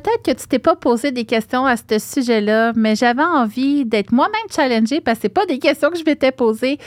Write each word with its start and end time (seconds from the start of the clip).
peut-être 0.00 0.22
que 0.22 0.30
tu 0.32 0.46
t'es 0.46 0.58
pas 0.58 0.76
posé 0.76 1.10
des 1.10 1.24
questions 1.24 1.64
à 1.64 1.76
ce 1.76 1.98
sujet-là, 1.98 2.72
mais 2.76 2.96
j'avais 2.96 3.22
envie 3.22 3.84
d'être 3.84 4.12
moi-même 4.12 4.48
challengée 4.54 5.00
parce 5.00 5.18
que 5.18 5.22
c'est 5.22 5.28
pas 5.30 5.46
des 5.46 5.58
questions 5.58 5.90
que 5.90 5.98
je 5.98 6.04
m'étais 6.04 6.32
posées 6.32 6.78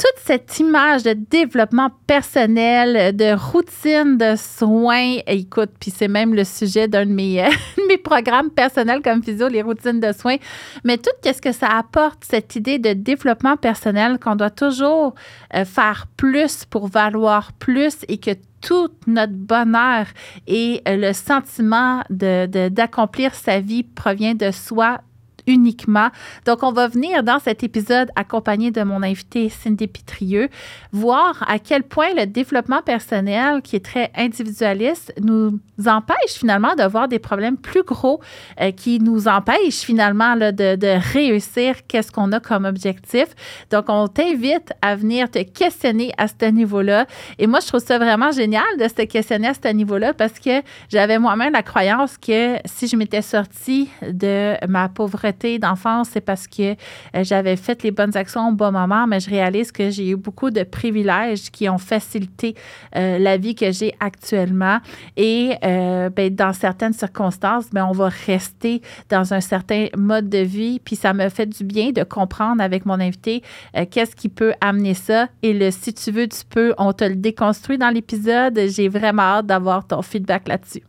toute 0.00 0.24
cette 0.24 0.58
image 0.58 1.02
de 1.02 1.12
développement 1.12 1.90
personnel, 2.06 3.14
de 3.14 3.34
routine 3.34 4.16
de 4.16 4.34
soins, 4.34 5.18
écoute, 5.26 5.72
puis 5.78 5.90
c'est 5.94 6.08
même 6.08 6.34
le 6.34 6.44
sujet 6.44 6.88
d'un 6.88 7.04
de 7.04 7.10
mes, 7.10 7.46
mes 7.88 7.98
programmes 7.98 8.48
personnels 8.48 9.02
comme 9.02 9.22
physio, 9.22 9.48
les 9.48 9.60
routines 9.60 10.00
de 10.00 10.12
soins, 10.12 10.36
mais 10.84 10.96
tout 10.96 11.10
qu'est-ce 11.22 11.42
que 11.42 11.52
ça 11.52 11.66
apporte, 11.66 12.24
cette 12.24 12.56
idée 12.56 12.78
de 12.78 12.94
développement 12.94 13.58
personnel, 13.58 14.18
qu'on 14.18 14.36
doit 14.36 14.48
toujours 14.48 15.14
euh, 15.54 15.66
faire 15.66 16.06
plus 16.16 16.64
pour 16.64 16.88
valoir 16.88 17.52
plus 17.52 17.96
et 18.08 18.16
que 18.16 18.30
tout 18.62 18.88
notre 19.06 19.34
bonheur 19.34 20.06
et 20.46 20.80
euh, 20.88 20.96
le 20.96 21.12
sentiment 21.12 22.02
d'accomplir 22.08 23.32
de, 23.32 23.36
sa 23.36 23.60
vie 23.60 23.82
provient 23.82 24.34
de 24.34 24.50
soi 24.50 25.00
uniquement. 25.46 26.08
Donc, 26.46 26.62
on 26.62 26.72
va 26.72 26.88
venir 26.88 27.22
dans 27.22 27.38
cet 27.38 27.62
épisode 27.62 28.10
accompagné 28.16 28.70
de 28.70 28.82
mon 28.82 29.02
invité 29.02 29.48
Cindy 29.48 29.86
Pitrieux, 29.86 30.48
voir 30.92 31.44
à 31.48 31.58
quel 31.58 31.82
point 31.82 32.14
le 32.16 32.26
développement 32.26 32.82
personnel, 32.82 33.62
qui 33.62 33.76
est 33.76 33.84
très 33.84 34.10
individualiste, 34.16 35.12
nous 35.20 35.58
empêche 35.86 36.34
finalement 36.34 36.74
de 36.74 36.84
voir 36.84 37.08
des 37.08 37.18
problèmes 37.18 37.56
plus 37.56 37.82
gros 37.82 38.20
euh, 38.60 38.70
qui 38.70 39.00
nous 39.00 39.28
empêchent 39.28 39.80
finalement 39.80 40.34
là, 40.34 40.52
de, 40.52 40.76
de, 40.76 40.98
réussir 41.12 41.76
qu'est-ce 41.88 42.12
qu'on 42.12 42.32
a 42.32 42.40
comme 42.40 42.64
objectif. 42.64 43.28
Donc, 43.70 43.86
on 43.88 44.06
t'invite 44.08 44.72
à 44.82 44.96
venir 44.96 45.30
te 45.30 45.42
questionner 45.42 46.12
à 46.18 46.26
ce 46.28 46.50
niveau-là. 46.50 47.06
Et 47.38 47.46
moi, 47.46 47.60
je 47.60 47.66
trouve 47.66 47.80
ça 47.80 47.98
vraiment 47.98 48.30
génial 48.30 48.64
de 48.78 48.88
se 48.88 49.02
questionner 49.06 49.48
à 49.48 49.54
ce 49.54 49.72
niveau-là 49.72 50.12
parce 50.14 50.38
que 50.38 50.62
j'avais 50.88 51.18
moi-même 51.18 51.52
la 51.52 51.62
croyance 51.62 52.16
que 52.18 52.56
si 52.64 52.86
je 52.86 52.96
m'étais 52.96 53.22
sortie 53.22 53.88
de 54.02 54.54
ma 54.68 54.88
pauvreté, 54.88 55.39
d'enfance, 55.58 56.10
c'est 56.12 56.20
parce 56.20 56.46
que 56.46 56.72
euh, 56.72 56.74
j'avais 57.22 57.56
fait 57.56 57.82
les 57.82 57.90
bonnes 57.90 58.16
actions 58.16 58.48
au 58.48 58.52
bon 58.52 58.72
moment, 58.72 59.06
mais 59.06 59.20
je 59.20 59.30
réalise 59.30 59.72
que 59.72 59.90
j'ai 59.90 60.10
eu 60.10 60.16
beaucoup 60.16 60.50
de 60.50 60.62
privilèges 60.62 61.50
qui 61.50 61.68
ont 61.68 61.78
facilité 61.78 62.54
euh, 62.96 63.18
la 63.18 63.36
vie 63.36 63.54
que 63.54 63.72
j'ai 63.72 63.94
actuellement. 64.00 64.78
Et 65.16 65.54
euh, 65.64 66.10
ben, 66.10 66.34
dans 66.34 66.52
certaines 66.52 66.92
circonstances, 66.92 67.70
ben, 67.70 67.86
on 67.86 67.92
va 67.92 68.10
rester 68.26 68.82
dans 69.08 69.32
un 69.34 69.40
certain 69.40 69.86
mode 69.96 70.28
de 70.28 70.38
vie. 70.38 70.80
Puis 70.80 70.96
ça 70.96 71.12
me 71.12 71.28
fait 71.28 71.46
du 71.46 71.64
bien 71.64 71.90
de 71.90 72.02
comprendre 72.02 72.62
avec 72.62 72.86
mon 72.86 73.00
invité 73.00 73.42
qu'est-ce 73.90 74.14
qui 74.14 74.28
peut 74.28 74.52
amener 74.60 74.94
ça. 74.94 75.28
Et 75.42 75.52
le 75.52 75.70
si 75.70 75.94
tu 75.94 76.10
veux, 76.10 76.28
tu 76.28 76.44
peux, 76.48 76.74
on 76.78 76.92
te 76.92 77.04
le 77.04 77.16
déconstruit 77.16 77.78
dans 77.78 77.90
l'épisode. 77.90 78.58
J'ai 78.68 78.88
vraiment 78.88 79.22
hâte 79.22 79.46
d'avoir 79.46 79.86
ton 79.86 80.02
feedback 80.02 80.48
là-dessus. 80.48 80.82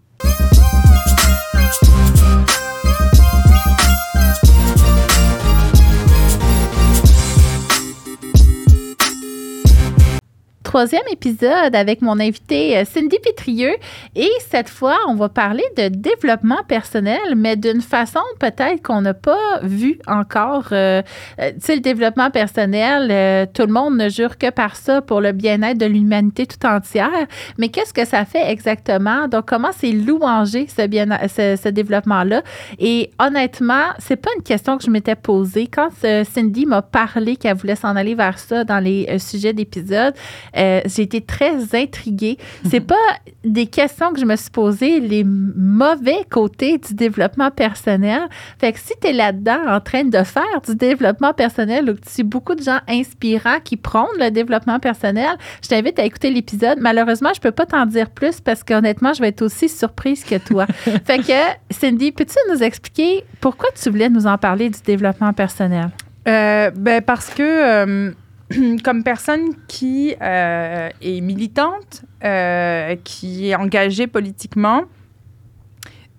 Troisième 10.71 11.03
épisode 11.11 11.75
avec 11.75 12.01
mon 12.01 12.17
invité 12.17 12.77
euh, 12.77 12.85
Cindy 12.85 13.17
Pitrieux. 13.19 13.75
Et 14.15 14.29
cette 14.39 14.69
fois, 14.69 14.97
on 15.09 15.15
va 15.15 15.27
parler 15.27 15.65
de 15.75 15.89
développement 15.89 16.63
personnel, 16.65 17.35
mais 17.35 17.57
d'une 17.57 17.81
façon 17.81 18.21
peut-être 18.39 18.81
qu'on 18.81 19.01
n'a 19.01 19.13
pas 19.13 19.59
vu 19.63 19.99
encore. 20.07 20.69
Euh, 20.71 21.01
euh, 21.41 21.51
tu 21.51 21.59
sais, 21.59 21.75
le 21.75 21.81
développement 21.81 22.31
personnel, 22.31 23.49
tout 23.53 23.63
le 23.63 23.73
monde 23.73 23.97
ne 23.97 24.07
jure 24.07 24.37
que 24.37 24.49
par 24.49 24.77
ça 24.77 25.01
pour 25.01 25.19
le 25.19 25.33
bien-être 25.33 25.77
de 25.77 25.85
l'humanité 25.85 26.45
tout 26.45 26.65
entière. 26.65 27.27
Mais 27.57 27.67
qu'est-ce 27.67 27.93
que 27.93 28.05
ça 28.05 28.23
fait 28.23 28.49
exactement? 28.49 29.27
Donc, 29.27 29.47
comment 29.47 29.71
c'est 29.77 29.91
louanger 29.91 30.67
ce, 30.69 31.67
développement-là? 31.69 32.43
Et 32.79 33.11
honnêtement, 33.19 33.87
c'est 33.99 34.15
pas 34.15 34.29
une 34.37 34.43
question 34.43 34.77
que 34.77 34.85
je 34.85 34.89
m'étais 34.89 35.15
posée. 35.15 35.67
Quand 35.67 35.89
Cindy 36.23 36.65
m'a 36.65 36.81
parlé 36.81 37.35
qu'elle 37.35 37.57
voulait 37.57 37.75
s'en 37.75 37.97
aller 37.97 38.15
vers 38.15 38.39
ça 38.39 38.63
dans 38.63 38.79
les 38.79 39.19
sujets 39.19 39.51
d'épisode, 39.51 40.13
euh, 40.61 40.81
j'ai 40.85 41.03
été 41.03 41.21
très 41.21 41.75
intriguée. 41.75 42.37
C'est 42.69 42.79
pas 42.79 42.95
des 43.43 43.65
questions 43.65 44.13
que 44.13 44.19
je 44.19 44.25
me 44.25 44.35
suis 44.35 44.51
posées, 44.51 44.99
les 44.99 45.23
mauvais 45.23 46.23
côtés 46.29 46.77
du 46.77 46.93
développement 46.93 47.49
personnel. 47.49 48.21
Fait 48.59 48.71
que 48.71 48.79
si 48.79 48.93
tu 49.01 49.07
es 49.07 49.13
là-dedans 49.13 49.59
en 49.67 49.79
train 49.79 50.03
de 50.03 50.23
faire 50.23 50.61
du 50.67 50.75
développement 50.75 51.33
personnel 51.33 51.89
ou 51.89 51.95
que 51.95 52.01
tu 52.01 52.21
as 52.21 52.23
beaucoup 52.23 52.55
de 52.55 52.61
gens 52.61 52.79
inspirants 52.87 53.59
qui 53.63 53.77
prônent 53.77 54.05
le 54.19 54.29
développement 54.29 54.79
personnel, 54.79 55.31
je 55.63 55.69
t'invite 55.69 55.97
à 55.97 56.03
écouter 56.03 56.29
l'épisode. 56.29 56.77
Malheureusement, 56.79 57.31
je 57.35 57.41
peux 57.41 57.51
pas 57.51 57.65
t'en 57.65 57.85
dire 57.85 58.09
plus 58.09 58.39
parce 58.39 58.63
qu'honnêtement, 58.63 59.13
je 59.13 59.21
vais 59.21 59.29
être 59.29 59.41
aussi 59.41 59.67
surprise 59.67 60.23
que 60.23 60.37
toi. 60.37 60.67
fait 61.05 61.19
que, 61.19 61.73
Cindy, 61.73 62.11
peux-tu 62.11 62.37
nous 62.51 62.61
expliquer 62.61 63.23
pourquoi 63.39 63.69
tu 63.81 63.89
voulais 63.89 64.09
nous 64.09 64.27
en 64.27 64.37
parler 64.37 64.69
du 64.69 64.79
développement 64.81 65.33
personnel? 65.33 65.89
Euh, 66.27 66.69
ben 66.75 67.01
parce 67.01 67.33
que 67.33 67.41
euh, 67.41 68.11
comme 68.83 69.03
personne 69.03 69.49
qui 69.67 70.15
euh, 70.21 70.89
est 71.01 71.21
militante, 71.21 72.03
euh, 72.23 72.95
qui 73.03 73.49
est 73.49 73.55
engagée 73.55 74.07
politiquement, 74.07 74.83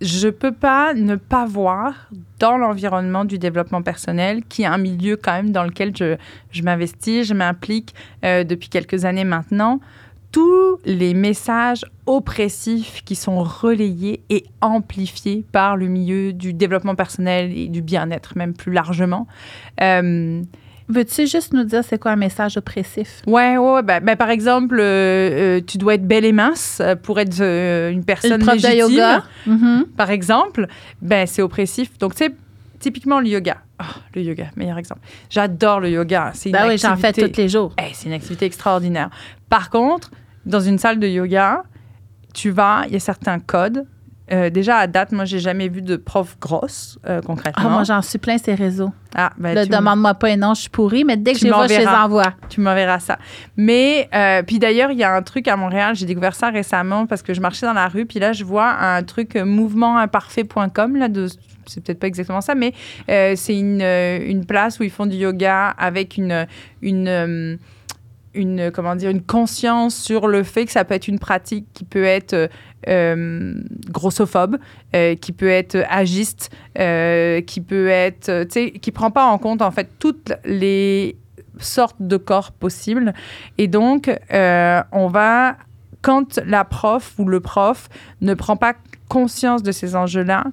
je 0.01 0.29
peux 0.29 0.53
pas 0.53 0.95
ne 0.95 1.15
pas 1.15 1.47
voir 1.47 2.11
dans 2.41 2.59
l'environnement 2.59 3.25
du 3.25 3.39
développement 3.39 3.83
personnel, 3.83 4.43
qui 4.49 4.63
est 4.63 4.67
un 4.67 4.79
milieu 4.79 5.17
quand 5.17 5.33
même 5.33 5.53
dans 5.53 5.63
lequel 5.63 5.97
je, 5.97 6.17
je 6.51 6.63
m'investis, 6.63 7.27
je 7.27 7.35
m'implique 7.35 7.95
euh, 8.25 8.43
depuis 8.43 8.69
quelques 8.69 9.05
années 9.05 9.25
maintenant, 9.25 9.79
tous 10.33 10.79
les 10.85 11.15
messages 11.15 11.85
oppressifs 12.07 13.03
qui 13.05 13.15
sont 13.15 13.45
relayés 13.45 14.23
et 14.31 14.45
amplifiés 14.61 15.45
par 15.53 15.77
le 15.77 15.87
milieu 15.87 16.33
du 16.33 16.53
développement 16.53 16.95
personnel 16.95 17.57
et 17.57 17.69
du 17.69 17.83
bien-être, 17.83 18.37
même 18.37 18.55
plus 18.55 18.73
largement. 18.73 19.29
Veux-tu 20.93 21.27
juste 21.27 21.55
nous 21.55 21.65
dire 21.65 21.83
c'est 21.83 21.99
quoi 21.99 22.11
un 22.11 22.17
message 22.17 22.59
oppressif? 22.59 23.23
Ouais, 23.27 23.57
ouais, 23.57 23.83
ben, 23.83 24.05
ben, 24.05 24.15
par 24.15 24.29
exemple, 24.29 24.79
euh, 24.79 25.57
euh, 25.59 25.61
tu 25.67 25.79
dois 25.79 25.95
être 25.95 26.07
belle 26.07 26.27
et 26.27 26.33
mince 26.33 26.81
euh, 26.83 26.97
pour 26.97 27.19
être 27.19 27.41
une 27.41 28.05
personne 28.05 28.43
une 28.43 28.47
légitime. 28.47 28.79
Yoga. 28.79 29.25
Mm-hmm. 29.49 29.87
Par 29.97 30.11
exemple, 30.11 30.67
ben 31.01 31.27
c'est 31.27 31.41
oppressif. 31.41 31.97
Donc, 31.99 32.15
tu 32.15 32.27
sais, 32.27 32.35
typiquement 32.79 33.21
le 33.21 33.29
yoga. 33.29 33.63
Oh, 33.81 33.85
le 34.15 34.23
yoga, 34.23 34.51
meilleur 34.57 34.77
exemple. 34.77 35.01
J'adore 35.31 35.81
le 35.81 35.89
yoga. 35.89 36.33
C'est 36.35 36.51
ben 36.51 36.69
oui, 36.69 36.77
j'en 36.77 36.97
fais 36.97 37.13
tous 37.15 37.37
les 37.39 37.49
jours. 37.49 37.75
Eh, 37.79 37.95
c'est 37.95 38.09
une 38.09 38.15
activité 38.15 38.45
extraordinaire. 38.45 39.09
Par 39.49 39.71
contre, 39.71 40.11
dans 40.45 40.61
une 40.61 40.77
salle 40.79 40.99
de 40.99 41.07
yoga, 41.07 41.63
tu 42.35 42.51
vas, 42.51 42.85
il 42.87 42.93
y 42.93 42.97
a 42.97 43.01
certains 43.01 43.39
codes 43.39 43.87
euh, 44.33 44.51
déjà, 44.51 44.79
à 44.79 44.87
date, 44.87 45.13
moi, 45.13 45.25
j'ai 45.25 45.39
jamais 45.39 45.69
vu 45.69 45.83
de 45.83 45.97
prof 45.97 46.39
grosse, 46.41 46.99
euh, 47.07 47.21
concrètement. 47.21 47.65
Ah, 47.67 47.69
moi, 47.69 47.85
j'en 47.85 48.01
suis 48.01 48.19
plein 48.19 48.39
ces 48.39 48.55
réseaux. 48.55 48.91
Ah, 49.15 49.31
ben, 49.37 49.67
demande-moi 49.67 50.15
pas 50.15 50.29
un 50.29 50.37
nom, 50.37 50.55
je 50.55 50.63
suis 50.63 50.71
pourrie, 50.71 51.05
mais 51.05 51.19
dès 51.19 51.35
que 51.35 51.41
je 51.41 51.45
les 51.45 51.51
vois, 51.51 51.67
je 51.67 51.75
les 51.75 51.87
envoie. 51.87 52.33
Tu 52.49 52.61
m'enverras 52.61 52.99
ça. 52.99 53.19
Mais, 53.59 54.09
euh, 54.15 54.43
puis 54.43 54.59
d'ailleurs, 54.59 54.91
il 54.91 54.99
y 54.99 55.05
a 55.05 55.15
un 55.15 55.21
truc 55.21 55.49
à 55.49 55.57
Montréal, 55.57 55.95
j'ai 55.95 56.07
découvert 56.07 56.35
ça 56.35 56.49
récemment 56.49 57.05
parce 57.07 57.23
que 57.23 57.35
je 57.35 57.43
marchais 57.43 57.67
dans 57.67 57.75
la 57.75 57.89
rue, 57.89 58.07
puis 58.07 58.21
là, 58.21 58.33
je 58.33 58.45
vois 58.45 58.71
un 58.71 59.03
truc 59.03 59.37
mouvementimparfait.com, 59.37 60.97
là, 60.97 61.09
de 61.09 61.29
c'est 61.67 61.85
peut-être 61.85 62.01
pas 62.01 62.09
exactement 62.09 62.41
ça, 62.41 62.55
mais 62.55 62.73
c'est 63.07 63.57
une, 63.57 63.83
une, 63.83 64.47
place 64.47 64.81
où 64.81 64.83
ils 64.83 64.91
font 64.91 65.07
du 65.07 65.17
yoga 65.17 65.69
avec 65.79 66.17
une, 66.17 66.47
une, 66.81 67.59
une, 68.35 68.71
comment 68.73 68.97
dire, 68.97 69.11
une 69.11 69.23
conscience 69.23 69.95
sur 69.95 70.27
le 70.27 70.43
fait 70.43 70.65
que 70.65 70.73
ça 70.73 70.85
peut 70.85 70.95
être 70.95 71.09
une 71.09 71.19
pratique 71.19 71.67
qui 71.73 71.85
peut 71.85 72.05
être 72.05 72.49
euh, 72.89 73.55
grossophobe, 73.91 74.59
euh, 74.95 75.15
qui 75.15 75.33
peut 75.33 75.49
être 75.49 75.85
agiste, 75.89 76.51
euh, 76.79 77.41
qui 77.41 77.61
peut 77.61 77.89
être, 77.89 78.45
tu 78.45 78.51
sais, 78.51 78.71
qui 78.73 78.91
prend 78.91 79.11
pas 79.11 79.25
en 79.25 79.39
compte 79.39 79.63
en 79.63 79.71
fait 79.71 79.89
toutes 79.99 80.33
les 80.45 81.17
sortes 81.59 81.97
de 82.01 82.17
corps 82.17 82.53
possibles. 82.53 83.13
Et 83.59 83.69
donc, 83.69 84.11
on 84.31 85.09
va, 85.09 85.57
quand 86.01 86.41
la 86.45 86.65
prof 86.65 87.15
ou 87.19 87.27
le 87.27 87.41
prof 87.41 87.89
ne 88.21 88.35
prend 88.35 88.57
pas 88.57 88.75
conscience 89.09 89.63
de 89.63 89.73
ces 89.73 89.95
enjeux-là, 89.95 90.45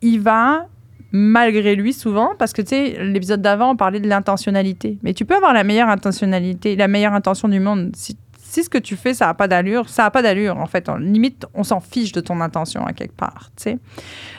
il 0.00 0.20
va 0.20 0.66
malgré 1.12 1.76
lui 1.76 1.92
souvent, 1.92 2.32
parce 2.38 2.52
que 2.52 2.62
tu 2.62 2.68
sais, 2.68 3.04
l'épisode 3.04 3.40
d'avant, 3.40 3.70
on 3.70 3.76
parlait 3.76 4.00
de 4.00 4.08
l'intentionnalité. 4.08 4.98
Mais 5.02 5.14
tu 5.14 5.24
peux 5.24 5.34
avoir 5.34 5.52
la 5.54 5.64
meilleure 5.64 5.88
intentionnalité, 5.88 6.76
la 6.76 6.88
meilleure 6.88 7.14
intention 7.14 7.48
du 7.48 7.60
monde. 7.60 7.92
Si, 7.94 8.16
si 8.48 8.64
ce 8.64 8.70
que 8.70 8.78
tu 8.78 8.96
fais, 8.96 9.14
ça 9.14 9.26
n'a 9.26 9.34
pas 9.34 9.48
d'allure, 9.48 9.88
ça 9.88 10.04
n'a 10.04 10.10
pas 10.10 10.22
d'allure, 10.22 10.56
en 10.56 10.66
fait. 10.66 10.88
En, 10.88 10.96
limite, 10.96 11.46
on 11.54 11.64
s'en 11.64 11.80
fiche 11.80 12.12
de 12.12 12.20
ton 12.20 12.40
intention 12.40 12.86
à 12.86 12.92
quelque 12.92 13.16
part, 13.16 13.50
tu 13.56 13.64
sais. 13.64 13.78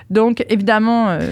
Donc, 0.10 0.46
évidemment... 0.50 1.10
Euh, 1.10 1.32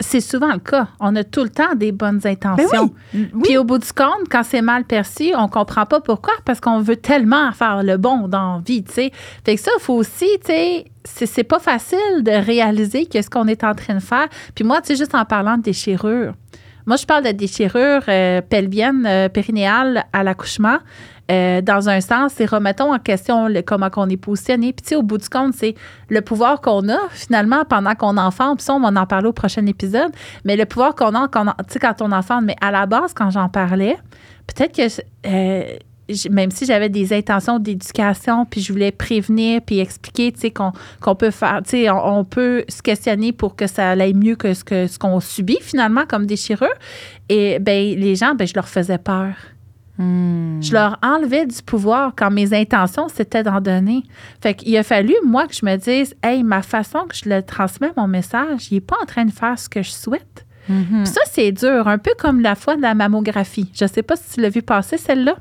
c'est 0.00 0.20
souvent 0.20 0.52
le 0.52 0.58
cas. 0.58 0.88
On 1.00 1.16
a 1.16 1.24
tout 1.24 1.42
le 1.42 1.48
temps 1.48 1.74
des 1.74 1.92
bonnes 1.92 2.20
intentions. 2.24 2.94
Ben 3.12 3.28
Puis 3.42 3.58
au 3.58 3.64
bout 3.64 3.78
du 3.78 3.92
compte, 3.92 4.28
quand 4.30 4.42
c'est 4.44 4.62
mal 4.62 4.84
perçu, 4.84 5.32
on 5.36 5.48
comprend 5.48 5.86
pas 5.86 6.00
pourquoi, 6.00 6.34
parce 6.44 6.60
qu'on 6.60 6.80
veut 6.80 6.96
tellement 6.96 7.50
faire 7.52 7.82
le 7.82 7.96
bon 7.96 8.28
dans 8.28 8.56
la 8.56 8.62
vie, 8.64 8.84
tu 8.84 8.92
sais. 8.92 9.10
Fait 9.44 9.56
que 9.56 9.60
ça, 9.60 9.70
il 9.76 9.82
faut 9.82 9.94
aussi, 9.94 10.28
tu 10.44 10.52
sais, 10.52 10.86
c'est 11.04 11.44
pas 11.44 11.58
facile 11.58 12.22
de 12.22 12.30
réaliser 12.30 13.06
que 13.06 13.20
ce 13.20 13.28
qu'on 13.28 13.48
est 13.48 13.64
en 13.64 13.74
train 13.74 13.94
de 13.94 14.00
faire. 14.00 14.28
Puis 14.54 14.64
moi, 14.64 14.80
tu 14.80 14.88
sais, 14.88 14.96
juste 14.96 15.14
en 15.14 15.24
parlant 15.24 15.56
de 15.56 15.62
déchirure. 15.62 16.34
Moi, 16.86 16.96
je 16.96 17.04
parle 17.04 17.24
de 17.24 17.32
déchirure 17.32 18.02
euh, 18.08 18.40
pelvienne, 18.40 19.04
euh, 19.06 19.28
périnéale 19.28 20.06
à 20.12 20.22
l'accouchement. 20.22 20.78
Euh, 21.30 21.60
dans 21.60 21.88
un 21.88 22.00
sens, 22.00 22.40
et 22.40 22.46
remettons 22.46 22.94
en 22.94 22.98
question 22.98 23.48
le, 23.48 23.62
comment 23.62 23.90
on 23.96 24.08
est 24.08 24.16
positionné. 24.16 24.72
Puis, 24.72 24.82
tu 24.82 24.88
sais, 24.88 24.96
au 24.96 25.02
bout 25.02 25.18
du 25.18 25.28
compte, 25.28 25.54
c'est 25.54 25.74
le 26.08 26.22
pouvoir 26.22 26.60
qu'on 26.60 26.88
a, 26.88 26.98
finalement, 27.10 27.64
pendant 27.64 27.94
qu'on 27.94 28.16
enfante. 28.16 28.58
Puis 28.58 28.64
ça, 28.64 28.74
on 28.74 28.80
va 28.80 28.88
en 28.88 29.06
parler 29.06 29.28
au 29.28 29.32
prochain 29.32 29.66
épisode. 29.66 30.10
Mais 30.44 30.56
le 30.56 30.64
pouvoir 30.64 30.94
qu'on 30.94 31.14
a, 31.14 31.28
quand, 31.28 31.46
quand 31.80 32.02
on 32.02 32.12
enfante. 32.12 32.44
Mais 32.44 32.56
à 32.60 32.70
la 32.70 32.86
base, 32.86 33.12
quand 33.12 33.30
j'en 33.30 33.48
parlais, 33.48 33.96
peut-être 34.46 34.74
que 34.74 35.02
euh, 35.26 35.76
même 36.30 36.50
si 36.50 36.64
j'avais 36.64 36.88
des 36.88 37.12
intentions 37.12 37.58
d'éducation, 37.58 38.46
puis 38.46 38.60
je 38.60 38.72
voulais 38.72 38.92
prévenir, 38.92 39.60
puis 39.64 39.80
expliquer, 39.80 40.32
tu 40.32 40.40
sais, 40.40 40.50
qu'on 40.50 41.14
peut 41.14 41.30
faire, 41.30 41.60
tu 41.62 41.70
sais, 41.70 41.90
on, 41.90 42.24
peut 42.24 42.64
se 42.68 42.82
questionner 42.82 43.32
pour 43.32 43.56
que 43.56 43.66
ça 43.66 43.90
aille 43.90 44.14
mieux 44.14 44.36
que 44.36 44.54
ce 44.54 44.64
que 44.64 44.86
ce 44.86 44.98
qu'on 44.98 45.20
subit 45.20 45.58
finalement 45.60 46.06
comme 46.06 46.26
déchirure. 46.26 46.68
Et 47.28 47.58
ben 47.58 47.94
les 47.94 48.16
gens, 48.16 48.34
ben 48.34 48.46
je 48.46 48.54
leur 48.54 48.68
faisais 48.68 48.98
peur. 48.98 49.34
Hmm. 49.98 50.60
Je 50.62 50.72
leur 50.72 50.96
enlevais 51.02 51.44
du 51.44 51.60
pouvoir 51.62 52.12
quand 52.16 52.30
mes 52.30 52.54
intentions, 52.54 53.08
c'était 53.08 53.42
d'en 53.42 53.60
donner. 53.60 54.04
Fait 54.40 54.54
qu'il 54.54 54.76
a 54.76 54.84
fallu, 54.84 55.14
moi, 55.24 55.46
que 55.48 55.54
je 55.54 55.66
me 55.66 55.76
dise, 55.76 56.14
hey, 56.22 56.44
ma 56.44 56.62
façon 56.62 57.00
que 57.08 57.16
je 57.16 57.28
le 57.28 57.42
transmets, 57.42 57.92
mon 57.96 58.06
message, 58.06 58.68
il 58.70 58.74
n'est 58.74 58.80
pas 58.80 58.96
en 59.02 59.06
train 59.06 59.24
de 59.24 59.32
faire 59.32 59.58
ce 59.58 59.68
que 59.68 59.82
je 59.82 59.90
souhaite. 59.90 60.46
Mm-hmm. 60.70 61.04
Ça, 61.04 61.20
c'est 61.30 61.50
dur, 61.50 61.88
un 61.88 61.98
peu 61.98 62.12
comme 62.18 62.40
la 62.40 62.54
fois 62.54 62.76
de 62.76 62.82
la 62.82 62.94
mammographie. 62.94 63.70
Je 63.74 63.84
ne 63.84 63.88
sais 63.88 64.02
pas 64.02 64.16
si 64.16 64.34
tu 64.34 64.40
l'as 64.40 64.50
vu 64.50 64.62
passer, 64.62 64.98
celle-là. 64.98 65.36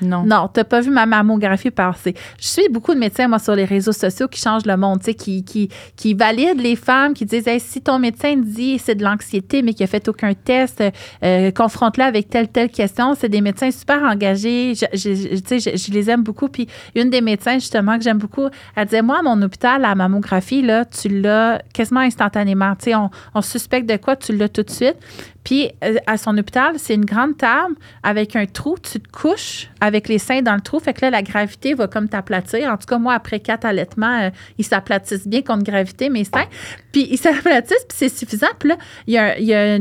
Non. 0.00 0.24
Non, 0.24 0.48
tu 0.52 0.60
n'as 0.60 0.64
pas 0.64 0.80
vu 0.80 0.90
ma 0.90 1.06
mammographie 1.06 1.70
passer. 1.70 2.14
Je 2.40 2.46
suis 2.46 2.68
beaucoup 2.68 2.92
de 2.92 2.98
médecins, 2.98 3.28
moi, 3.28 3.38
sur 3.38 3.54
les 3.54 3.64
réseaux 3.64 3.92
sociaux 3.92 4.28
qui 4.28 4.40
changent 4.40 4.66
le 4.66 4.76
monde, 4.76 5.00
qui, 5.00 5.44
qui, 5.44 5.68
qui 5.96 6.14
valident 6.14 6.60
les 6.60 6.76
femmes, 6.76 7.14
qui 7.14 7.24
disent 7.24 7.48
si 7.58 7.80
ton 7.80 7.98
médecin 7.98 8.36
dit 8.36 8.78
c'est 8.78 8.94
de 8.94 9.04
l'anxiété, 9.04 9.62
mais 9.62 9.74
qui 9.74 9.84
a 9.84 9.86
fait 9.86 10.06
aucun 10.08 10.34
test, 10.34 10.82
euh, 11.22 11.50
confronte-le 11.52 12.04
avec 12.04 12.28
telle, 12.28 12.48
telle 12.48 12.70
question. 12.70 13.14
C'est 13.14 13.28
des 13.28 13.40
médecins 13.40 13.70
super 13.70 14.02
engagés. 14.02 14.74
Je, 14.74 14.86
je, 14.94 15.92
les 15.92 16.10
aime 16.10 16.22
beaucoup. 16.22 16.48
Puis 16.48 16.66
une 16.94 17.10
des 17.10 17.20
médecins, 17.20 17.54
justement, 17.54 17.96
que 17.96 18.04
j'aime 18.04 18.18
beaucoup, 18.18 18.48
elle 18.76 18.86
disait 18.86 19.02
Moi, 19.02 19.22
mon 19.22 19.40
hôpital, 19.42 19.82
la 19.82 19.94
mammographie, 19.94 20.62
là, 20.62 20.84
tu 20.84 21.08
l'as 21.08 21.62
quasiment 21.72 22.00
instantanément. 22.00 22.74
Tu 22.76 22.94
on, 22.94 23.10
on 23.34 23.40
suspecte 23.40 23.88
de 23.88 23.96
quoi, 23.96 24.16
tu 24.16 24.36
l'as 24.36 24.48
tout 24.48 24.62
de 24.62 24.70
suite. 24.70 24.96
Puis 25.44 25.70
euh, 25.82 25.96
à 26.06 26.16
son 26.16 26.36
hôpital, 26.38 26.78
c'est 26.78 26.94
une 26.94 27.04
grande 27.04 27.36
table 27.36 27.74
avec 28.02 28.36
un 28.36 28.46
trou. 28.46 28.76
Tu 28.80 29.00
te 29.00 29.08
couches 29.10 29.68
avec 29.80 30.08
les 30.08 30.18
seins 30.18 30.42
dans 30.42 30.54
le 30.54 30.60
trou. 30.60 30.78
Fait 30.78 30.94
que 30.94 31.00
là, 31.02 31.10
la 31.10 31.22
gravité 31.22 31.74
va 31.74 31.88
comme 31.88 32.08
t'aplatir. 32.08 32.70
En 32.70 32.76
tout 32.76 32.86
cas, 32.86 32.98
moi, 32.98 33.14
après 33.14 33.40
quatre 33.40 33.64
allaitements, 33.64 34.20
euh, 34.20 34.30
ils 34.58 34.64
s'aplatissent 34.64 35.26
bien 35.26 35.42
contre 35.42 35.64
gravité, 35.64 36.10
mes 36.10 36.24
seins. 36.24 36.46
Puis 36.92 37.08
ils 37.10 37.18
s'aplatissent, 37.18 37.86
puis 37.88 37.96
c'est 37.98 38.08
suffisant. 38.08 38.48
Puis 38.58 38.70
là, 38.70 38.76
il 39.06 39.14
y 39.14 39.18
a, 39.18 39.38
y 39.38 39.54
a 39.54 39.78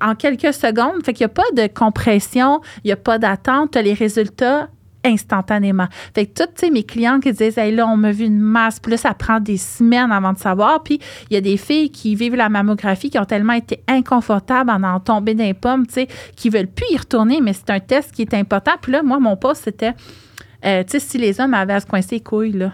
en 0.00 0.14
quelques 0.14 0.52
secondes, 0.52 1.04
fait 1.04 1.12
qu'il 1.12 1.26
n'y 1.26 1.30
a 1.30 1.34
pas 1.34 1.50
de 1.54 1.66
compression, 1.72 2.60
il 2.84 2.88
n'y 2.88 2.92
a 2.92 2.96
pas 2.96 3.18
d'attente. 3.18 3.72
Tu 3.72 3.78
as 3.78 3.82
les 3.82 3.94
résultats 3.94 4.68
instantanément. 5.04 5.88
Fait 6.14 6.26
que 6.26 6.44
toutes 6.44 6.70
mes 6.70 6.84
clients 6.84 7.20
qui 7.20 7.32
disent 7.32 7.58
hey, 7.58 7.74
là, 7.74 7.86
on 7.86 7.96
m'a 7.96 8.12
vu 8.12 8.24
une 8.24 8.38
masse, 8.38 8.80
puis 8.80 8.92
là, 8.92 8.96
ça 8.96 9.14
prend 9.14 9.40
des 9.40 9.56
semaines 9.56 10.12
avant 10.12 10.32
de 10.32 10.38
savoir. 10.38 10.82
Puis 10.82 11.00
il 11.30 11.34
y 11.34 11.36
a 11.36 11.40
des 11.40 11.56
filles 11.56 11.90
qui 11.90 12.14
vivent 12.14 12.36
la 12.36 12.48
mammographie 12.48 13.10
qui 13.10 13.18
ont 13.18 13.24
tellement 13.24 13.54
été 13.54 13.82
inconfortables 13.88 14.70
en 14.70 14.82
en 14.82 15.00
tomber 15.00 15.34
d'un 15.34 15.54
pomme, 15.54 15.86
tu 15.86 15.94
sais, 15.94 16.08
qui 16.36 16.50
veulent 16.50 16.66
plus 16.66 16.86
y 16.90 16.96
retourner, 16.96 17.40
mais 17.40 17.52
c'est 17.52 17.70
un 17.70 17.80
test 17.80 18.12
qui 18.12 18.22
est 18.22 18.34
important. 18.34 18.72
Puis 18.80 18.92
là, 18.92 19.02
moi, 19.02 19.18
mon 19.20 19.36
poste, 19.36 19.64
c'était 19.64 19.94
euh, 20.64 20.84
tu 20.84 20.92
sais, 20.92 21.00
si 21.00 21.18
les 21.18 21.40
hommes 21.40 21.54
avaient 21.54 21.74
à 21.74 21.80
se 21.80 21.86
coincer 21.86 22.16
les 22.16 22.20
couilles, 22.20 22.52
là. 22.52 22.72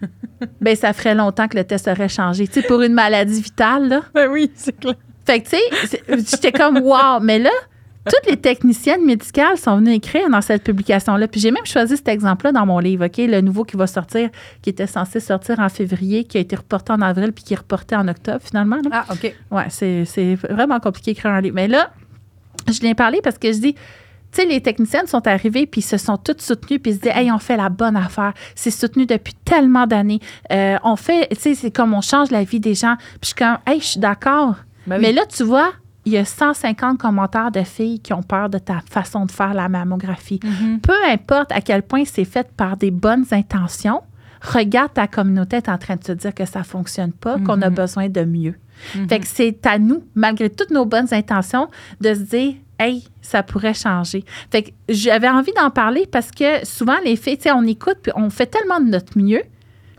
ben, 0.60 0.76
ça 0.76 0.92
ferait 0.92 1.14
longtemps 1.14 1.48
que 1.48 1.56
le 1.56 1.64
test 1.64 1.88
aurait 1.88 2.08
changé. 2.08 2.46
Tu 2.46 2.60
sais, 2.60 2.66
pour 2.66 2.82
une 2.82 2.92
maladie 2.92 3.40
vitale, 3.40 3.88
là. 3.88 4.02
Ben 4.14 4.28
oui, 4.30 4.50
c'est 4.54 4.78
clair. 4.78 4.94
Fait 5.24 5.40
que, 5.40 5.48
tu 5.48 5.56
sais, 5.88 6.00
j'étais 6.08 6.52
comme, 6.52 6.78
wow. 6.78 7.20
Mais 7.20 7.38
là, 7.38 7.50
toutes 8.08 8.30
les 8.30 8.36
techniciennes 8.36 9.04
médicales 9.04 9.56
sont 9.56 9.76
venues 9.76 9.92
écrire 9.92 10.28
dans 10.30 10.40
cette 10.40 10.64
publication-là. 10.64 11.28
Puis 11.28 11.40
j'ai 11.40 11.50
même 11.50 11.66
choisi 11.66 11.96
cet 11.96 12.08
exemple-là 12.08 12.52
dans 12.52 12.66
mon 12.66 12.78
livre, 12.78 13.06
OK? 13.06 13.18
Le 13.18 13.40
nouveau 13.40 13.64
qui 13.64 13.76
va 13.76 13.86
sortir, 13.86 14.30
qui 14.62 14.70
était 14.70 14.86
censé 14.86 15.20
sortir 15.20 15.60
en 15.60 15.68
février, 15.68 16.24
qui 16.24 16.38
a 16.38 16.40
été 16.40 16.56
reporté 16.56 16.92
en 16.92 17.00
avril, 17.00 17.32
puis 17.32 17.44
qui 17.44 17.54
est 17.54 17.58
reporté 17.58 17.96
en 17.96 18.08
octobre, 18.08 18.40
finalement. 18.42 18.78
Ah, 18.90 19.06
OK. 19.10 19.34
Ouais, 19.50 19.66
c'est 19.70 20.34
vraiment 20.50 20.80
compliqué 20.80 21.12
d'écrire 21.12 21.32
un 21.32 21.40
livre. 21.40 21.54
Mais 21.54 21.68
là, 21.68 21.90
je 22.66 22.80
l'ai 22.80 22.94
parlé 22.94 23.20
parce 23.22 23.38
que 23.38 23.52
je 23.52 23.58
dis, 23.58 23.74
tu 23.74 24.42
sais, 24.42 24.44
les 24.46 24.60
techniciennes 24.60 25.06
sont 25.06 25.26
arrivées 25.26 25.66
puis 25.66 25.80
se 25.80 25.96
sont 25.96 26.18
toutes 26.18 26.42
soutenues 26.42 26.78
puis 26.78 26.94
se 26.94 26.98
disent, 26.98 27.12
hey, 27.14 27.32
on 27.32 27.38
fait 27.38 27.56
la 27.56 27.70
bonne 27.70 27.96
affaire. 27.96 28.34
C'est 28.54 28.70
soutenu 28.70 29.06
depuis 29.06 29.34
tellement 29.44 29.86
d'années. 29.86 30.20
Euh, 30.52 30.76
on 30.84 30.96
fait, 30.96 31.28
tu 31.30 31.40
sais, 31.40 31.54
c'est 31.54 31.70
comme 31.70 31.94
on 31.94 32.02
change 32.02 32.30
la 32.30 32.44
vie 32.44 32.60
des 32.60 32.74
gens. 32.74 32.96
Puis 32.96 33.18
je 33.22 33.26
suis 33.28 33.34
comme, 33.34 33.58
hey, 33.66 33.80
je 33.80 33.86
suis 33.86 34.00
d'accord. 34.00 34.56
Ben 34.86 35.00
Mais 35.00 35.12
là, 35.12 35.24
tu 35.26 35.44
vois, 35.44 35.72
il 36.08 36.12
y 36.12 36.16
a 36.16 36.24
150 36.24 36.98
commentaires 36.98 37.50
de 37.50 37.62
filles 37.62 38.00
qui 38.00 38.14
ont 38.14 38.22
peur 38.22 38.48
de 38.48 38.56
ta 38.56 38.80
façon 38.90 39.26
de 39.26 39.30
faire 39.30 39.52
la 39.52 39.68
mammographie. 39.68 40.40
Mm-hmm. 40.42 40.80
Peu 40.80 40.94
importe 41.06 41.52
à 41.52 41.60
quel 41.60 41.82
point 41.82 42.04
c'est 42.06 42.24
fait 42.24 42.50
par 42.56 42.78
des 42.78 42.90
bonnes 42.90 43.26
intentions, 43.30 44.00
regarde 44.40 44.94
ta 44.94 45.06
communauté 45.06 45.56
est 45.56 45.68
en 45.68 45.76
train 45.76 45.96
de 45.96 46.00
te 46.00 46.12
dire 46.12 46.34
que 46.34 46.46
ça 46.46 46.62
fonctionne 46.64 47.12
pas, 47.12 47.38
qu'on 47.38 47.60
a 47.60 47.68
mm-hmm. 47.68 47.74
besoin 47.74 48.08
de 48.08 48.22
mieux. 48.22 48.54
Fait 49.08 49.20
que 49.20 49.26
c'est 49.26 49.66
à 49.66 49.78
nous, 49.78 50.04
malgré 50.14 50.48
toutes 50.48 50.70
nos 50.70 50.86
bonnes 50.86 51.12
intentions, 51.12 51.68
de 52.00 52.14
se 52.14 52.20
dire 52.20 52.54
Hey, 52.78 53.04
ça 53.20 53.42
pourrait 53.42 53.74
changer. 53.74 54.24
Fait 54.52 54.62
que 54.62 54.70
j'avais 54.88 55.28
envie 55.28 55.52
d'en 55.56 55.68
parler 55.68 56.06
parce 56.10 56.30
que 56.30 56.64
souvent, 56.64 56.96
les 57.04 57.16
filles, 57.16 57.38
on 57.52 57.66
écoute 57.66 57.98
puis 58.02 58.12
on 58.14 58.30
fait 58.30 58.46
tellement 58.46 58.78
de 58.78 58.88
notre 58.88 59.18
mieux 59.18 59.42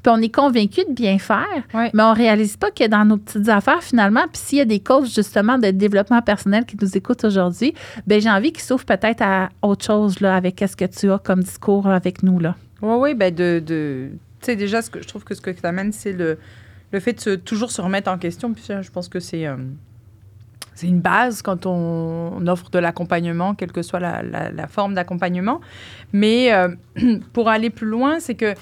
puis 0.01 0.11
on 0.11 0.21
est 0.21 0.33
convaincu 0.33 0.81
de 0.87 0.93
bien 0.93 1.19
faire, 1.19 1.45
mais 1.73 2.03
on 2.03 2.13
réalise 2.13 2.57
pas 2.57 2.71
que 2.71 2.87
dans 2.87 3.05
nos 3.05 3.17
petites 3.17 3.49
affaires, 3.49 3.83
finalement, 3.83 4.23
puis 4.31 4.41
s'il 4.41 4.57
y 4.59 4.61
a 4.61 4.65
des 4.65 4.79
causes 4.79 5.13
justement 5.13 5.57
de 5.57 5.71
développement 5.71 6.21
personnel 6.21 6.65
qui 6.65 6.77
nous 6.81 6.97
écoutent 6.97 7.23
aujourd'hui, 7.23 7.73
ben 8.07 8.21
j'ai 8.21 8.29
envie 8.29 8.51
qu'ils 8.51 8.63
s'ouvrent 8.63 8.85
peut-être 8.85 9.21
à 9.21 9.49
autre 9.61 9.85
chose 9.85 10.19
là, 10.19 10.35
avec 10.35 10.63
ce 10.67 10.75
que 10.75 10.85
tu 10.85 11.11
as 11.11 11.19
comme 11.19 11.43
discours 11.43 11.87
avec 11.87 12.23
nous. 12.23 12.39
Là. 12.39 12.55
Oui, 12.81 12.95
oui, 12.99 13.13
ben 13.13 13.33
de, 13.33 13.61
de 13.65 14.09
tu 14.41 14.45
sais, 14.45 14.55
déjà, 14.55 14.81
ce 14.81 14.89
que, 14.89 15.01
je 15.01 15.07
trouve 15.07 15.23
que 15.23 15.35
ce 15.35 15.41
que 15.41 15.51
tu 15.51 15.65
amènes, 15.65 15.91
c'est 15.91 16.13
le, 16.13 16.37
le 16.91 16.99
fait 16.99 17.13
de 17.13 17.19
se, 17.19 17.29
toujours 17.31 17.71
se 17.71 17.81
remettre 17.81 18.09
en 18.09 18.17
question. 18.17 18.53
Puis 18.53 18.63
je 18.67 18.91
pense 18.91 19.09
que 19.09 19.19
c'est... 19.19 19.45
Euh, 19.45 19.57
c'est 20.75 20.87
une 20.87 21.01
base 21.01 21.41
quand 21.41 21.65
on, 21.65 22.47
offre 22.47 22.69
de 22.69 22.79
l'accompagnement, 22.79 23.53
quelle 23.53 23.73
que 23.73 23.81
soit 23.81 23.99
la, 23.99 24.21
la, 24.21 24.67
forme 24.67 24.93
d'accompagnement. 24.93 25.59
Mais 26.13 26.53
euh, 26.53 26.69
pour 27.33 27.49
aller 27.49 27.69
plus 27.69 27.87
loin, 27.87 28.21
c'est 28.21 28.35
que 28.35 28.53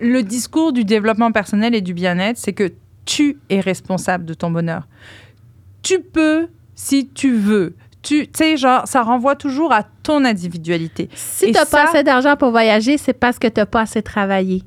le 0.00 0.22
discours 0.22 0.72
du 0.72 0.84
développement 0.84 1.32
personnel 1.32 1.74
et 1.74 1.80
du 1.80 1.94
bien-être, 1.94 2.38
c'est 2.38 2.52
que 2.52 2.72
tu 3.04 3.38
es 3.48 3.60
responsable 3.60 4.24
de 4.24 4.34
ton 4.34 4.50
bonheur. 4.50 4.86
Tu 5.82 6.00
peux 6.00 6.48
si 6.74 7.08
tu 7.08 7.34
veux. 7.34 7.74
Tu 8.02 8.28
sais, 8.34 8.56
genre, 8.56 8.86
ça 8.86 9.02
renvoie 9.02 9.34
toujours 9.34 9.72
à 9.72 9.82
ton 9.82 10.24
individualité. 10.24 11.08
Si 11.14 11.46
tu 11.46 11.52
n'as 11.52 11.66
pas 11.66 11.88
assez 11.88 12.02
d'argent 12.04 12.36
pour 12.36 12.50
voyager, 12.50 12.96
c'est 12.96 13.12
parce 13.12 13.38
que 13.38 13.48
tu 13.48 13.60
n'as 13.60 13.66
pas 13.66 13.80
assez 13.80 14.02
travaillé. 14.02 14.62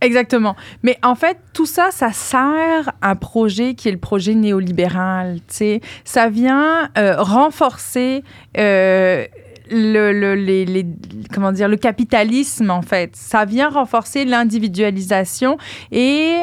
Exactement. 0.00 0.54
Mais 0.82 0.98
en 1.02 1.14
fait, 1.14 1.38
tout 1.52 1.66
ça, 1.66 1.90
ça 1.90 2.12
sert 2.12 2.92
un 3.02 3.16
projet 3.16 3.74
qui 3.74 3.88
est 3.88 3.92
le 3.92 3.98
projet 3.98 4.34
néolibéral. 4.34 5.40
Tu 5.48 5.54
sais, 5.54 5.80
ça 6.04 6.28
vient 6.28 6.90
euh, 6.96 7.16
renforcer 7.18 8.22
euh, 8.58 9.26
le, 9.70 10.34
les, 10.34 10.86
comment 11.32 11.52
dire, 11.52 11.68
le 11.68 11.76
capitalisme, 11.76 12.70
en 12.70 12.82
fait. 12.82 13.14
Ça 13.14 13.44
vient 13.44 13.68
renforcer 13.68 14.24
l'individualisation 14.24 15.58
et 15.90 16.42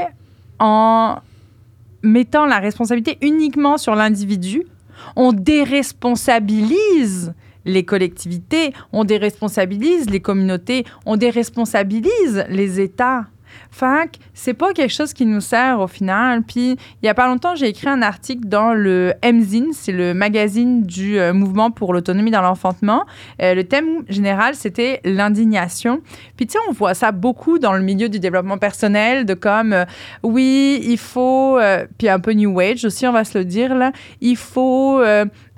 en 0.60 1.18
mettant 2.04 2.46
la 2.46 2.60
responsabilité 2.60 3.18
uniquement 3.22 3.78
sur 3.78 3.96
l'individu, 3.96 4.64
on 5.16 5.34
déresponsabilise 5.34 7.34
les 7.66 7.86
collectivités, 7.86 8.74
on 8.92 9.06
déresponsabilise 9.06 10.10
les 10.10 10.20
communautés, 10.20 10.86
on 11.06 11.16
déresponsabilise 11.16 12.46
les 12.50 12.82
États. 12.82 13.28
Fait 13.72 14.20
c'est 14.34 14.54
pas 14.54 14.74
quelque 14.74 14.92
chose 14.92 15.14
qui 15.14 15.26
nous 15.26 15.42
sert 15.42 15.80
au 15.80 15.88
final. 15.88 16.44
Puis, 16.44 16.78
il 17.02 17.06
y 17.06 17.10
a 17.10 17.14
pas 17.14 17.28
longtemps, 17.28 17.56
j'ai 17.56 17.68
écrit 17.68 17.88
un 17.88 18.02
article 18.02 18.48
dans 18.48 18.74
le 18.74 19.14
MZIN, 19.24 19.68
c'est 19.74 19.92
le 19.92 20.14
magazine 20.14 20.84
du 20.84 21.20
euh, 21.20 21.34
mouvement 21.34 21.72
pour 21.72 21.94
l'autonomie 21.94 22.32
dans 22.32 22.42
l'enfantement. 22.42 23.06
Euh, 23.42 23.54
le 23.54 23.64
thème 23.64 24.04
général, 24.10 24.56
c'était 24.56 25.02
l'indignation. 25.04 26.02
Puis, 26.36 26.48
tu 26.48 26.54
sais, 26.54 26.60
on 26.70 26.74
voit 26.74 26.94
ça 26.94 27.12
beaucoup 27.12 27.60
dans 27.60 27.74
le 27.74 27.82
milieu 27.82 28.10
du 28.10 28.20
développement 28.20 28.58
personnel, 28.58 29.26
de 29.26 29.34
comme, 29.34 29.74
euh, 29.74 29.86
oui, 30.24 30.82
il 30.84 30.98
faut, 30.98 31.60
puis 31.98 32.10
un 32.10 32.20
peu 32.20 32.34
New 32.34 32.60
Age 32.60 32.86
aussi, 32.86 33.06
on 33.08 33.12
va 33.12 33.24
se 33.24 33.38
le 33.38 33.46
dire, 33.46 33.76
là, 33.76 33.92
il 34.22 34.38
faut 34.38 35.02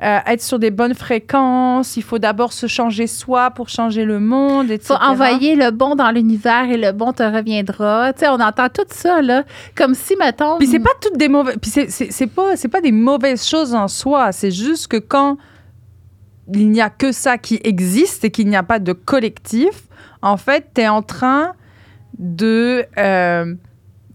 être 0.02 0.42
sur 0.42 0.60
des 0.60 0.72
bonnes 0.72 0.94
fréquences, 0.94 1.96
il 1.96 2.04
faut 2.04 2.20
d'abord 2.20 2.52
se 2.52 2.68
changer 2.68 3.08
soi 3.08 3.52
pour 3.52 3.70
changer 3.70 4.04
le 4.04 4.20
monde, 4.20 4.70
etc. 4.70 4.94
Il 4.94 4.98
faut 4.98 5.12
envoyer 5.12 5.56
le 5.56 5.72
bon 5.72 5.96
dans 5.96 6.12
l'univers 6.12 6.70
et 6.70 6.78
le 6.78 6.92
bon 6.92 7.14
te 7.14 7.24
reviendra. 7.24 8.12
Tu 8.14 8.20
sais, 8.20 8.28
on 8.28 8.40
entend 8.40 8.68
tout 8.70 8.86
ça, 8.90 9.22
là, 9.22 9.44
comme 9.76 9.94
si, 9.94 10.16
mettons... 10.18 10.58
Puis 10.58 10.68
c'est 10.68 10.80
pas 10.80 10.92
toutes 11.02 11.18
des 11.18 11.30
mauvaises... 11.30 11.56
Puis 11.62 11.72
c'est 11.72 12.28
pas, 12.28 12.56
pas 12.72 12.82
des 12.82 12.92
mauvaises 12.92 13.48
choses 13.48 13.74
en 13.74 13.88
soi, 13.88 14.32
c'est 14.32 14.52
juste 14.52 14.88
que 14.88 14.98
quand 14.98 15.38
il 16.54 16.70
n'y 16.72 16.82
a 16.82 16.90
que 16.90 17.12
ça 17.12 17.38
qui 17.38 17.60
existe 17.64 18.26
et 18.26 18.32
qu'il 18.32 18.48
n'y 18.48 18.56
a 18.56 18.64
pas 18.64 18.80
de 18.80 18.92
collectif, 18.94 19.84
en 20.22 20.38
fait, 20.38 20.72
tu 20.76 20.82
es 20.82 20.88
en 20.88 21.04
train 21.04 21.54
de... 22.18 22.86
Euh, 22.98 23.56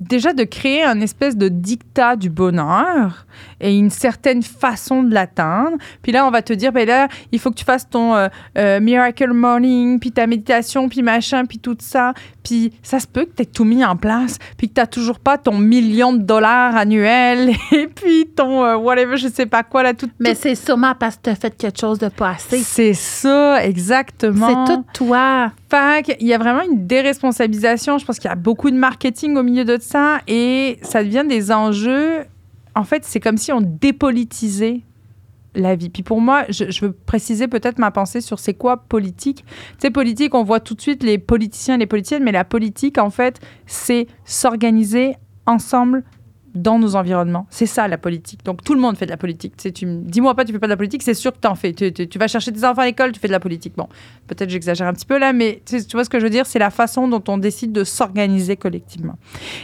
déjà 0.00 0.32
de 0.32 0.44
créer 0.44 0.82
un 0.82 1.00
espèce 1.00 1.36
de 1.36 1.48
dictat 1.48 2.16
du 2.16 2.30
bonheur 2.30 3.26
et 3.60 3.76
une 3.76 3.90
certaine 3.90 4.42
façon 4.42 5.02
de 5.02 5.12
l'atteindre. 5.12 5.76
Puis 6.02 6.12
là, 6.12 6.26
on 6.26 6.30
va 6.30 6.42
te 6.42 6.52
dire, 6.52 6.72
ben 6.72 6.86
là, 6.86 7.08
il 7.32 7.38
faut 7.38 7.50
que 7.50 7.56
tu 7.56 7.64
fasses 7.64 7.88
ton 7.88 8.14
euh, 8.14 8.28
euh, 8.56 8.80
Miracle 8.80 9.32
Morning, 9.32 10.00
puis 10.00 10.12
ta 10.12 10.26
méditation, 10.26 10.88
puis 10.88 11.02
machin, 11.02 11.44
puis 11.44 11.58
tout 11.58 11.76
ça. 11.80 12.14
Puis 12.42 12.72
ça 12.82 13.00
se 13.00 13.06
peut 13.06 13.24
que 13.24 13.34
tu 13.36 13.42
aies 13.42 13.46
tout 13.46 13.64
mis 13.64 13.84
en 13.84 13.96
place, 13.96 14.38
puis 14.56 14.68
que 14.68 14.74
tu 14.74 14.80
n'as 14.80 14.86
toujours 14.86 15.18
pas 15.18 15.38
ton 15.38 15.58
million 15.58 16.12
de 16.12 16.22
dollars 16.22 16.76
annuel, 16.76 17.50
et 17.72 17.86
puis 17.86 18.26
ton 18.34 18.64
euh, 18.64 18.76
whatever, 18.76 19.16
je 19.16 19.28
sais 19.28 19.46
pas 19.46 19.62
quoi, 19.62 19.82
là, 19.82 19.94
tout. 19.94 20.10
Mais 20.18 20.34
c'est 20.34 20.54
sûrement 20.54 20.94
parce 20.98 21.16
que 21.16 21.22
tu 21.24 21.30
as 21.30 21.36
fait 21.36 21.56
quelque 21.56 21.78
chose 21.78 21.98
de 21.98 22.08
pas 22.08 22.30
assez. 22.30 22.58
C'est 22.58 22.94
ça, 22.94 23.64
exactement. 23.64 24.66
C'est 24.66 24.74
tout 24.74 24.84
toi. 24.92 25.52
Fait 25.70 26.16
il 26.20 26.26
y 26.26 26.34
a 26.34 26.38
vraiment 26.38 26.62
une 26.62 26.86
déresponsabilisation. 26.86 27.98
Je 27.98 28.04
pense 28.04 28.18
qu'il 28.18 28.28
y 28.28 28.32
a 28.32 28.36
beaucoup 28.36 28.70
de 28.70 28.76
marketing 28.76 29.36
au 29.36 29.42
milieu 29.42 29.64
de 29.64 29.78
ça, 29.80 30.18
et 30.26 30.78
ça 30.82 31.04
devient 31.04 31.24
des 31.28 31.52
enjeux 31.52 32.24
en 32.74 32.84
fait, 32.84 33.04
c'est 33.04 33.20
comme 33.20 33.36
si 33.36 33.52
on 33.52 33.60
dépolitisait 33.60 34.80
la 35.54 35.74
vie. 35.74 35.88
Puis 35.88 36.02
pour 36.02 36.20
moi, 36.20 36.44
je, 36.48 36.84
veux 36.84 36.92
préciser 36.92 37.48
peut-être 37.48 37.78
ma 37.78 37.90
pensée 37.90 38.20
sur 38.20 38.38
c'est 38.38 38.54
quoi 38.54 38.76
politique. 38.76 39.44
Tu 39.46 39.54
sais, 39.78 39.90
politique, 39.90 40.34
on 40.34 40.44
voit 40.44 40.60
tout 40.60 40.74
de 40.74 40.80
suite 40.80 41.02
les 41.02 41.18
politiciens 41.18 41.76
et 41.76 41.78
les 41.78 41.86
politiciennes, 41.86 42.24
mais 42.24 42.32
la 42.32 42.44
politique, 42.44 42.98
en 42.98 43.10
fait, 43.10 43.40
c'est 43.66 44.06
s'organiser 44.24 45.16
ensemble 45.46 46.04
dans 46.54 46.78
nos 46.78 46.96
environnements. 46.96 47.46
C'est 47.50 47.66
ça 47.66 47.86
la 47.88 47.98
politique. 47.98 48.44
Donc 48.44 48.64
tout 48.64 48.74
le 48.74 48.80
monde 48.80 48.96
fait 48.96 49.06
de 49.06 49.10
la 49.10 49.16
politique. 49.16 49.56
Tu 49.56 49.84
dis-moi 49.86 50.34
pas 50.34 50.44
tu 50.44 50.52
fais 50.52 50.58
pas 50.58 50.66
de 50.66 50.72
la 50.72 50.76
politique, 50.76 51.02
c'est 51.02 51.14
sûr 51.14 51.32
que 51.32 51.38
tu 51.40 51.48
en 51.48 51.54
fais. 51.54 51.72
Tu, 51.72 52.18
vas 52.18 52.28
chercher 52.28 52.52
tes 52.52 52.64
enfants 52.64 52.82
à 52.82 52.86
l'école, 52.86 53.12
tu 53.12 53.20
fais 53.20 53.28
de 53.28 53.32
la 53.32 53.40
politique. 53.40 53.74
Bon, 53.76 53.88
peut-être 54.26 54.50
j'exagère 54.50 54.86
un 54.86 54.92
petit 54.92 55.06
peu 55.06 55.18
là, 55.18 55.32
mais 55.32 55.62
tu, 55.64 55.78
vois 55.92 56.04
ce 56.04 56.10
que 56.10 56.18
je 56.18 56.24
veux 56.24 56.30
dire, 56.30 56.46
c'est 56.46 56.58
la 56.58 56.70
façon 56.70 57.08
dont 57.08 57.22
on 57.28 57.38
décide 57.38 57.72
de 57.72 57.84
s'organiser 57.84 58.56
collectivement. 58.56 59.16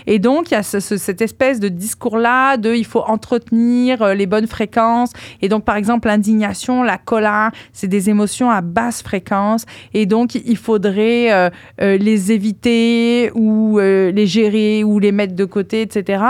Et 0.06 0.18
donc 0.18 0.50
il 0.50 0.54
y 0.54 0.56
a 0.56 0.62
cette 0.62 1.20
espèce 1.20 1.60
de 1.60 1.68
discours 1.68 2.18
là 2.18 2.56
de 2.56 2.74
il 2.74 2.86
faut 2.86 3.02
entretenir 3.02 4.02
euh, 4.02 4.14
les 4.14 4.26
bonnes 4.26 4.46
fréquences. 4.46 5.12
Et 5.42 5.48
donc 5.48 5.64
par 5.64 5.76
exemple 5.76 6.08
l'indignation, 6.08 6.82
la 6.82 6.98
colère, 6.98 7.50
c'est 7.72 7.88
des 7.88 8.10
émotions 8.10 8.50
à 8.50 8.60
basse 8.60 9.02
fréquence. 9.02 9.64
Et 9.92 10.06
donc 10.06 10.34
il 10.34 10.56
faudrait 10.56 11.32
euh, 11.32 11.50
euh, 11.80 11.96
les 11.96 12.32
éviter 12.32 13.30
ou 13.34 13.78
les 13.78 14.26
gérer 14.26 14.84
ou 14.84 14.98
les 14.98 15.12
mettre 15.12 15.34
de 15.34 15.44
côté, 15.44 15.82
etc. 15.82 16.22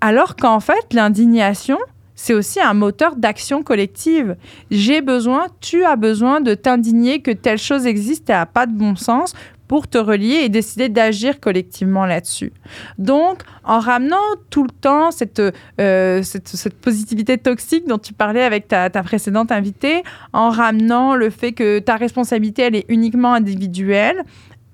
Alors 0.00 0.36
qu'en 0.36 0.60
fait, 0.60 0.92
l'indignation, 0.92 1.78
c'est 2.14 2.34
aussi 2.34 2.60
un 2.60 2.74
moteur 2.74 3.16
d'action 3.16 3.62
collective. 3.62 4.36
J'ai 4.70 5.00
besoin, 5.02 5.46
tu 5.60 5.84
as 5.84 5.96
besoin 5.96 6.40
de 6.40 6.54
t'indigner 6.54 7.20
que 7.20 7.30
telle 7.30 7.58
chose 7.58 7.86
existe 7.86 8.30
et 8.30 8.32
n'a 8.32 8.46
pas 8.46 8.66
de 8.66 8.72
bon 8.72 8.96
sens 8.96 9.34
pour 9.68 9.88
te 9.88 9.98
relier 9.98 10.42
et 10.44 10.48
décider 10.48 10.88
d'agir 10.88 11.40
collectivement 11.40 12.06
là-dessus. 12.06 12.52
Donc, 12.98 13.42
en 13.64 13.80
ramenant 13.80 14.16
tout 14.48 14.62
le 14.62 14.70
temps 14.70 15.10
cette, 15.10 15.42
euh, 15.80 16.22
cette, 16.22 16.74
positivité 16.80 17.36
toxique 17.36 17.86
dont 17.86 17.98
tu 17.98 18.12
parlais 18.12 18.44
avec 18.44 18.68
ta, 18.68 18.90
ta, 18.90 19.02
précédente 19.02 19.50
invitée, 19.50 20.02
en 20.32 20.50
ramenant 20.50 21.16
le 21.16 21.30
fait 21.30 21.52
que 21.52 21.80
ta 21.80 21.96
responsabilité, 21.96 22.62
elle 22.62 22.76
est 22.76 22.86
uniquement 22.88 23.34
individuelle, 23.34 24.22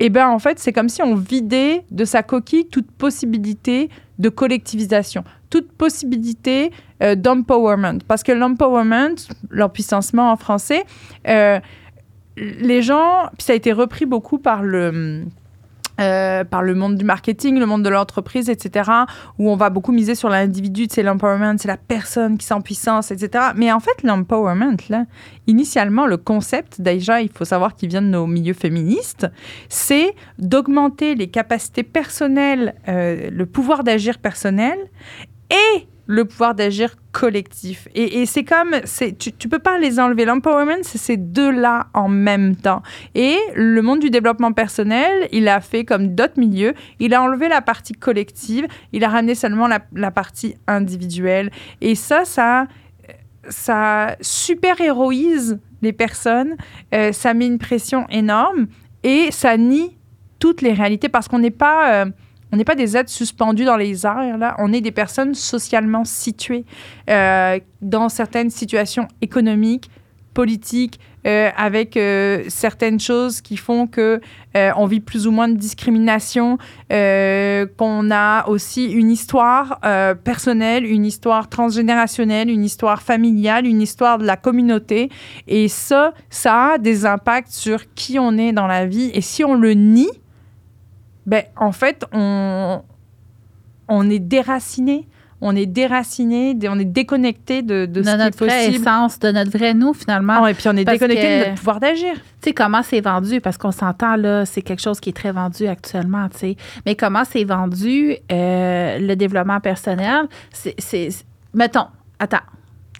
eh 0.00 0.08
bien, 0.08 0.28
en 0.28 0.38
fait, 0.38 0.58
c'est 0.58 0.72
comme 0.72 0.88
si 0.88 1.02
on 1.02 1.14
vidait 1.14 1.84
de 1.90 2.04
sa 2.04 2.22
coquille 2.22 2.66
toute 2.66 2.90
possibilité 2.90 3.88
de 4.18 4.28
collectivisation, 4.28 5.24
toute 5.50 5.70
possibilité 5.72 6.72
euh, 7.02 7.14
d'empowerment. 7.14 7.98
Parce 8.08 8.22
que 8.22 8.32
l'empowerment, 8.32 9.16
l'empuissancement 9.50 10.32
en 10.32 10.36
français, 10.36 10.84
euh, 11.28 11.60
les 12.36 12.82
gens, 12.82 13.28
puis 13.36 13.44
ça 13.44 13.52
a 13.52 13.56
été 13.56 13.72
repris 13.72 14.06
beaucoup 14.06 14.38
par 14.38 14.62
le 14.62 15.24
euh, 16.00 16.44
par 16.44 16.62
le 16.62 16.74
monde 16.74 16.96
du 16.96 17.04
marketing, 17.04 17.58
le 17.58 17.66
monde 17.66 17.82
de 17.82 17.88
l'entreprise, 17.88 18.48
etc., 18.48 18.90
où 19.38 19.50
on 19.50 19.56
va 19.56 19.70
beaucoup 19.70 19.92
miser 19.92 20.14
sur 20.14 20.28
l'individu, 20.28 20.86
c'est 20.90 21.02
l'empowerment, 21.02 21.58
c'est 21.58 21.68
la 21.68 21.76
personne 21.76 22.38
qui 22.38 22.46
puissance, 22.64 23.10
etc. 23.10 23.46
Mais 23.56 23.72
en 23.72 23.80
fait, 23.80 24.02
l'empowerment, 24.02 24.76
là, 24.90 25.06
initialement, 25.46 26.06
le 26.06 26.16
concept, 26.16 26.80
déjà, 26.80 27.20
il 27.22 27.30
faut 27.30 27.44
savoir 27.44 27.74
qu'il 27.74 27.88
vient 27.88 28.02
de 28.02 28.08
nos 28.08 28.26
milieux 28.26 28.52
féministes, 28.52 29.26
c'est 29.68 30.14
d'augmenter 30.38 31.14
les 31.14 31.28
capacités 31.28 31.82
personnelles, 31.82 32.74
euh, 32.88 33.30
le 33.30 33.46
pouvoir 33.46 33.84
d'agir 33.84 34.18
personnel 34.18 34.78
et 35.50 35.86
le 36.06 36.24
pouvoir 36.24 36.54
d'agir 36.54 36.96
collectif. 37.12 37.88
Et, 37.94 38.26
c'est 38.26 38.44
comme, 38.44 38.74
tu, 39.18 39.32
tu 39.32 39.48
peux 39.48 39.58
pas 39.58 39.78
les 39.78 40.00
enlever. 40.00 40.24
L'empowerment, 40.24 40.82
c'est 40.82 40.98
ces 40.98 41.16
deux-là 41.16 41.86
en 41.94 42.08
même 42.08 42.56
temps. 42.56 42.82
Et 43.14 43.36
le 43.54 43.80
monde 43.82 44.00
du 44.00 44.10
développement 44.10 44.52
personnel, 44.52 45.28
il 45.30 45.48
a 45.48 45.60
fait 45.60 45.84
comme 45.84 46.14
d'autres 46.14 46.38
milieux, 46.38 46.74
il 46.98 47.14
a 47.14 47.22
enlevé 47.22 47.48
la 47.48 47.60
partie 47.60 47.92
collective, 47.92 48.66
il 48.92 49.04
a 49.04 49.08
ramené 49.08 49.34
seulement 49.34 49.68
la, 49.68 50.10
partie 50.10 50.56
individuelle. 50.66 51.50
Et 51.80 51.94
ça, 51.94 52.24
ça, 52.24 52.66
ça 53.48 54.16
super 54.20 54.80
héroïse 54.80 55.58
les 55.82 55.92
personnes, 55.92 56.56
euh, 56.94 57.12
ça 57.12 57.34
met 57.34 57.46
une 57.46 57.58
pression 57.58 58.06
énorme 58.08 58.66
et 59.02 59.30
ça 59.30 59.56
nie 59.56 59.96
toutes 60.38 60.62
les 60.62 60.72
réalités 60.72 61.08
parce 61.08 61.28
qu'on 61.28 61.38
n'est 61.38 61.50
pas... 61.50 62.04
Euh, 62.04 62.10
on 62.52 62.56
n'est 62.56 62.64
pas 62.64 62.74
des 62.74 62.96
êtres 62.96 63.10
suspendus 63.10 63.64
dans 63.64 63.78
les 63.78 64.04
airs, 64.04 64.36
là. 64.36 64.54
On 64.58 64.72
est 64.74 64.82
des 64.82 64.92
personnes 64.92 65.34
socialement 65.34 66.04
situées 66.04 66.66
euh, 67.08 67.58
dans 67.80 68.10
certaines 68.10 68.50
situations 68.50 69.08
économiques, 69.22 69.90
politiques, 70.34 71.00
euh, 71.26 71.50
avec 71.56 71.96
euh, 71.96 72.44
certaines 72.48 73.00
choses 73.00 73.40
qui 73.40 73.56
font 73.56 73.86
que 73.86 74.20
on 74.54 74.84
vit 74.84 75.00
plus 75.00 75.26
ou 75.26 75.30
moins 75.30 75.48
de 75.48 75.56
discrimination, 75.56 76.58
qu'on 76.90 78.10
a 78.10 78.46
aussi 78.48 78.92
une 78.92 79.10
histoire 79.10 79.80
personnelle, 80.24 80.84
une 80.84 81.06
histoire 81.06 81.48
transgénérationnelle, 81.48 82.50
une 82.50 82.62
histoire 82.62 83.00
familiale, 83.00 83.66
une 83.66 83.80
histoire 83.80 84.18
de 84.18 84.26
la 84.26 84.36
communauté. 84.36 85.08
Et 85.48 85.68
ça, 85.68 86.12
ça 86.28 86.72
a 86.72 86.78
des 86.78 87.06
impacts 87.06 87.50
sur 87.50 87.94
qui 87.94 88.18
on 88.18 88.36
est 88.36 88.52
dans 88.52 88.66
la 88.66 88.84
vie. 88.84 89.10
Et 89.14 89.22
si 89.22 89.42
on 89.42 89.54
le 89.54 89.72
nie, 89.72 90.10
ben, 91.26 91.44
en 91.56 91.72
fait, 91.72 92.04
on, 92.12 92.82
on 93.88 94.10
est 94.10 94.18
déraciné. 94.18 95.08
On 95.44 95.56
est 95.56 95.66
déraciné, 95.66 96.56
on 96.68 96.78
est 96.78 96.84
déconnecté 96.84 97.62
de, 97.62 97.84
de, 97.86 98.00
de 98.00 98.02
ce 98.04 98.16
notre 98.16 98.38
qui 98.38 98.44
est 98.44 98.46
vraie 98.46 98.72
essence, 98.72 99.18
de 99.18 99.32
notre 99.32 99.50
vrai 99.50 99.74
nous, 99.74 99.92
finalement. 99.92 100.38
Oh, 100.40 100.46
et 100.46 100.54
puis 100.54 100.68
on 100.68 100.76
est 100.76 100.84
déconnecté 100.84 101.40
de 101.40 101.44
notre 101.46 101.54
pouvoir 101.56 101.80
d'agir. 101.80 102.14
Tu 102.14 102.20
sais, 102.44 102.52
comment 102.52 102.80
c'est 102.84 103.00
vendu? 103.00 103.40
Parce 103.40 103.58
qu'on 103.58 103.72
s'entend, 103.72 104.14
là, 104.14 104.46
c'est 104.46 104.62
quelque 104.62 104.78
chose 104.80 105.00
qui 105.00 105.08
est 105.08 105.12
très 105.12 105.32
vendu 105.32 105.66
actuellement, 105.66 106.28
tu 106.28 106.38
sais. 106.38 106.56
Mais 106.86 106.94
comment 106.94 107.24
c'est 107.28 107.42
vendu, 107.42 108.14
euh, 108.30 108.98
le 109.00 109.16
développement 109.16 109.58
personnel? 109.58 110.28
C'est. 110.52 111.08
Mettons, 111.52 111.88
attends, 112.20 112.46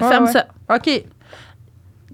ferme 0.01 0.27
ça. 0.27 0.49
OK 0.75 1.05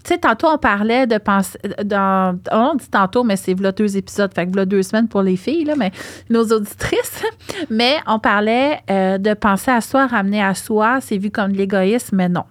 tu 0.05 0.09
sais, 0.09 0.19
tantôt, 0.19 0.49
on 0.49 0.59
parlait 0.59 1.07
de 1.07 1.19
penser. 1.19 1.59
Dans, 1.85 2.39
on 2.53 2.75
dit 2.75 2.89
tantôt, 2.89 3.25
mais 3.25 3.37
c'est 3.37 3.59
là 3.59 3.73
deux 3.73 3.97
épisodes, 3.97 4.33
fait 4.35 4.47
que 4.47 4.57
là 4.57 4.65
deux 4.65 4.83
semaines 4.83 5.09
pour 5.09 5.23
les 5.23 5.37
filles, 5.37 5.65
là, 5.65 5.75
mais 5.77 5.93
nos 6.31 6.45
auditrices. 6.45 7.23
Mais 7.71 7.97
on 8.07 8.19
parlait 8.19 8.81
euh, 8.91 9.19
de 9.19 9.35
penser 9.35 9.71
à 9.71 9.81
soi, 9.81 10.07
ramener 10.07 10.43
à 10.43 10.55
soi. 10.55 11.01
C'est 11.01 11.19
vu 11.19 11.31
comme 11.31 11.53
de 11.53 11.59
l'égoïsme, 11.59 12.17
mais 12.17 12.29
non. 12.29 12.45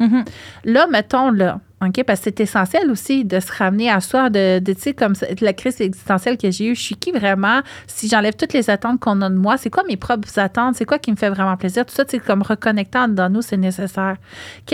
Mm-hmm. 0.00 0.26
Là, 0.64 0.86
mettons, 0.86 1.30
là, 1.30 1.60
OK? 1.82 2.04
Parce 2.04 2.20
que 2.20 2.24
c'est 2.24 2.40
essentiel 2.40 2.90
aussi 2.90 3.26
de 3.26 3.38
se 3.38 3.52
ramener 3.52 3.90
à 3.90 4.00
soi, 4.00 4.30
de, 4.30 4.60
tu 4.64 4.74
sais, 4.78 4.94
comme 4.94 5.12
la 5.40 5.52
crise 5.52 5.78
existentielle 5.80 6.38
que 6.38 6.50
j'ai 6.50 6.68
eue. 6.68 6.74
Je 6.74 6.80
suis 6.80 6.96
qui 6.96 7.12
vraiment? 7.12 7.60
Si 7.86 8.08
j'enlève 8.08 8.34
toutes 8.34 8.54
les 8.54 8.70
attentes 8.70 8.98
qu'on 8.98 9.20
a 9.20 9.28
de 9.28 9.34
moi, 9.34 9.58
c'est 9.58 9.68
quoi 9.68 9.82
mes 9.86 9.98
propres 9.98 10.38
attentes? 10.38 10.76
C'est 10.76 10.86
quoi 10.86 10.98
qui 10.98 11.10
me 11.10 11.16
fait 11.16 11.28
vraiment 11.28 11.54
plaisir? 11.58 11.84
Tout 11.84 11.94
ça, 11.94 12.04
c'est 12.08 12.18
comme 12.18 12.40
reconnectant 12.40 13.08
dans 13.08 13.30
nous, 13.30 13.42
c'est 13.42 13.58
nécessaire. 13.58 14.16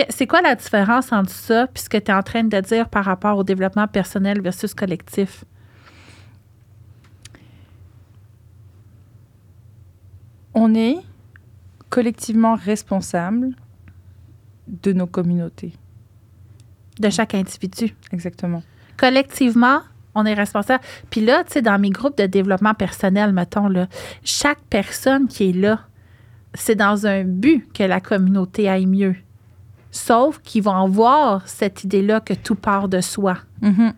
C'est 0.09 0.27
quoi 0.27 0.41
la 0.41 0.55
différence 0.55 1.11
entre 1.11 1.31
ça 1.31 1.67
puis 1.67 1.83
ce 1.83 1.89
que 1.89 1.97
tu 1.97 2.09
es 2.09 2.13
en 2.13 2.23
train 2.23 2.45
de 2.45 2.59
dire 2.61 2.87
par 2.87 3.03
rapport 3.03 3.37
au 3.37 3.43
développement 3.43 3.87
personnel 3.87 4.41
versus 4.41 4.73
collectif? 4.73 5.43
On 10.53 10.73
est 10.73 10.97
collectivement 11.89 12.55
responsable 12.55 13.49
de 14.67 14.93
nos 14.93 15.07
communautés 15.07 15.73
de 16.99 17.09
chaque 17.09 17.33
individu. 17.33 17.95
Exactement. 18.11 18.63
Collectivement, 18.97 19.79
on 20.15 20.25
est 20.25 20.33
responsable. 20.33 20.83
Puis 21.09 21.21
là, 21.21 21.43
tu 21.43 21.53
sais, 21.53 21.61
dans 21.61 21.79
mes 21.79 21.89
groupes 21.89 22.17
de 22.17 22.25
développement 22.25 22.73
personnel, 22.73 23.33
mettons, 23.33 23.67
là, 23.67 23.87
chaque 24.23 24.61
personne 24.69 25.27
qui 25.27 25.49
est 25.49 25.53
là, 25.53 25.79
c'est 26.53 26.75
dans 26.75 27.07
un 27.07 27.23
but 27.23 27.67
que 27.73 27.83
la 27.83 27.99
communauté 27.99 28.69
aille 28.69 28.85
mieux. 28.85 29.15
Sauf 29.91 30.39
qu'ils 30.39 30.63
vont 30.63 30.87
voir 30.87 31.47
cette 31.47 31.83
idée-là 31.83 32.19
que 32.19 32.33
tout 32.33 32.55
part 32.55 32.87
de 32.89 33.01
soi. 33.01 33.37
Mm-hmm. 33.61 33.93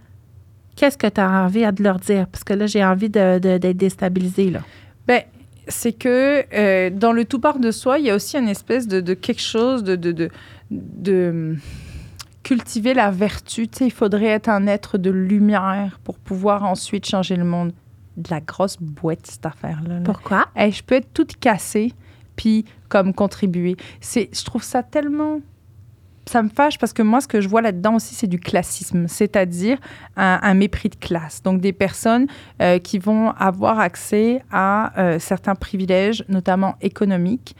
Qu'est-ce 0.75 0.97
que 0.97 1.07
tu 1.07 1.21
as 1.21 1.29
envie 1.29 1.61
de 1.71 1.83
leur 1.83 1.99
dire? 1.99 2.27
Parce 2.27 2.43
que 2.43 2.53
là, 2.53 2.67
j'ai 2.67 2.83
envie 2.83 3.09
d'être 3.09 3.41
de, 3.41 3.71
déstabilisée. 3.71 4.51
Là. 4.51 4.61
Bien, 5.07 5.21
c'est 5.67 5.93
que 5.93 6.43
euh, 6.53 6.89
dans 6.89 7.13
le 7.13 7.25
tout 7.25 7.39
part 7.39 7.59
de 7.59 7.71
soi, 7.71 7.99
il 7.99 8.05
y 8.05 8.09
a 8.09 8.15
aussi 8.15 8.37
une 8.37 8.49
espèce 8.49 8.87
de, 8.87 9.13
quelque 9.13 9.41
chose 9.41 9.83
de, 9.83 9.95
de, 9.95 10.29
de 10.69 11.55
cultiver 12.45 12.93
la 12.93 13.09
vertu. 13.09 13.67
Tu 13.67 13.79
sais, 13.79 13.87
il 13.87 13.91
faudrait 13.91 14.27
être 14.27 14.49
un 14.49 14.67
être 14.67 14.99
de 14.99 15.09
lumière 15.09 15.99
pour 16.03 16.19
pouvoir 16.19 16.63
ensuite 16.63 17.05
changer 17.05 17.35
le 17.35 17.43
monde. 17.43 17.73
de 18.17 18.31
la 18.31 18.39
grosse 18.39 18.77
boîte, 18.79 19.27
cette 19.27 19.45
affaire-là. 19.45 19.95
là. 19.95 20.01
Pourquoi? 20.05 20.45
Hey, 20.55 20.71
je 20.71 20.81
peux 20.81 20.95
être 20.95 21.11
toute 21.11 21.35
cassée, 21.37 21.91
puis 22.37 22.63
comme 22.87 23.13
contribuer. 23.13 23.75
C'est, 23.99 24.29
je 24.31 24.45
trouve 24.45 24.63
ça 24.63 24.83
tellement... 24.83 25.41
Ça 26.27 26.41
me 26.41 26.49
fâche 26.49 26.79
parce 26.79 26.93
que 26.93 27.01
moi, 27.03 27.19
ce 27.19 27.27
que 27.27 27.41
je 27.41 27.49
vois 27.49 27.61
là-dedans 27.61 27.95
aussi, 27.95 28.15
c'est 28.15 28.27
du 28.27 28.39
classisme, 28.39 29.07
c'est-à-dire 29.07 29.77
un, 30.15 30.39
un 30.41 30.53
mépris 30.53 30.89
de 30.89 30.95
classe. 30.95 31.43
Donc, 31.43 31.61
des 31.61 31.73
personnes 31.73 32.27
euh, 32.61 32.79
qui 32.79 32.99
vont 32.99 33.31
avoir 33.31 33.79
accès 33.79 34.41
à 34.51 34.97
euh, 34.97 35.19
certains 35.19 35.55
privilèges, 35.55 36.23
notamment 36.29 36.75
économiques, 36.81 37.55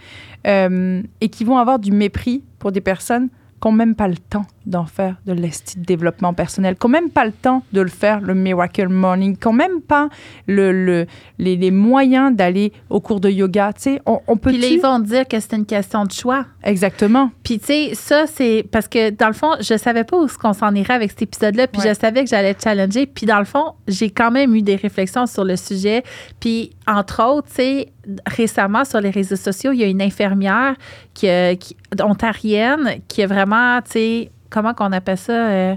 euh, 0.48 1.04
et 1.22 1.30
qui 1.30 1.44
vont 1.44 1.58
avoir 1.58 1.80
du 1.80 1.92
mépris 1.92 2.44
pour 2.58 2.72
des 2.72 2.82
personnes 2.82 3.30
même 3.72 3.96
pas 3.96 4.08
le 4.08 4.18
temps 4.18 4.46
d'en 4.66 4.86
faire 4.86 5.16
de 5.28 5.34
l'esti 5.34 5.80
de 5.80 5.86
développement 5.86 6.34
personnel, 6.34 6.76
qui 6.76 6.88
n'ont 6.88 6.92
même 6.92 7.10
pas 7.12 7.24
le 7.26 7.32
temps 7.32 7.62
de 7.72 7.82
le 7.82 7.88
faire, 7.90 8.20
le 8.20 8.34
Miracle 8.34 8.88
Morning, 8.90 9.38
qui 9.38 9.48
n'ont 9.48 9.54
même 9.54 9.82
pas 9.82 10.10
le, 10.48 10.72
le- 10.72 11.06
les, 11.38 11.56
les 11.56 11.70
moyens 11.72 12.36
d'aller 12.36 12.74
au 12.90 13.00
cours 13.00 13.20
de 13.20 13.30
yoga. 13.30 13.74
Tu 13.74 13.82
sais, 13.82 14.02
on, 14.08 14.20
on 14.28 14.38
peut... 14.38 14.50
Puis 14.52 14.60
là, 14.60 14.68
ils 14.68 14.82
vont 14.82 14.98
dire 15.00 15.28
que 15.28 15.40
c'est 15.40 15.56
une 15.56 15.66
question 15.68 16.04
de 16.06 16.12
choix. 16.12 16.46
Exactement. 16.64 17.30
Puis, 17.44 17.60
tu 17.60 17.66
sais, 17.66 17.92
ça, 17.94 18.26
c'est 18.26 18.66
parce 18.72 18.88
que 18.88 19.12
dans 19.12 19.28
le 19.28 19.34
fond, 19.34 19.52
je 19.60 19.78
savais 19.78 20.04
pas 20.04 20.20
où 20.20 20.26
est-ce 20.26 20.38
qu'on 20.40 20.54
s'en 20.54 20.74
irait 20.74 20.96
avec 20.96 21.12
cet 21.12 21.22
épisode-là. 21.22 21.68
Puis, 21.68 21.82
Ouais. 21.82 21.90
je 21.94 22.00
savais 22.00 22.24
que 22.24 22.30
j'allais 22.30 22.56
challenger. 22.62 23.06
Puis, 23.06 23.28
dans 23.28 23.40
le 23.40 23.46
fond, 23.46 23.74
j'ai 23.88 24.10
quand 24.10 24.32
même 24.32 24.56
eu 24.56 24.64
des 24.64 24.76
réflexions 24.76 25.28
sur 25.28 25.44
le 25.44 25.56
sujet. 25.58 26.04
Puis, 26.40 26.72
entre 26.88 27.24
autres, 27.24 27.50
tu 27.50 27.56
sais, 27.56 27.90
récemment, 28.28 28.84
sur 28.86 29.00
les 29.02 29.10
réseaux 29.12 29.36
sociaux, 29.36 29.72
il 29.74 29.80
y 29.80 29.84
a 29.84 29.88
une 29.88 30.02
infirmière 30.02 30.76
qui, 31.14 31.28
a- 31.30 31.56
qui- 31.56 31.76
ontarienne 32.02 33.00
qui 33.08 33.24
a 33.24 33.28
vraiment, 33.28 33.55
tu 33.86 33.92
sais, 33.92 34.32
comment 34.50 34.74
qu'on 34.74 34.92
appelle 34.92 35.18
ça? 35.18 35.34
euh, 35.34 35.76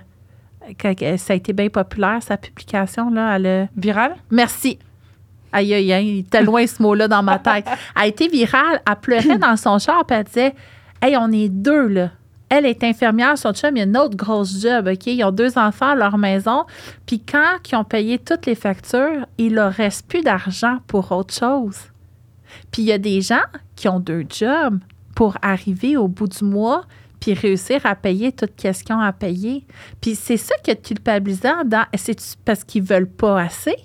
ça 1.17 1.33
a 1.33 1.37
été 1.37 1.53
bien 1.53 1.69
populaire, 1.69 2.23
sa 2.23 2.37
publication, 2.37 3.11
là. 3.11 3.37
Elle 3.37 3.47
a- 3.47 3.69
Viral? 3.77 4.17
Merci. 4.31 4.79
Aïe, 5.53 5.73
aïe, 5.73 5.93
aïe, 5.93 6.09
il 6.09 6.19
était 6.21 6.43
loin 6.43 6.67
ce 6.67 6.83
mot-là 6.83 7.09
dans 7.09 7.23
ma 7.23 7.39
tête. 7.49 7.67
Elle 7.97 8.03
a 8.03 8.07
été 8.07 8.29
virale. 8.29 8.83
Elle 8.87 8.97
pleurait 8.97 9.39
dans 9.39 9.57
son 9.57 9.79
char, 9.79 10.05
puis 10.05 10.17
elle 10.17 10.25
disait 10.25 10.55
Hey, 11.01 11.17
on 11.17 11.31
est 11.33 11.49
deux, 11.49 11.87
là. 11.89 12.11
Elle 12.51 12.65
est 12.67 12.83
infirmière, 12.83 13.37
son 13.37 13.53
chum, 13.53 13.77
il 13.77 13.79
y 13.79 13.83
a 13.83 13.85
une 13.85 13.97
autre 13.97 14.17
grosse 14.17 14.61
job, 14.63 14.89
OK? 14.91 15.07
Ils 15.07 15.23
ont 15.23 15.31
deux 15.31 15.59
enfants 15.59 15.91
à 15.91 15.95
leur 15.95 16.17
maison. 16.17 16.65
Puis 17.07 17.21
quand 17.21 17.57
ils 17.71 17.77
ont 17.77 17.85
payé 17.85 18.19
toutes 18.19 18.47
les 18.47 18.55
factures, 18.55 19.27
il 19.37 19.55
leur 19.55 19.71
reste 19.73 20.07
plus 20.09 20.23
d'argent 20.23 20.79
pour 20.87 21.13
autre 21.13 21.35
chose. 21.35 21.77
Puis 22.73 22.83
il 22.83 22.87
y 22.87 22.93
a 22.93 22.97
des 22.99 23.21
gens 23.21 23.45
qui 23.77 23.87
ont 23.89 24.01
deux 24.01 24.25
jobs 24.31 24.79
pour 25.15 25.37
arriver 25.43 25.97
au 25.99 26.09
bout 26.09 26.27
du 26.29 26.43
mois 26.45 26.85
puis 27.21 27.35
réussir 27.35 27.85
à 27.85 27.95
payer 27.95 28.33
toute 28.33 28.57
question 28.57 29.01
à 29.01 29.13
payer. 29.13 29.67
Puis 30.01 30.15
c'est 30.15 30.37
ça 30.37 30.55
qui 30.63 30.71
est 30.71 30.83
culpabilisant 30.83 31.65
dans 31.65 31.85
c'est 31.97 32.37
parce 32.45 32.65
qu'ils 32.65 32.83
veulent 32.83 33.11
pas 33.11 33.41
assez? 33.41 33.77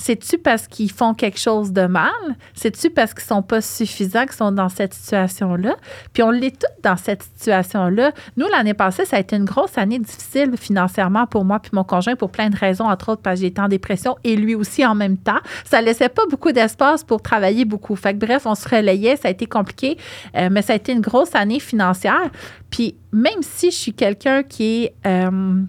C'est-tu 0.00 0.38
parce 0.38 0.66
qu'ils 0.66 0.90
font 0.90 1.12
quelque 1.12 1.38
chose 1.38 1.72
de 1.72 1.82
mal? 1.82 2.10
C'est-tu 2.54 2.88
parce 2.88 3.12
qu'ils 3.12 3.24
sont 3.24 3.42
pas 3.42 3.60
suffisants 3.60 4.22
qu'ils 4.22 4.32
sont 4.32 4.50
dans 4.50 4.70
cette 4.70 4.94
situation-là? 4.94 5.76
Puis 6.14 6.22
on 6.22 6.30
l'est 6.30 6.58
toutes 6.58 6.82
dans 6.82 6.96
cette 6.96 7.22
situation-là. 7.22 8.12
Nous, 8.38 8.46
l'année 8.50 8.72
passée, 8.72 9.04
ça 9.04 9.16
a 9.16 9.20
été 9.20 9.36
une 9.36 9.44
grosse 9.44 9.76
année 9.76 9.98
difficile 9.98 10.56
financièrement 10.56 11.26
pour 11.26 11.44
moi 11.44 11.58
puis 11.60 11.72
mon 11.74 11.84
conjoint 11.84 12.16
pour 12.16 12.30
plein 12.30 12.48
de 12.48 12.56
raisons, 12.56 12.86
entre 12.86 13.10
autres 13.10 13.20
parce 13.20 13.40
que 13.40 13.46
j'étais 13.46 13.60
en 13.60 13.68
dépression 13.68 14.16
et 14.24 14.36
lui 14.36 14.54
aussi 14.54 14.86
en 14.86 14.94
même 14.94 15.18
temps. 15.18 15.40
Ça 15.64 15.82
laissait 15.82 16.08
pas 16.08 16.22
beaucoup 16.30 16.52
d'espace 16.52 17.04
pour 17.04 17.20
travailler 17.20 17.66
beaucoup. 17.66 17.94
Fait 17.94 18.14
bref, 18.14 18.46
on 18.46 18.54
se 18.54 18.66
relayait, 18.66 19.16
ça 19.16 19.28
a 19.28 19.30
été 19.30 19.44
compliqué, 19.44 19.98
euh, 20.34 20.48
mais 20.50 20.62
ça 20.62 20.72
a 20.72 20.76
été 20.76 20.92
une 20.92 21.02
grosse 21.02 21.34
année 21.34 21.60
financière. 21.60 22.30
Puis 22.70 22.96
même 23.12 23.42
si 23.42 23.70
je 23.70 23.76
suis 23.76 23.92
quelqu'un 23.92 24.42
qui 24.44 24.84
est... 24.84 24.94
euh, 25.06 25.62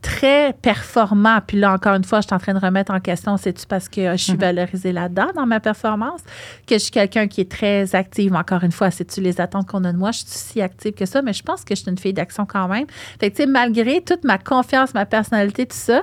très 0.00 0.52
performant. 0.52 1.38
Puis 1.46 1.58
là, 1.58 1.72
encore 1.72 1.94
une 1.94 2.04
fois, 2.04 2.20
je 2.20 2.26
suis 2.26 2.34
en 2.34 2.38
train 2.38 2.54
de 2.54 2.58
remettre 2.58 2.92
en 2.92 3.00
question, 3.00 3.36
c'est-tu 3.36 3.66
parce 3.66 3.88
que 3.88 4.12
je 4.12 4.22
suis 4.22 4.32
Mhm. 4.34 4.38
valorisée 4.38 4.92
là-dedans 4.92 5.28
dans 5.34 5.46
ma 5.46 5.58
performance, 5.60 6.20
que 6.66 6.74
je 6.74 6.78
suis 6.78 6.90
quelqu'un 6.90 7.26
qui 7.26 7.40
est 7.40 7.50
très 7.50 7.94
active. 7.94 8.34
Encore 8.34 8.62
une 8.62 8.72
fois, 8.72 8.90
c'est-tu 8.90 9.20
les 9.20 9.40
attentes 9.40 9.66
qu'on 9.66 9.82
a 9.84 9.92
de 9.92 9.98
moi? 9.98 10.12
Je 10.12 10.18
suis 10.18 10.26
si 10.28 10.62
active 10.62 10.92
que 10.92 11.04
ça, 11.04 11.20
mais 11.22 11.32
je 11.32 11.42
pense 11.42 11.64
que 11.64 11.74
je 11.74 11.80
suis 11.82 11.90
une 11.90 11.98
fille 11.98 12.12
d'action 12.12 12.46
quand 12.46 12.68
même. 12.68 12.86
Fait 13.20 13.30
que, 13.30 13.36
tu 13.36 13.42
sais, 13.42 13.48
malgré 13.48 14.00
toute 14.00 14.24
ma 14.24 14.38
confiance, 14.38 14.94
ma 14.94 15.04
personnalité, 15.06 15.66
tout 15.66 15.76
ça, 15.76 16.02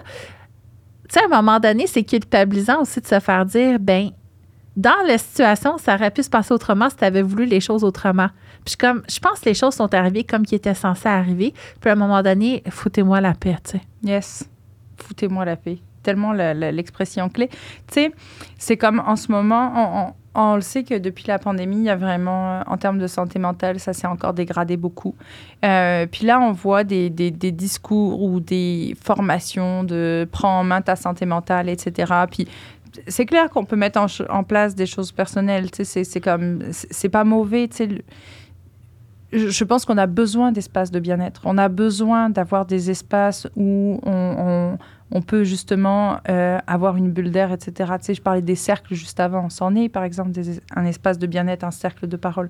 tu 1.08 1.14
sais, 1.14 1.22
à 1.22 1.26
un 1.26 1.42
moment 1.42 1.60
donné, 1.60 1.88
c'est 1.88 2.04
culpabilisant 2.04 2.82
aussi 2.82 3.00
de 3.00 3.08
se 3.08 3.20
faire 3.20 3.46
dire, 3.46 3.80
ben 3.80 4.10
dans 4.76 4.92
la 5.08 5.18
situation, 5.18 5.78
ça 5.78 5.96
aurait 5.96 6.12
pu 6.12 6.22
se 6.22 6.30
passer 6.30 6.54
autrement 6.54 6.90
si 6.90 6.98
tu 6.98 7.06
avais 7.06 7.22
voulu 7.22 7.46
les 7.46 7.62
choses 7.62 7.86
autrement. 7.86 8.28
Puis 8.66 8.76
comme, 8.78 9.04
je 9.10 9.20
pense 9.20 9.40
que 9.42 9.46
les 9.46 9.54
choses 9.54 9.76
sont 9.76 9.94
arrivées 9.94 10.24
comme 10.24 10.46
qui 10.46 10.56
étaient 10.56 10.74
censées 10.74 11.08
arriver. 11.08 11.54
Puis 11.80 11.90
à 11.90 11.94
un 11.94 11.98
moment 11.98 12.22
donné, 12.24 12.64
foutez-moi 12.70 13.22
la 13.22 13.34
paix, 13.34 13.56
tu 13.64 13.78
sais. 13.78 13.82
Yes. 14.04 14.50
Foutez-moi 14.98 15.46
la 15.46 15.56
paix. 15.56 15.78
Tellement 16.04 16.34
l'expression 16.34 17.30
clé. 17.30 17.48
Tu 17.50 17.56
sais, 17.94 18.12
c'est 18.58 18.78
comme 18.78 19.00
en 19.06 19.16
ce 19.16 19.32
moment, 19.32 19.72
on, 19.76 20.08
on- 20.10 20.14
on 20.38 20.56
le 20.56 20.62
sait 20.62 20.84
que 20.84 20.96
depuis 20.98 21.24
la 21.28 21.40
pandémie, 21.40 21.78
il 21.78 21.84
y 21.84 21.90
a 21.90 21.96
vraiment, 21.96 22.52
euh, 22.60 22.62
en 22.68 22.76
termes 22.78 23.00
de 23.00 23.08
santé 23.08 23.40
mentale, 23.40 23.80
ça 23.80 23.94
s'est 23.94 24.06
encore 24.06 24.34
dégradé 24.34 24.76
beaucoup. 24.76 25.16
Euh, 25.64 26.06
puis 26.08 26.26
là, 26.26 26.42
on 26.42 26.52
voit 26.52 26.84
des, 26.84 27.10
des- 27.10 27.32
des 27.32 27.54
discours 27.54 28.22
ou 28.22 28.42
des 28.42 28.98
formations 29.02 29.86
de 29.86 30.28
prends 30.30 30.60
en 30.60 30.64
main 30.66 30.82
ta 30.82 30.98
santé 30.98 31.26
mentale, 31.26 31.70
etc. 31.70 32.12
Puis 32.30 32.48
c'est 33.08 33.26
clair 33.26 33.50
qu'on 33.50 33.64
peut 33.64 33.78
mettre 33.78 33.98
en, 34.00 34.08
en 34.30 34.44
place 34.44 34.76
des 34.76 34.86
choses 34.86 35.12
personnelles. 35.14 35.72
Tu 35.72 35.86
sais, 35.86 36.04
c'est- 36.04 36.20
comme, 36.22 36.60
c'est 36.72 37.10
pas 37.10 37.24
mauvais. 37.24 37.70
Tu 37.70 37.78
sais, 37.78 37.90
je 39.34 39.64
pense 39.64 39.86
qu'on 39.86 39.98
a 39.98 40.08
besoin 40.08 40.52
d'espaces 40.52 40.92
de 40.92 41.00
bien-être. 41.00 41.42
On 41.46 41.58
a 41.58 41.68
besoin 41.68 42.30
d'avoir 42.30 42.66
des 42.66 42.90
espaces 42.92 43.48
où 43.56 44.00
on, 44.06 44.12
on- 44.12 44.78
on 45.12 45.22
peut 45.22 45.44
justement 45.44 46.18
euh, 46.30 46.58
avoir 46.66 46.98
une 46.98 47.12
bulle 47.12 47.30
d'air, 47.32 47.52
etc. 47.52 47.94
Tu 48.00 48.06
sais, 48.06 48.14
je 48.16 48.22
parlais 48.24 48.42
des 48.42 48.56
cercles 48.56 48.96
juste 48.96 49.20
avant. 49.20 49.50
C'en 49.50 49.76
est, 49.76 49.88
par 49.88 50.04
exemple, 50.04 50.32
un 50.76 50.86
espace 50.86 51.20
de 51.20 51.28
bien-être, 51.28 51.64
un 51.64 51.70
cercle 51.72 52.08
de 52.08 52.18
parole. 52.18 52.50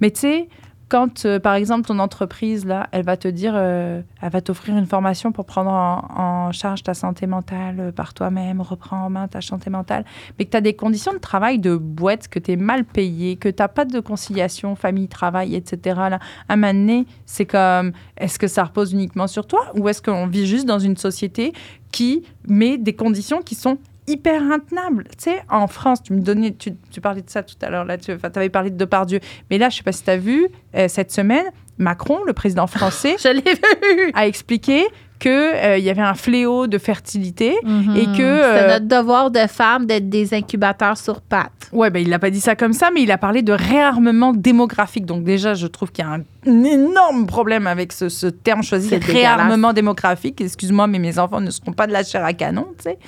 Mais 0.00 0.10
tu 0.10 0.20
sais, 0.20 0.48
quand, 0.88 1.26
euh, 1.26 1.38
par 1.38 1.54
exemple, 1.54 1.86
ton 1.86 1.98
entreprise, 1.98 2.64
là, 2.64 2.88
elle 2.92 3.04
va 3.04 3.16
te 3.16 3.28
dire, 3.28 3.52
euh, 3.54 4.00
elle 4.22 4.30
va 4.30 4.40
t'offrir 4.40 4.76
une 4.76 4.86
formation 4.86 5.32
pour 5.32 5.44
prendre 5.44 5.70
en, 5.70 6.50
charge 6.52 6.82
ta 6.82 6.94
santé 6.94 7.26
mentale 7.26 7.76
euh, 7.78 7.92
par 7.92 8.14
toi-même, 8.14 8.62
reprends 8.62 9.04
en 9.04 9.10
main 9.10 9.28
ta 9.28 9.42
santé 9.42 9.68
mentale, 9.68 10.04
mais 10.38 10.46
que 10.46 10.50
tu 10.50 10.56
as 10.56 10.62
des 10.62 10.74
conditions 10.74 11.12
de 11.12 11.18
travail 11.18 11.58
de 11.58 11.76
boîte, 11.76 12.28
que 12.28 12.38
tu 12.38 12.52
es 12.52 12.56
mal 12.56 12.84
payé, 12.84 13.36
que 13.36 13.50
tu 13.50 13.62
n'as 13.62 13.68
pas 13.68 13.84
de 13.84 14.00
conciliation 14.00 14.76
famille-travail, 14.76 15.54
etc. 15.54 15.96
Là, 16.10 16.20
à 16.48 16.54
un 16.54 16.56
moment 16.56 16.72
donné, 16.72 17.06
c'est 17.26 17.44
comme, 17.44 17.92
est-ce 18.16 18.38
que 18.38 18.46
ça 18.46 18.64
repose 18.64 18.92
uniquement 18.92 19.26
sur 19.26 19.46
toi 19.46 19.60
ou 19.74 19.88
est-ce 19.88 20.00
qu'on 20.00 20.26
vit 20.26 20.46
juste 20.46 20.66
dans 20.66 20.78
une 20.78 20.96
société 20.96 21.52
qui 21.92 22.22
met 22.46 22.78
des 22.78 22.94
conditions 22.94 23.42
qui 23.42 23.54
sont 23.54 23.78
hyper 24.08 24.42
intenables. 24.42 25.04
Tu 25.16 25.30
sais, 25.30 25.42
en 25.50 25.66
France, 25.66 26.02
tu 26.02 26.12
me 26.12 26.20
donnais, 26.20 26.52
tu, 26.52 26.72
tu 26.90 27.00
parlais 27.00 27.22
de 27.22 27.30
ça 27.30 27.42
tout 27.42 27.54
à 27.62 27.70
l'heure, 27.70 27.84
là, 27.84 27.98
tu 27.98 28.10
avais 28.10 28.48
parlé 28.48 28.70
de 28.70 28.76
Depardieu. 28.76 29.20
Mais 29.50 29.58
là, 29.58 29.68
je 29.68 29.76
sais 29.76 29.82
pas 29.82 29.92
si 29.92 30.02
tu 30.02 30.10
as 30.10 30.16
vu, 30.16 30.48
euh, 30.74 30.88
cette 30.88 31.12
semaine, 31.12 31.46
Macron, 31.78 32.18
le 32.26 32.32
président 32.32 32.66
français, 32.66 33.16
Je 33.22 33.28
l'ai 33.28 33.54
vu. 33.54 34.10
a 34.14 34.26
expliqué 34.26 34.84
qu'il 35.18 35.78
y 35.78 35.90
avait 35.90 36.00
un 36.02 36.14
fléau 36.14 36.66
de 36.66 36.78
fertilité. 36.78 37.56
Et 37.96 38.04
que, 38.06 38.16
c'est 38.16 38.24
euh, 38.24 38.78
notre 38.78 38.86
devoir 38.86 39.30
de 39.30 39.40
femme 39.48 39.86
d'être 39.86 40.08
des 40.08 40.32
incubateurs 40.34 40.96
sur 40.96 41.20
pattes. 41.20 41.68
Ouais, 41.72 41.90
ben, 41.90 42.00
il 42.00 42.08
n'a 42.08 42.18
pas 42.18 42.30
dit 42.30 42.40
ça 42.40 42.56
comme 42.56 42.72
ça, 42.72 42.90
mais 42.94 43.02
il 43.02 43.10
a 43.10 43.18
parlé 43.18 43.42
de 43.42 43.52
réarmement 43.52 44.32
démographique. 44.32 45.06
Donc 45.06 45.24
déjà, 45.24 45.54
je 45.54 45.66
trouve 45.66 45.90
qu'il 45.90 46.04
y 46.04 46.08
a 46.08 46.12
un, 46.12 46.20
un 46.46 46.64
énorme 46.64 47.26
problème 47.26 47.66
avec 47.66 47.92
ce, 47.92 48.08
ce 48.08 48.26
terme 48.26 48.62
choisi, 48.62 48.88
C'est 48.88 49.02
réarmement 49.02 49.72
démographique. 49.72 50.40
Excuse-moi, 50.40 50.86
mais 50.86 50.98
mes 50.98 51.18
enfants 51.18 51.40
ne 51.40 51.50
seront 51.50 51.72
pas 51.72 51.86
de 51.86 51.92
la 51.92 52.04
chair 52.04 52.24
à 52.24 52.32
canon, 52.32 52.68
tu 52.78 52.84
sais. 52.84 52.98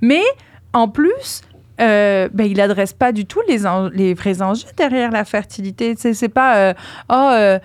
Mais 0.00 0.22
en 0.72 0.88
plus, 0.88 1.42
euh, 1.80 2.28
ben, 2.32 2.44
il 2.44 2.60
adresse 2.60 2.92
pas 2.92 3.12
du 3.12 3.24
tout 3.24 3.40
les, 3.48 3.60
les 3.94 4.14
vrais 4.14 4.42
enjeux 4.42 4.68
derrière 4.76 5.10
la 5.10 5.24
fertilité. 5.24 5.94
C'est 5.96 6.28
pas, 6.28 6.56
euh, 6.56 6.74
oh, 7.08 7.30
euh, 7.32 7.58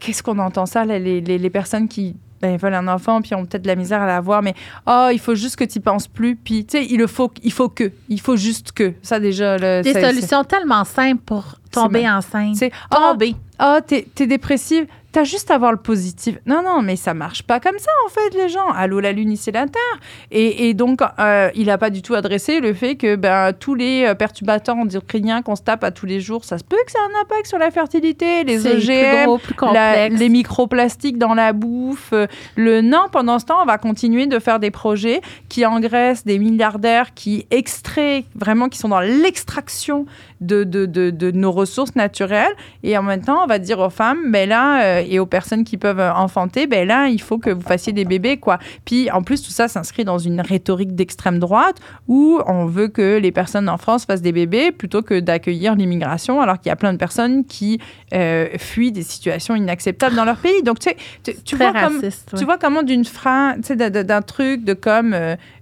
qu'est-ce 0.00 0.22
qu'on 0.22 0.38
entend 0.38 0.66
ça, 0.66 0.84
là, 0.84 0.98
les, 0.98 1.20
les, 1.20 1.38
les 1.38 1.50
personnes 1.50 1.88
qui 1.88 2.16
ben, 2.40 2.56
veulent 2.56 2.74
un 2.74 2.88
enfant, 2.88 3.20
puis 3.20 3.34
ont 3.34 3.44
peut-être 3.44 3.62
de 3.62 3.68
la 3.68 3.76
misère 3.76 4.00
à 4.00 4.06
l'avoir, 4.06 4.42
mais 4.42 4.54
oh, 4.86 5.08
il 5.12 5.20
faut 5.20 5.34
juste 5.34 5.56
que 5.56 5.64
tu 5.64 5.78
penses 5.80 6.08
plus, 6.08 6.36
puis 6.36 6.64
tu 6.64 6.78
sais, 6.78 6.86
il 6.86 7.06
faut, 7.06 7.30
il 7.42 7.52
faut 7.52 7.68
que, 7.68 7.92
il 8.08 8.20
faut 8.20 8.36
juste 8.36 8.72
que. 8.72 8.94
Ça 9.02 9.20
déjà, 9.20 9.56
le, 9.58 9.82
Des 9.82 9.92
solutions 9.92 10.42
tellement 10.44 10.84
simples 10.84 11.22
pour 11.24 11.44
tomber 11.70 12.08
enceinte. 12.08 12.56
oh, 12.92 12.96
Tomber. 13.12 13.36
oh 13.62 13.78
t'es, 13.86 14.06
t'es 14.14 14.26
dépressive, 14.26 14.86
t'as 15.12 15.24
juste 15.24 15.50
à 15.50 15.58
voir 15.58 15.72
le 15.72 15.78
positif. 15.78 16.36
Non, 16.46 16.62
non, 16.62 16.82
mais 16.82 16.96
ça 16.96 17.14
marche 17.14 17.42
pas 17.42 17.60
comme 17.60 17.78
ça, 17.78 17.90
en 18.06 18.10
fait, 18.10 18.34
les 18.36 18.48
gens. 18.48 18.68
Allô, 18.74 19.00
la 19.00 19.12
lune, 19.12 19.32
ici, 19.32 19.50
la 19.50 19.66
terre. 19.66 20.00
Et, 20.30 20.68
et 20.68 20.74
donc, 20.74 21.00
euh, 21.18 21.50
il 21.54 21.68
a 21.70 21.78
pas 21.78 21.90
du 21.90 22.02
tout 22.02 22.14
adressé 22.14 22.60
le 22.60 22.72
fait 22.74 22.96
que 22.96 23.16
ben, 23.16 23.52
tous 23.52 23.74
les 23.74 24.04
euh, 24.06 24.14
perturbateurs 24.14 24.76
endocriniens 24.76 25.42
qu'on 25.42 25.56
se 25.56 25.62
tape 25.62 25.82
à 25.84 25.90
tous 25.90 26.06
les 26.06 26.20
jours, 26.20 26.44
ça 26.44 26.58
se 26.58 26.64
peut 26.64 26.76
que 26.86 26.92
ça 26.92 26.98
ait 26.98 27.16
un 27.16 27.20
impact 27.22 27.46
sur 27.46 27.58
la 27.58 27.70
fertilité, 27.70 28.44
les 28.44 28.58
plus 28.58 28.66
OGM, 28.90 29.24
gros, 29.26 29.38
plus 29.38 29.54
la- 29.54 29.58
complexe. 29.58 30.20
les 30.20 30.28
microplastiques 30.28 31.18
dans 31.18 31.34
la 31.34 31.52
bouffe. 31.52 32.12
euh, 32.12 32.26
Le 32.56 32.80
non, 32.80 33.06
pendant 33.10 33.38
ce 33.38 33.46
temps, 33.46 33.58
on 33.62 33.66
va 33.66 33.78
continuer 33.78 34.26
de 34.26 34.38
faire 34.38 34.60
des 34.60 34.70
projets 34.70 35.20
qui 35.48 35.64
engraissent 35.66 36.24
des 36.24 36.38
milliardaires, 36.38 37.14
qui 37.14 37.46
extraient, 37.50 38.24
vraiment, 38.34 38.68
qui 38.68 38.78
sont 38.78 38.88
dans 38.88 39.00
l'extraction 39.00 40.06
de, 40.40 40.64
de, 40.64 40.86
de, 40.86 41.10
de 41.10 41.30
nos 41.30 41.52
ressources 41.52 41.94
naturelles. 41.96 42.54
Et 42.82 42.96
en 42.96 43.02
même 43.02 43.22
temps, 43.22 43.42
on 43.42 43.46
va 43.46 43.58
dire 43.58 43.78
aux 43.80 43.90
femmes, 43.90 44.20
mais 44.26 44.46
là, 44.46 44.82
euh, 44.82 44.99
et 45.06 45.18
aux 45.18 45.26
personnes 45.26 45.64
qui 45.64 45.76
peuvent 45.76 46.00
euh, 46.00 46.12
enfanter, 46.12 46.66
ben 46.66 46.86
là, 46.86 47.08
il 47.08 47.20
faut 47.20 47.38
que 47.38 47.50
vous 47.50 47.60
fassiez 47.60 47.92
des 47.92 48.04
bébés, 48.04 48.36
quoi. 48.36 48.58
Puis 48.84 49.10
en 49.10 49.22
plus, 49.22 49.42
tout 49.42 49.50
ça 49.50 49.68
s'inscrit 49.68 50.04
dans 50.04 50.18
une 50.18 50.40
rhétorique 50.40 50.94
d'extrême 50.94 51.38
droite 51.38 51.76
où 52.08 52.40
on 52.46 52.66
veut 52.66 52.88
que 52.88 53.18
les 53.18 53.32
personnes 53.32 53.68
en 53.68 53.78
France 53.78 54.04
fassent 54.04 54.22
des 54.22 54.32
bébés 54.32 54.72
plutôt 54.72 55.02
que 55.02 55.20
d'accueillir 55.20 55.74
l'immigration, 55.74 56.40
alors 56.40 56.58
qu'il 56.58 56.68
y 56.68 56.72
a 56.72 56.76
plein 56.76 56.92
de 56.92 56.98
personnes 56.98 57.44
qui 57.44 57.80
euh, 58.12 58.48
fuient 58.58 58.92
des 58.92 59.02
situations 59.02 59.54
inacceptables 59.54 60.16
dans 60.16 60.24
leur 60.24 60.36
pays. 60.36 60.62
Donc, 60.62 60.78
tu 60.78 60.90
sais, 60.90 60.96
tu, 61.22 61.34
tu 61.42 61.56
Très 61.56 61.70
vois, 61.70 61.80
comme, 61.80 62.02
tu 62.36 62.44
vois 62.44 62.58
comment 62.58 62.82
d'une 62.82 63.04
phrase, 63.04 63.56
tu 63.64 63.76
sais, 63.76 63.90
d'un 63.90 64.22
truc 64.22 64.64
de 64.64 64.74
comme 64.74 65.14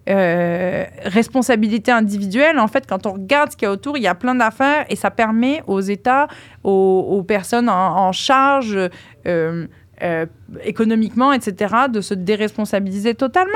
euh, 0.09 0.85
responsabilité 1.05 1.91
individuelle, 1.91 2.59
en 2.59 2.67
fait, 2.67 2.87
quand 2.89 3.07
on 3.07 3.13
regarde 3.13 3.53
ce 3.53 3.57
qu'il 3.57 3.67
y 3.67 3.69
a 3.69 3.73
autour, 3.73 3.99
il 3.99 4.03
y 4.03 4.07
a 4.07 4.15
plein 4.15 4.35
d'affaires 4.35 4.87
et 4.89 4.97
ça 4.97 5.11
permet 5.11 5.63
aux 5.67 5.81
États, 5.81 6.29
aux, 6.65 7.23
personnes 7.27 7.69
en, 7.69 8.13
charge 8.13 8.79
euh, 9.27 9.67
euh, 10.03 10.27
économiquement, 10.65 11.33
etc., 11.33 11.75
de 11.91 12.01
se 12.01 12.15
déresponsabiliser 12.15 13.15
totalement. 13.15 13.53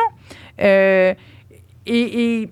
Et. 0.58 1.16
et 1.86 2.50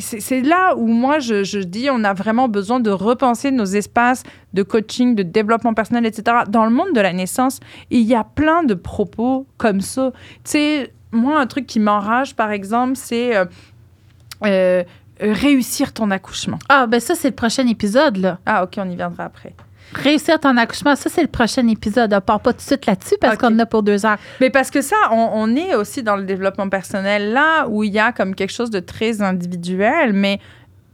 c'est 0.00 0.40
là 0.40 0.74
où 0.76 0.86
moi 0.86 1.18
je, 1.18 1.44
je 1.44 1.58
dis 1.58 1.90
on 1.90 2.04
a 2.04 2.14
vraiment 2.14 2.48
besoin 2.48 2.80
de 2.80 2.90
repenser 2.90 3.50
nos 3.50 3.66
espaces 3.66 4.22
de 4.54 4.62
coaching, 4.62 5.14
de 5.14 5.22
développement 5.22 5.74
personnel, 5.74 6.06
etc. 6.06 6.38
Dans 6.48 6.64
le 6.64 6.70
monde 6.70 6.94
de 6.94 7.00
la 7.02 7.12
naissance, 7.12 7.60
il 7.90 8.00
y 8.00 8.14
a 8.14 8.24
plein 8.24 8.62
de 8.62 8.72
propos 8.72 9.46
comme 9.58 9.82
ça. 9.82 10.12
Tu 10.44 10.50
sais, 10.52 10.92
moi, 11.12 11.40
un 11.40 11.46
truc 11.46 11.66
qui 11.66 11.80
m'enrage, 11.80 12.34
par 12.34 12.50
exemple, 12.50 12.96
c'est 12.96 13.36
euh, 13.36 13.44
euh, 14.44 14.84
réussir 15.20 15.92
ton 15.92 16.10
accouchement. 16.10 16.58
Ah, 16.68 16.86
ben 16.86 17.00
ça, 17.00 17.14
c'est 17.14 17.28
le 17.28 17.34
prochain 17.34 17.66
épisode, 17.66 18.16
là. 18.16 18.38
Ah, 18.46 18.64
ok, 18.64 18.74
on 18.78 18.88
y 18.88 18.96
viendra 18.96 19.24
après. 19.24 19.54
Réussir 19.92 20.38
ton 20.38 20.56
accouchement, 20.56 20.94
ça, 20.94 21.10
c'est 21.10 21.22
le 21.22 21.28
prochain 21.28 21.66
épisode. 21.66 22.14
On 22.14 22.20
part 22.20 22.40
pas 22.40 22.52
tout 22.52 22.58
de 22.58 22.62
suite 22.62 22.86
là-dessus 22.86 23.16
parce 23.20 23.36
qu'on 23.36 23.48
en 23.48 23.58
a 23.58 23.66
pour 23.66 23.82
deux 23.82 24.06
heures. 24.06 24.18
Mais 24.40 24.48
parce 24.48 24.70
que 24.70 24.82
ça, 24.82 24.94
on, 25.10 25.30
on 25.34 25.56
est 25.56 25.74
aussi 25.74 26.04
dans 26.04 26.14
le 26.14 26.22
développement 26.22 26.68
personnel, 26.68 27.32
là 27.32 27.66
où 27.68 27.82
il 27.82 27.92
y 27.92 27.98
a 27.98 28.12
comme 28.12 28.36
quelque 28.36 28.52
chose 28.52 28.70
de 28.70 28.78
très 28.78 29.20
individuel, 29.20 30.12
mais, 30.12 30.38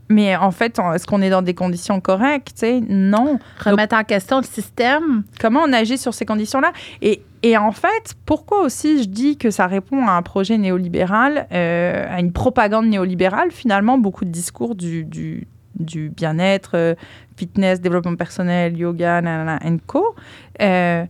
mais 0.08 0.36
en 0.36 0.50
fait, 0.52 0.78
est-ce 0.94 1.06
qu'on 1.06 1.20
est 1.20 1.30
dans 1.30 1.42
des 1.42 1.54
conditions 1.54 2.00
correctes? 2.00 2.52
tu 2.54 2.60
sais? 2.60 2.80
Non. 2.88 3.38
Remettre 3.64 3.96
en 3.96 4.04
question 4.04 4.38
le 4.38 4.44
système. 4.44 5.24
comment 5.40 5.62
on 5.66 5.72
agit 5.72 5.98
sur 5.98 6.14
ces 6.14 6.24
conditions-là? 6.24 6.72
Et, 7.02 7.22
et 7.42 7.56
en 7.56 7.72
fait, 7.72 8.14
pourquoi 8.24 8.62
aussi 8.62 9.02
je 9.02 9.08
dis 9.08 9.36
que 9.36 9.50
ça 9.50 9.66
répond 9.66 10.06
à 10.06 10.12
un 10.12 10.22
projet 10.22 10.58
néolibéral, 10.58 11.48
euh, 11.52 12.06
à 12.08 12.20
une 12.20 12.32
propagande 12.32 12.86
néolibérale, 12.86 13.50
finalement, 13.50 13.98
beaucoup 13.98 14.24
de 14.24 14.30
discours 14.30 14.76
du, 14.76 15.04
du, 15.04 15.48
du 15.74 16.08
bien-être, 16.10 16.72
euh, 16.74 16.94
fitness, 17.36 17.80
développement 17.80 18.16
personnel, 18.16 18.76
yoga, 18.76 19.20
nanana, 19.20 19.58
and 19.64 19.78
co, 19.86 20.14
euh, 20.62 21.04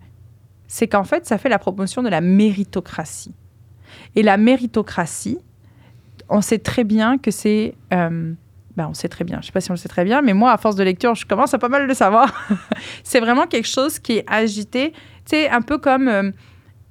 c'est 0.68 0.88
qu'en 0.88 1.04
fait, 1.04 1.26
ça 1.26 1.36
fait 1.36 1.50
la 1.50 1.58
promotion 1.58 2.02
de 2.02 2.08
la 2.08 2.22
méritocratie. 2.22 3.34
Et 4.14 4.22
la 4.22 4.38
méritocratie, 4.38 5.38
on 6.30 6.40
sait 6.40 6.58
très 6.58 6.84
bien 6.84 7.18
que 7.18 7.30
c'est... 7.30 7.74
ben, 8.76 8.88
on 8.90 8.94
sait 8.94 9.08
très 9.08 9.24
bien. 9.24 9.38
Je 9.40 9.46
sais 9.46 9.52
pas 9.52 9.60
si 9.60 9.70
on 9.70 9.74
le 9.74 9.78
sait 9.78 9.88
très 9.88 10.04
bien, 10.04 10.20
mais 10.20 10.34
moi, 10.34 10.52
à 10.52 10.58
force 10.58 10.76
de 10.76 10.84
lecture, 10.84 11.14
je 11.14 11.24
commence 11.26 11.54
à 11.54 11.58
pas 11.58 11.68
mal 11.68 11.86
le 11.86 11.94
savoir. 11.94 12.46
c'est 13.04 13.20
vraiment 13.20 13.46
quelque 13.46 13.68
chose 13.68 13.98
qui 13.98 14.18
est 14.18 14.24
agité. 14.26 14.92
Tu 14.92 15.36
sais, 15.36 15.48
un 15.48 15.62
peu 15.62 15.78
comme 15.78 16.08
euh, 16.08 16.30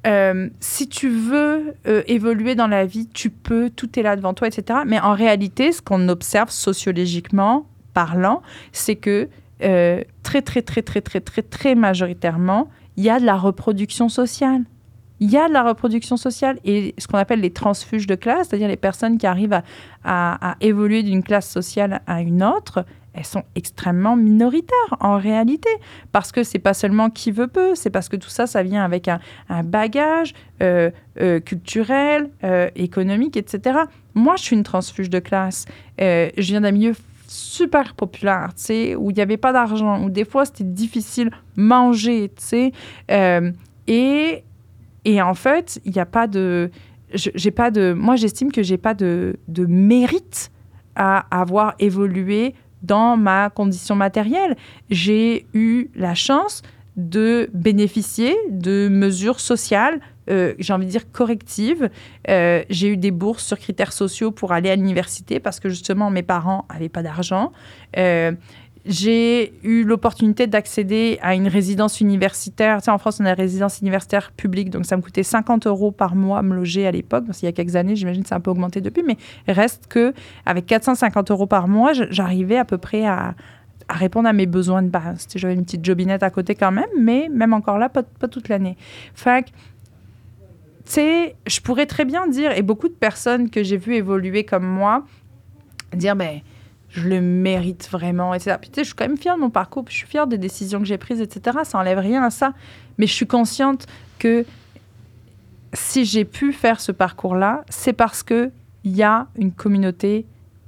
euh, 0.07 0.49
si 0.59 0.89
tu 0.89 1.09
veux 1.09 1.75
euh, 1.87 2.01
évoluer 2.07 2.55
dans 2.55 2.67
la 2.67 2.85
vie, 2.85 3.07
tu 3.07 3.29
peux, 3.29 3.69
tout 3.69 3.99
est 3.99 4.03
là 4.03 4.15
devant 4.15 4.33
toi, 4.33 4.47
etc. 4.47 4.79
Mais 4.85 4.99
en 4.99 5.13
réalité, 5.13 5.71
ce 5.71 5.81
qu'on 5.81 6.09
observe 6.09 6.49
sociologiquement 6.49 7.67
parlant, 7.93 8.41
c'est 8.71 8.95
que 8.95 9.29
très, 9.59 10.41
très, 10.41 10.61
très, 10.61 10.81
très, 10.81 11.01
très, 11.01 11.21
très, 11.21 11.41
très 11.41 11.75
majoritairement, 11.75 12.69
il 12.97 13.03
y 13.05 13.09
a 13.09 13.19
de 13.19 13.25
la 13.25 13.35
reproduction 13.35 14.09
sociale. 14.09 14.63
Il 15.19 15.31
y 15.31 15.37
a 15.37 15.47
de 15.47 15.53
la 15.53 15.63
reproduction 15.63 16.17
sociale 16.17 16.59
et 16.65 16.93
ce 16.97 17.07
qu'on 17.07 17.17
appelle 17.17 17.39
les 17.39 17.51
transfuges 17.51 18.07
de 18.07 18.15
classe, 18.15 18.49
c'est-à-dire 18.49 18.67
les 18.67 18.75
personnes 18.75 19.17
qui 19.17 19.27
arrivent 19.27 19.61
à, 20.03 20.55
évoluer 20.61 21.03
d'une 21.03 21.23
classe 21.23 21.49
sociale 21.49 22.01
à 22.05 22.21
une 22.21 22.43
autre, 22.43 22.85
elles 23.13 23.25
sont 23.25 23.43
extrêmement 23.55 24.17
minoritaires 24.17 24.97
en 24.99 25.17
réalité. 25.17 25.69
Parce 26.11 26.31
que 26.31 26.43
c'est 26.43 26.59
pas 26.59 26.73
seulement 26.73 27.09
qui 27.09 27.31
veut 27.31 27.47
peu, 27.47 27.75
c'est 27.75 27.89
parce 27.89 28.09
que 28.09 28.17
tout 28.17 28.29
ça, 28.29 28.45
ça 28.45 28.61
vient 28.61 28.83
avec 28.83 29.07
un, 29.07 29.19
bagage 29.63 30.33
euh, 30.61 30.91
euh, 31.21 31.39
culturel, 31.39 32.29
euh, 32.43 32.69
économique, 32.75 33.37
etc. 33.37 33.79
Moi, 34.15 34.35
je 34.35 34.43
suis 34.43 34.55
une 34.55 34.63
transfuge 34.63 35.09
de 35.09 35.19
classe. 35.19 35.65
Je 35.97 36.31
viens 36.37 36.61
d'un 36.61 36.71
milieu 36.71 36.93
super 37.27 37.95
populaire, 37.95 38.49
tu 38.55 38.63
sais, 38.63 38.95
où 38.95 39.11
il 39.11 39.15
n'y 39.15 39.21
avait 39.21 39.37
pas 39.37 39.53
d'argent, 39.53 40.03
où 40.03 40.09
des 40.09 40.25
fois 40.25 40.45
c'était 40.45 40.63
difficile 40.63 41.31
manger, 41.55 42.31
tu 42.35 42.43
sais. 42.43 42.71
Et, 43.87 44.43
et 45.05 45.21
en 45.21 45.35
fait, 45.35 45.79
il 45.85 45.93
n'y 45.93 45.99
a 45.99 46.05
pas 46.05 46.27
de. 46.27 46.71
J'ai 47.13 47.51
pas 47.51 47.71
de. 47.71 47.93
Moi, 47.93 48.15
j'estime 48.15 48.51
que 48.51 48.63
j'ai 48.63 48.77
pas 48.77 48.93
de, 48.93 49.37
de 49.47 49.65
mérite 49.65 50.51
à 50.95 51.25
avoir 51.37 51.75
évolué 51.79 52.55
dans 52.81 53.15
ma 53.15 53.49
condition 53.49 53.95
matérielle. 53.95 54.57
J'ai 54.89 55.45
eu 55.53 55.89
la 55.95 56.15
chance 56.15 56.61
de 56.97 57.49
bénéficier 57.53 58.35
de 58.49 58.87
mesures 58.89 59.39
sociales, 59.39 59.99
euh, 60.29 60.53
j'ai 60.59 60.73
envie 60.73 60.85
de 60.85 60.91
dire 60.91 61.11
correctives. 61.11 61.89
Euh, 62.29 62.63
j'ai 62.69 62.87
eu 62.87 62.97
des 62.97 63.11
bourses 63.11 63.45
sur 63.45 63.59
critères 63.59 63.93
sociaux 63.93 64.31
pour 64.31 64.53
aller 64.53 64.69
à 64.69 64.75
l'université 64.75 65.39
parce 65.39 65.59
que 65.59 65.69
justement 65.69 66.09
mes 66.09 66.23
parents 66.23 66.65
n'avaient 66.71 66.89
pas 66.89 67.03
d'argent. 67.03 67.51
Euh, 67.97 68.31
j'ai 68.85 69.53
eu 69.63 69.83
l'opportunité 69.83 70.45
d'accéder 70.45 71.17
à 71.21 71.33
une 71.33 71.47
résidence 71.47 72.01
universitaire. 72.01 72.81
Tu 72.81 72.89
en 72.89 72.97
France, 72.97 73.19
on 73.19 73.25
a 73.25 73.29
la 73.29 73.33
résidence 73.33 73.79
universitaire 73.81 74.31
publique, 74.31 74.69
donc 74.69 74.85
ça 74.85 74.95
me 74.95 75.01
coûtait 75.01 75.23
50 75.23 75.65
euros 75.65 75.91
par 75.91 76.15
mois 76.15 76.43
me 76.43 76.55
loger 76.55 76.85
à 76.85 76.91
l'époque. 76.91 77.25
Qu'il 77.31 77.45
y 77.45 77.47
a 77.47 77.51
quelques 77.51 77.75
années, 77.75 77.95
j'imagine 77.95 78.23
que 78.23 78.29
ça 78.29 78.35
a 78.35 78.37
un 78.37 78.41
peu 78.41 78.51
augmenté 78.51 78.81
depuis, 78.81 79.03
mais 79.03 79.17
reste 79.47 79.87
que 79.87 80.13
avec 80.45 80.67
450 80.67 81.31
euros 81.31 81.47
par 81.47 81.67
mois, 81.67 81.93
j'arrivais 81.93 82.57
à 82.57 82.65
peu 82.65 82.77
près 82.77 83.05
à, 83.05 83.33
à 83.87 83.93
répondre 83.93 84.27
à 84.27 84.33
mes 84.33 84.45
besoins 84.45 84.81
de 84.81 84.89
base. 84.89 85.27
Tu 85.27 85.39
J'avais 85.39 85.53
une 85.53 85.65
petite 85.65 85.83
jobinette 85.83 86.23
à 86.23 86.29
côté 86.29 86.55
quand 86.55 86.71
même, 86.71 86.85
mais 86.99 87.29
même 87.31 87.53
encore 87.53 87.77
là, 87.77 87.89
pas, 87.89 88.03
toute 88.03 88.49
l'année. 88.49 88.77
Fait 89.13 89.45
tu 89.45 90.91
sais, 90.91 91.35
je 91.47 91.59
pourrais 91.61 91.87
très 91.87 92.05
bien 92.05 92.27
dire, 92.27 92.51
et 92.51 92.61
beaucoup 92.61 92.87
de 92.87 92.93
personnes 92.93 93.49
que 93.49 93.63
j'ai 93.63 93.77
vues 93.77 93.95
évoluer 93.95 94.43
comme 94.43 94.67
moi, 94.67 95.03
dire, 95.95 96.15
ben, 96.15 96.41
je 96.95 97.09
le 97.09 97.21
mérite 97.21 97.89
vraiment, 97.91 98.33
etc. 98.33 98.55
Puis 98.59 98.69
tu 98.69 98.75
sais, 98.75 98.83
je 98.83 98.87
suis 98.87 98.95
quand 98.95 99.07
même 99.07 99.17
fière 99.17 99.35
de 99.35 99.41
mon 99.41 99.49
parcours, 99.49 99.83
je 99.89 99.95
suis 99.95 100.07
fière 100.07 100.27
des 100.27 100.37
décisions 100.37 100.79
que 100.79 100.85
j'ai 100.85 100.97
prises, 100.97 101.19
etc. 101.19 101.59
Ça 101.63 101.77
enlève 101.77 101.99
rien 101.99 102.23
à 102.23 102.29
ça. 102.29 102.53
Mais 102.97 103.05
je 103.05 103.13
suis 103.13 103.27
consciente 103.27 103.85
que 104.17 104.45
si 105.73 106.05
j'ai 106.05 106.23
pu 106.23 106.53
faire 106.53 106.79
ce 106.79 106.93
parcours-là, 106.93 107.65
c'est 107.69 107.93
parce 107.93 108.23
que 108.23 108.51
il 108.85 108.95
y 108.95 109.03
a 109.03 109.27
une 109.35 109.51
communauté 109.51 110.25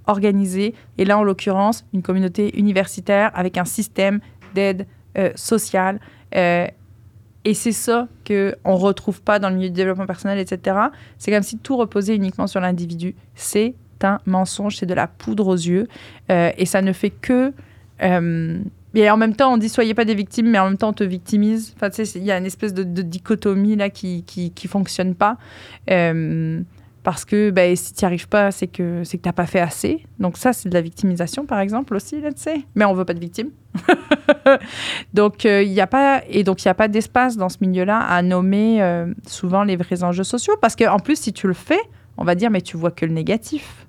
organisée, 0.07 0.73
et 0.97 1.05
là, 1.05 1.17
en 1.17 1.23
l'occurrence, 1.23 1.85
une 1.93 2.01
communauté 2.01 2.57
universitaire 2.57 3.31
avec 3.33 3.57
un 3.57 3.65
système 3.65 4.19
d'aide 4.53 4.85
euh, 5.17 5.31
sociale. 5.35 5.99
Euh, 6.35 6.67
et 7.45 7.53
c'est 7.53 7.71
ça 7.71 8.07
qu'on 8.25 8.33
ne 8.33 8.77
retrouve 8.77 9.21
pas 9.21 9.39
dans 9.39 9.49
le 9.49 9.55
milieu 9.55 9.69
du 9.69 9.75
développement 9.75 10.05
personnel, 10.05 10.39
etc. 10.39 10.77
C'est 11.17 11.31
comme 11.31 11.43
si 11.43 11.57
tout 11.57 11.77
reposait 11.77 12.15
uniquement 12.15 12.47
sur 12.47 12.59
l'individu. 12.59 13.15
C'est 13.35 13.75
un 14.03 14.19
mensonge, 14.25 14.77
c'est 14.77 14.85
de 14.85 14.93
la 14.93 15.07
poudre 15.07 15.47
aux 15.47 15.55
yeux. 15.55 15.87
Euh, 16.31 16.51
et 16.57 16.65
ça 16.65 16.81
ne 16.81 16.93
fait 16.93 17.09
que... 17.09 17.53
euh, 18.01 18.59
et 18.93 19.09
en 19.11 19.17
même 19.17 19.35
temps, 19.35 19.53
on 19.53 19.57
dit 19.57 19.69
soyez 19.69 19.93
pas 19.93 20.05
des 20.05 20.15
victimes, 20.15 20.49
mais 20.49 20.57
en 20.57 20.65
même 20.65 20.77
temps, 20.77 20.89
on 20.89 20.93
te 20.93 21.03
victimise. 21.03 21.73
Enfin, 21.75 21.91
tu 21.91 22.01
il 22.15 22.23
y 22.23 22.31
a 22.31 22.37
une 22.37 22.47
espèce 22.47 22.73
de, 22.73 22.83
dichotomie 22.83 23.75
là 23.75 23.91
qui 23.91 24.23
qui, 24.23 24.67
fonctionne 24.67 25.13
pas. 25.13 25.37
Euh, 25.91 26.61
parce 27.07 27.23
que 27.23 27.51
ben, 27.51 27.73
si 27.75 27.93
tu 27.93 28.03
n'y 28.03 28.05
arrives 28.05 28.27
pas, 28.27 28.51
c'est 28.51 28.67
que 28.67 29.03
c'est 29.05 29.17
que 29.17 29.23
tu 29.23 29.29
n'as 29.29 29.33
pas 29.33 29.45
fait 29.45 29.61
assez. 29.61 30.03
Donc 30.19 30.35
ça, 30.35 30.51
c'est 30.51 30.67
de 30.67 30.73
la 30.73 30.81
victimisation, 30.81 31.45
par 31.45 31.59
exemple, 31.59 31.95
aussi, 31.95 32.19
là, 32.19 32.33
tu 32.33 32.41
sais. 32.41 32.65
Mais 32.75 32.83
on 32.83 32.93
veut 32.93 33.05
pas 33.05 33.13
de 33.13 33.19
victimes. 33.21 33.51
donc, 35.13 35.45
euh, 35.45 35.63
il 35.63 35.71
n'y 35.71 35.79
a 35.79 35.87
pas... 35.87 36.21
Et 36.27 36.43
donc, 36.43 36.65
il 36.65 36.67
n'y 36.67 36.71
a 36.71 36.73
pas 36.73 36.89
d'espace 36.89 37.37
dans 37.37 37.47
ce 37.47 37.59
milieu-là 37.61 37.97
à 37.99 38.21
nommer 38.21 38.81
euh, 38.81 39.13
souvent 39.25 39.63
les 39.63 39.77
vrais 39.77 40.03
enjeux 40.03 40.25
sociaux. 40.25 40.55
Parce 40.59 40.75
qu'en 40.75 40.99
plus, 40.99 41.17
si 41.17 41.31
tu 41.31 41.47
le 41.47 41.53
fais, 41.53 41.79
on 42.17 42.25
va 42.25 42.35
dire, 42.35 42.51
mais 42.51 42.59
tu 42.59 42.75
vois 42.75 42.91
que 42.91 43.05
le 43.05 43.13
négatif. 43.13 43.86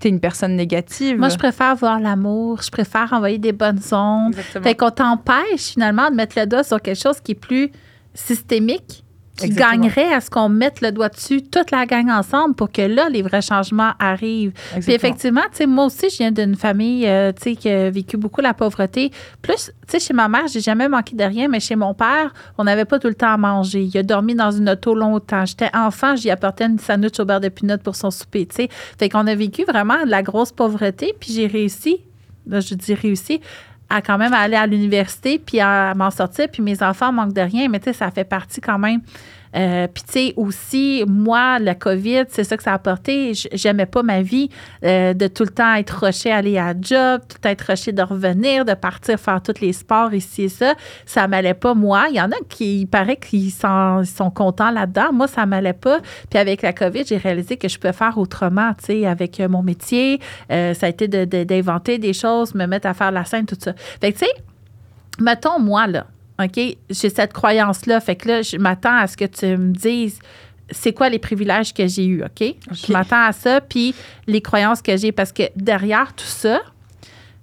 Tu 0.00 0.08
es 0.08 0.10
une 0.10 0.20
personne 0.20 0.56
négative. 0.56 1.18
Moi, 1.18 1.28
je 1.28 1.36
préfère 1.36 1.76
voir 1.76 2.00
l'amour. 2.00 2.62
Je 2.62 2.70
préfère 2.70 3.12
envoyer 3.12 3.38
des 3.38 3.52
bonnes 3.52 3.80
ondes. 3.92 4.34
Exactement. 4.34 4.64
Fait 4.64 4.74
qu'on 4.74 4.90
t'empêche 4.90 5.72
finalement 5.72 6.10
de 6.10 6.16
mettre 6.16 6.38
le 6.38 6.46
doigt 6.46 6.62
sur 6.62 6.80
quelque 6.80 7.00
chose 7.00 7.20
qui 7.20 7.32
est 7.32 7.34
plus 7.34 7.70
systémique, 8.14 9.04
qui 9.40 9.52
Exactement. 9.52 9.82
gagnerait 9.82 10.12
à 10.12 10.20
ce 10.20 10.30
qu'on 10.30 10.48
mette 10.48 10.80
le 10.80 10.92
doigt 10.92 11.08
dessus, 11.08 11.42
toute 11.42 11.70
la 11.70 11.86
gang 11.86 12.08
ensemble, 12.10 12.54
pour 12.54 12.70
que 12.70 12.82
là, 12.82 13.08
les 13.08 13.22
vrais 13.22 13.42
changements 13.42 13.92
arrivent. 13.98 14.52
Puis 14.80 14.92
effectivement, 14.92 15.42
tu 15.50 15.58
sais, 15.58 15.66
moi 15.66 15.86
aussi, 15.86 16.10
je 16.10 16.18
viens 16.18 16.32
d'une 16.32 16.56
famille, 16.56 17.06
euh, 17.06 17.32
tu 17.32 17.42
sais, 17.42 17.56
qui 17.56 17.68
a 17.68 17.90
vécu 17.90 18.16
beaucoup 18.16 18.40
la 18.40 18.54
pauvreté. 18.54 19.10
Plus, 19.42 19.66
tu 19.66 19.72
sais, 19.88 20.00
chez 20.00 20.14
ma 20.14 20.28
mère, 20.28 20.46
j'ai 20.48 20.60
jamais 20.60 20.88
manqué 20.88 21.16
de 21.16 21.24
rien, 21.24 21.48
mais 21.48 21.60
chez 21.60 21.76
mon 21.76 21.94
père, 21.94 22.32
on 22.58 22.64
n'avait 22.64 22.84
pas 22.84 22.98
tout 22.98 23.08
le 23.08 23.14
temps 23.14 23.32
à 23.32 23.36
manger. 23.36 23.82
Il 23.82 23.98
a 23.98 24.02
dormi 24.02 24.34
dans 24.34 24.50
une 24.50 24.68
auto 24.68 24.94
longtemps. 24.94 25.44
J'étais 25.46 25.70
enfant, 25.74 26.16
j'y 26.16 26.30
apportais 26.30 26.66
une 26.66 26.78
sandwich 26.78 27.18
au 27.20 27.24
beurre 27.24 27.40
de 27.40 27.48
pinot 27.48 27.78
pour 27.78 27.96
son 27.96 28.10
souper, 28.10 28.46
tu 28.46 28.56
sais. 28.56 28.68
Fait 28.98 29.08
qu'on 29.08 29.26
a 29.26 29.34
vécu 29.34 29.64
vraiment 29.64 30.04
de 30.04 30.10
la 30.10 30.22
grosse 30.22 30.52
pauvreté, 30.52 31.14
puis 31.18 31.32
j'ai 31.32 31.46
réussi, 31.46 32.00
là, 32.46 32.60
je 32.60 32.74
dis 32.74 32.94
réussi, 32.94 33.40
à 33.90 34.00
quand 34.00 34.16
même 34.16 34.32
aller 34.32 34.56
à 34.56 34.66
l'université 34.66 35.38
puis 35.38 35.60
à 35.60 35.94
m'en 35.94 36.10
sortir. 36.10 36.48
Puis 36.48 36.62
mes 36.62 36.82
enfants 36.82 37.12
manquent 37.12 37.34
de 37.34 37.40
rien, 37.42 37.68
mais 37.68 37.80
tu 37.80 37.86
sais, 37.86 37.92
ça 37.92 38.10
fait 38.10 38.24
partie 38.24 38.60
quand 38.60 38.78
même 38.78 39.00
euh, 39.56 39.86
Puis, 39.92 40.02
tu 40.04 40.12
sais, 40.12 40.34
aussi, 40.36 41.04
moi, 41.06 41.58
la 41.58 41.74
COVID, 41.74 42.24
c'est 42.28 42.44
ça 42.44 42.56
que 42.56 42.62
ça 42.62 42.72
a 42.72 42.74
apporté. 42.74 43.32
J'aimais 43.52 43.86
pas 43.86 44.02
ma 44.02 44.22
vie 44.22 44.48
euh, 44.84 45.12
de 45.14 45.26
tout 45.26 45.44
le 45.44 45.50
temps 45.50 45.74
être 45.74 46.04
rushée, 46.06 46.30
aller 46.30 46.58
à 46.58 46.74
job, 46.80 47.22
tout 47.28 47.36
le 47.36 47.40
temps 47.40 47.48
être 47.48 47.66
rushée 47.68 47.92
de 47.92 48.02
revenir, 48.02 48.64
de 48.64 48.74
partir 48.74 49.18
faire 49.18 49.42
tous 49.42 49.60
les 49.60 49.72
sports 49.72 50.14
ici 50.14 50.44
et 50.44 50.48
ça. 50.48 50.74
Ça 51.06 51.26
m'allait 51.26 51.54
pas, 51.54 51.74
moi. 51.74 52.06
Il 52.10 52.16
y 52.16 52.20
en 52.20 52.30
a 52.30 52.36
qui, 52.48 52.82
il 52.82 52.86
paraît 52.86 53.16
qu'ils 53.16 53.50
sont, 53.50 54.04
sont 54.04 54.30
contents 54.30 54.70
là-dedans. 54.70 55.12
Moi, 55.12 55.26
ça 55.26 55.46
m'allait 55.46 55.72
pas. 55.72 55.98
Puis, 56.28 56.38
avec 56.38 56.62
la 56.62 56.72
COVID, 56.72 57.04
j'ai 57.06 57.16
réalisé 57.16 57.56
que 57.56 57.68
je 57.68 57.78
pouvais 57.78 57.92
faire 57.92 58.18
autrement, 58.18 58.72
tu 58.78 58.86
sais, 58.86 59.06
avec 59.06 59.40
euh, 59.40 59.48
mon 59.48 59.62
métier. 59.62 60.20
Ça 60.48 60.86
a 60.86 60.88
été 60.88 61.08
d'inventer 61.08 61.98
de, 61.98 62.02
des 62.02 62.12
choses, 62.12 62.54
me 62.54 62.66
mettre 62.66 62.86
à 62.86 62.94
faire 62.94 63.10
la 63.10 63.24
scène, 63.24 63.46
tout 63.46 63.56
ça. 63.58 63.72
Fait 64.00 64.12
que, 64.12 64.18
tu 64.18 64.24
sais, 64.24 64.32
mettons, 65.20 65.58
moi, 65.58 65.86
là, 65.86 66.06
OK, 66.42 66.58
j'ai 66.88 67.10
cette 67.10 67.32
croyance-là. 67.32 68.00
Fait 68.00 68.16
que 68.16 68.28
là, 68.28 68.42
je 68.42 68.56
m'attends 68.56 68.96
à 68.96 69.06
ce 69.06 69.16
que 69.16 69.26
tu 69.26 69.46
me 69.46 69.72
dises 69.72 70.18
c'est 70.72 70.92
quoi 70.92 71.08
les 71.08 71.18
privilèges 71.18 71.74
que 71.74 71.86
j'ai 71.86 72.06
eus, 72.06 72.22
OK? 72.22 72.54
Je 72.72 72.92
m'attends 72.92 73.24
à 73.24 73.32
ça, 73.32 73.60
puis 73.60 73.94
les 74.26 74.40
croyances 74.40 74.82
que 74.82 74.96
j'ai, 74.96 75.12
parce 75.12 75.32
que 75.32 75.42
derrière 75.56 76.12
tout 76.14 76.24
ça, 76.24 76.60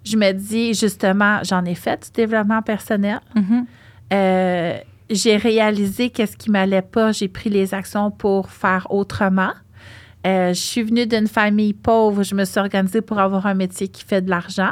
je 0.04 0.16
me 0.16 0.32
dis 0.32 0.74
justement, 0.74 1.40
j'en 1.44 1.66
ai 1.66 1.76
fait 1.76 2.04
du 2.04 2.12
développement 2.22 2.62
personnel. 2.62 3.20
Mm-hmm. 3.36 3.66
Euh, 4.14 4.78
j'ai 5.10 5.38
réalisé 5.38 6.10
qu'est-ce 6.10 6.38
qui 6.38 6.50
m'allait 6.50 6.82
pas. 6.82 7.12
J'ai 7.12 7.28
pris 7.28 7.50
les 7.50 7.74
actions 7.74 8.12
pour 8.12 8.50
faire 8.50 8.88
autrement. 8.90 9.52
Euh, 10.26 10.50
je 10.50 10.60
suis 10.60 10.84
venue 10.84 11.06
d'une 11.06 11.28
famille 11.28 11.74
pauvre. 11.74 12.24
Je 12.24 12.36
me 12.36 12.46
suis 12.46 12.60
organisée 12.60 13.02
pour 13.02 13.20
avoir 13.20 13.46
un 13.46 13.54
métier 13.54 13.88
qui 13.88 14.04
fait 14.04 14.22
de 14.22 14.30
l'argent. 14.30 14.72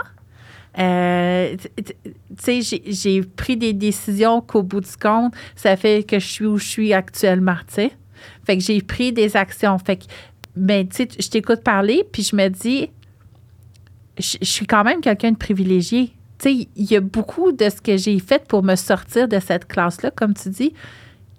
Euh, 0.77 1.55
tu 1.77 2.61
sais, 2.61 2.81
j'ai 2.85 3.21
pris 3.21 3.55
des 3.55 3.73
décisions 3.73 4.41
qu'au 4.41 4.63
bout 4.63 4.81
du 4.81 4.97
compte, 4.97 5.33
ça 5.55 5.77
fait 5.77 6.03
que 6.03 6.19
je 6.19 6.27
suis 6.27 6.45
où 6.45 6.57
je 6.57 6.67
suis 6.67 6.93
actuellement, 6.93 7.57
tu 7.67 7.75
sais. 7.75 7.91
Fait 8.45 8.57
que 8.57 8.63
j'ai 8.63 8.81
pris 8.81 9.13
des 9.13 9.37
actions. 9.37 9.77
Fait 9.79 9.97
que, 9.97 10.05
ben, 10.55 10.87
tu 10.87 10.97
sais, 10.97 11.07
je 11.19 11.29
t'écoute 11.29 11.61
parler, 11.61 12.03
puis 12.11 12.23
je 12.23 12.35
me 12.35 12.47
dis, 12.49 12.89
je, 14.17 14.37
je 14.41 14.47
suis 14.47 14.67
quand 14.67 14.83
même 14.83 15.01
quelqu'un 15.01 15.31
de 15.31 15.37
privilégié. 15.37 16.11
Tu 16.39 16.49
sais, 16.49 16.67
il 16.75 16.91
y 16.91 16.95
a 16.95 17.01
beaucoup 17.01 17.51
de 17.51 17.69
ce 17.69 17.81
que 17.81 17.95
j'ai 17.95 18.19
fait 18.19 18.45
pour 18.45 18.63
me 18.63 18.75
sortir 18.75 19.27
de 19.27 19.39
cette 19.39 19.67
classe-là, 19.67 20.11
comme 20.11 20.33
tu 20.33 20.49
dis 20.49 20.73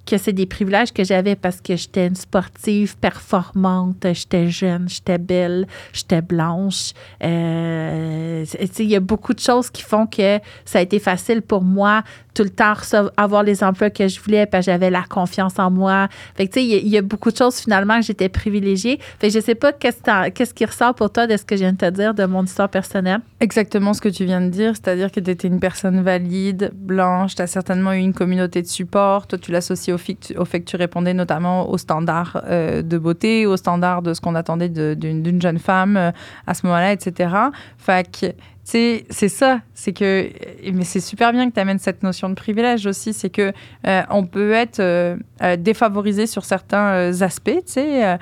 que 0.06 0.16
c'est 0.16 0.32
des 0.32 0.46
privilèges 0.46 0.92
que 0.92 1.04
j'avais 1.04 1.36
parce 1.36 1.60
que 1.60 1.76
j'étais 1.76 2.06
une 2.06 2.14
sportive 2.14 2.96
performante, 2.96 4.06
j'étais 4.12 4.48
jeune, 4.48 4.88
j'étais 4.88 5.18
belle, 5.18 5.66
j'étais 5.92 6.22
blanche. 6.22 6.92
Euh, 7.22 8.44
il 8.78 8.86
y 8.86 8.96
a 8.96 9.00
beaucoup 9.00 9.34
de 9.34 9.40
choses 9.40 9.68
qui 9.70 9.82
font 9.82 10.06
que 10.06 10.38
ça 10.64 10.78
a 10.78 10.82
été 10.82 10.98
facile 10.98 11.42
pour 11.42 11.62
moi 11.62 12.02
tout 12.36 12.42
le 12.42 12.50
temps 12.50 12.74
avoir 13.16 13.42
les 13.42 13.64
emplois 13.64 13.88
que 13.88 14.06
je 14.08 14.20
voulais, 14.20 14.44
parce 14.44 14.66
que 14.66 14.72
j'avais 14.72 14.90
la 14.90 15.02
confiance 15.08 15.58
en 15.58 15.70
moi. 15.70 16.08
Fait 16.34 16.46
tu 16.46 16.60
sais, 16.60 16.66
il 16.66 16.88
y, 16.88 16.98
a 16.98 17.02
beaucoup 17.02 17.30
de 17.30 17.36
choses 17.36 17.56
finalement 17.56 17.98
que 17.98 18.04
j'étais 18.04 18.28
privilégiée. 18.28 19.00
Fait 19.18 19.28
que 19.28 19.34
je 19.34 19.40
sais 19.40 19.54
pas 19.54 19.72
qu'est-ce, 19.72 20.30
qu'est-ce 20.30 20.52
qui 20.52 20.66
ressort 20.66 20.94
pour 20.94 21.10
toi 21.10 21.26
de 21.26 21.34
ce 21.36 21.44
que 21.44 21.56
je 21.56 21.62
viens 21.62 21.72
de 21.72 21.78
te 21.78 21.88
dire 21.88 22.12
de 22.12 22.26
mon 22.26 22.44
histoire 22.44 22.68
personnelle. 22.68 23.20
Exactement 23.40 23.94
ce 23.94 24.02
que 24.02 24.10
tu 24.10 24.26
viens 24.26 24.42
de 24.42 24.50
dire, 24.50 24.74
c'est-à-dire 24.74 25.10
que 25.10 25.18
tu 25.18 25.30
étais 25.30 25.48
une 25.48 25.60
personne 25.60 26.02
valide, 26.02 26.72
blanche, 26.74 27.34
tu 27.36 27.42
as 27.42 27.46
certainement 27.46 27.94
eu 27.94 28.00
une 28.00 28.12
communauté 28.12 28.60
de 28.60 28.66
support. 28.66 29.26
Toi, 29.26 29.38
tu 29.38 29.50
l'associes 29.50 29.94
au, 29.94 30.40
au, 30.40 30.44
fait 30.44 30.60
que 30.60 30.66
tu 30.66 30.76
répondais 30.76 31.14
notamment 31.14 31.70
aux 31.70 31.78
standards 31.78 32.42
euh, 32.46 32.82
de 32.82 32.98
beauté, 32.98 33.46
aux 33.46 33.56
standards 33.56 34.02
de 34.02 34.12
ce 34.12 34.20
qu'on 34.20 34.34
attendait 34.34 34.68
d'une, 34.68 35.40
jeune 35.40 35.58
femme 35.58 35.96
euh, 35.96 36.10
à 36.46 36.52
ce 36.52 36.66
moment-là, 36.66 36.92
etc. 36.92 37.34
Fait 37.78 38.06
que 38.10 38.26
c'est 38.68 39.28
ça, 39.28 39.60
c'est 39.74 39.92
que 39.92 40.28
mais 40.72 40.82
c'est 40.82 40.98
super 40.98 41.32
bien 41.32 41.48
que 41.48 41.54
tu 41.54 41.60
amènes 41.60 41.78
cette 41.78 42.02
notion 42.02 42.28
de 42.28 42.34
privilège 42.34 42.84
aussi, 42.86 43.12
c'est 43.12 43.30
que 43.30 43.52
euh, 43.86 44.02
on 44.10 44.26
peut 44.26 44.50
être 44.50 44.80
euh, 44.80 45.16
euh, 45.40 45.54
défavorisé 45.54 46.26
sur 46.26 46.44
certains 46.44 47.22
aspects, 47.22 47.62
tu 47.64 47.74
sais, 47.74 48.18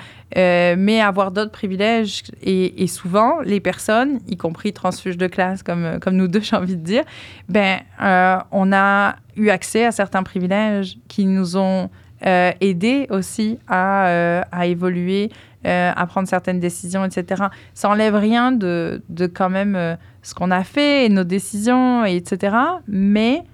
mais 0.76 1.00
avoir 1.00 1.30
d'autres 1.30 1.50
privilèges. 1.50 2.24
Et, 2.42 2.86
souvent 2.88 3.40
les 3.40 3.60
personnes, 3.60 4.20
y 4.28 4.36
compris 4.36 4.74
transfuges 4.74 5.16
de 5.16 5.28
classe 5.28 5.62
comme 5.62 5.98
comme 5.98 6.16
nous 6.16 6.28
deux, 6.28 6.40
j'ai 6.42 6.56
envie 6.56 6.76
de 6.76 6.84
dire, 6.84 7.04
ben 7.48 7.80
on 8.52 8.70
a 8.70 9.16
eu 9.36 9.48
accès 9.48 9.86
à 9.86 9.92
certains 9.92 10.22
privilèges 10.22 10.98
qui 11.08 11.24
nous 11.24 11.56
ont 11.56 11.88
aidés 12.22 13.06
aussi 13.10 13.58
à, 13.68 14.44
à 14.50 14.66
évoluer, 14.66 15.30
à 15.64 16.06
prendre 16.06 16.28
certaines 16.28 16.60
décisions, 16.60 17.04
etc. 17.04 17.44
Ça 17.74 17.88
enlève 17.88 18.14
rien 18.14 18.52
de, 18.52 19.02
de 19.08 19.26
quand 19.26 19.50
même 19.50 19.96
ce 20.22 20.34
qu'on 20.34 20.50
a 20.50 20.64
fait, 20.64 21.08
nos 21.08 21.24
décisions, 21.24 22.04
etc. 22.04 22.56
Mais 22.88 23.44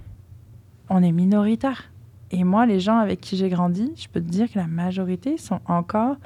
on 0.89 1.03
est 1.03 1.13
minoritaire. 1.13 1.91
Et 2.33 2.45
moi, 2.45 2.67
les 2.67 2.81
gens 2.81 2.99
avec 2.99 3.21
qui 3.21 3.37
j'ai 3.37 3.49
grandi, 3.49 3.93
je 3.97 4.09
peux 4.09 4.21
te 4.21 4.29
dire 4.29 4.51
que 4.51 4.59
la 4.59 4.67
majorité 4.67 5.37
sont 5.37 5.61
encore 5.67 6.17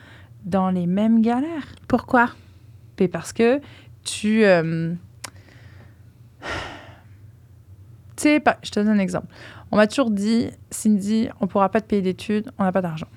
dans 0.45 0.71
les 0.71 0.87
mêmes 0.87 1.23
galères. 1.23 1.75
Pourquoi? 1.89 2.31
parce 3.11 3.33
que 3.33 3.61
tu... 4.05 4.45
Euh, 4.45 4.95
tu 8.17 8.23
sais, 8.23 8.43
je 8.63 8.71
te 8.71 8.81
donne 8.81 8.91
un 8.91 8.99
exemple. 8.99 9.27
On 9.75 9.77
m'a 9.77 9.89
toujours 9.89 10.13
dit, 10.13 10.51
Cindy, 10.71 11.29
on 11.41 11.49
pourra 11.49 11.69
pas 11.69 11.81
te 11.81 11.89
payer 11.89 12.01
d'études, 12.01 12.49
on 12.61 12.63
n'a 12.63 12.71
pas 12.71 12.81
d'argent. 12.81 13.09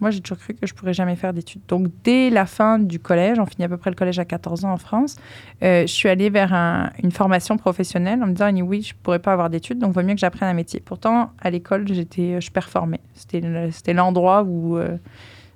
Moi, 0.00 0.10
j'ai 0.10 0.20
toujours 0.20 0.38
cru 0.38 0.52
que 0.52 0.66
je 0.66 0.74
pourrais 0.74 0.94
jamais 0.94 1.14
faire 1.14 1.32
d'études. 1.32 1.60
Donc, 1.68 1.86
dès 2.02 2.28
la 2.28 2.44
fin 2.44 2.80
du 2.80 2.98
collège, 2.98 3.38
on 3.38 3.46
finit 3.46 3.66
à 3.66 3.68
peu 3.68 3.76
près 3.76 3.90
le 3.90 3.94
collège 3.94 4.18
à 4.18 4.24
14 4.24 4.64
ans 4.64 4.72
en 4.72 4.78
France, 4.78 5.14
euh, 5.62 5.82
je 5.82 5.92
suis 5.92 6.08
allée 6.08 6.28
vers 6.28 6.52
une 7.00 7.12
formation 7.12 7.56
professionnelle 7.56 8.20
en 8.20 8.26
me 8.26 8.32
disant, 8.32 8.50
oui, 8.66 8.82
je 8.82 8.94
pourrais 9.00 9.20
pas 9.20 9.32
avoir 9.32 9.48
d'études, 9.48 9.78
donc 9.78 9.94
vaut 9.94 10.02
mieux 10.02 10.14
que 10.14 10.18
j'apprenne 10.18 10.48
un 10.48 10.54
métier. 10.54 10.80
Pourtant, 10.80 11.30
à 11.40 11.50
l'école, 11.50 11.86
j'étais, 11.86 12.40
je 12.40 12.50
performais. 12.50 13.00
C'était 13.14 13.94
l'endroit 13.94 14.42
où 14.42 14.78
euh, 14.78 14.98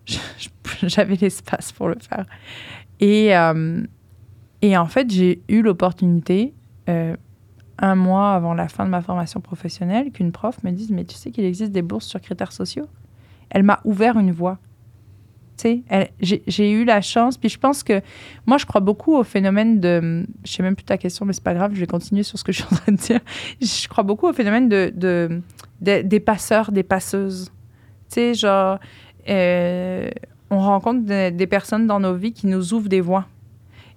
j'avais 0.85 1.17
l'espace 1.17 1.73
pour 1.73 1.89
le 1.89 1.97
faire. 1.99 2.25
Et, 3.01 3.37
euh, 3.37 3.83
et 4.63 4.77
en 4.77 4.87
fait, 4.87 5.11
j'ai 5.11 5.43
eu 5.49 5.61
l'opportunité 5.61 6.55
un 7.79 7.95
mois 7.95 8.33
avant 8.33 8.55
la 8.55 8.69
fin 8.69 8.85
de 8.85 8.91
ma 8.91 9.03
formation 9.03 9.41
professionnelle 9.41 10.11
qu'une 10.11 10.33
prof 10.33 10.63
me 10.63 10.71
dise 10.71 10.91
Mais 10.91 11.05
tu 11.05 11.15
sais 11.15 11.31
qu'il 11.31 11.45
existe 11.45 11.73
des 11.73 11.83
bourses 11.83 12.07
sur 12.07 12.21
critères 12.21 12.53
sociaux? 12.53 12.87
Elle 13.51 13.63
m'a 13.63 13.81
ouvert 13.85 14.19
une 14.19 14.33
voie. 14.33 14.59
Tu 15.57 15.83
sais, 15.89 16.13
j'ai 16.21 16.71
eu 16.71 16.85
la 16.85 17.01
chance. 17.01 17.39
Puis 17.39 17.49
je 17.49 17.59
pense 17.59 17.83
que 17.83 18.03
moi, 18.45 18.59
je 18.59 18.67
crois 18.67 18.81
beaucoup 18.81 19.15
au 19.15 19.25
phénomène 19.25 19.81
de. 19.81 20.27
Je 20.45 20.53
sais 20.53 20.63
même 20.63 20.77
plus 20.77 20.85
ta 20.85 20.99
question, 20.99 21.25
mais 21.25 21.33
c'est 21.33 21.43
pas 21.43 21.55
grave, 21.55 21.73
je 21.75 21.81
vais 21.81 21.87
continuer 21.87 22.23
sur 22.23 22.39
ce 22.39 22.45
que 22.45 22.53
je 22.53 22.63
suis 22.63 22.67
en 22.71 22.77
train 22.77 22.93
de 22.93 22.99
dire. 22.99 23.21
Je 23.61 23.89
crois 23.89 24.05
beaucoup 24.05 24.29
au 24.29 24.33
phénomène 24.33 24.69
de, 24.69 24.93
de, 24.95 25.43
des 25.81 26.21
passeurs, 26.21 26.73
des 26.73 26.83
passeuses. 26.83 27.51
Tu 28.09 28.15
sais, 28.15 28.35
genre, 28.35 28.79
euh, 29.29 30.11
on 30.51 30.59
rencontre 30.59 31.31
des 31.31 31.47
personnes 31.47 31.87
dans 31.87 32.01
nos 32.01 32.15
vies 32.15 32.33
qui 32.33 32.47
nous 32.47 32.75
ouvrent 32.75 32.89
des 32.89 33.01
voies. 33.01 33.27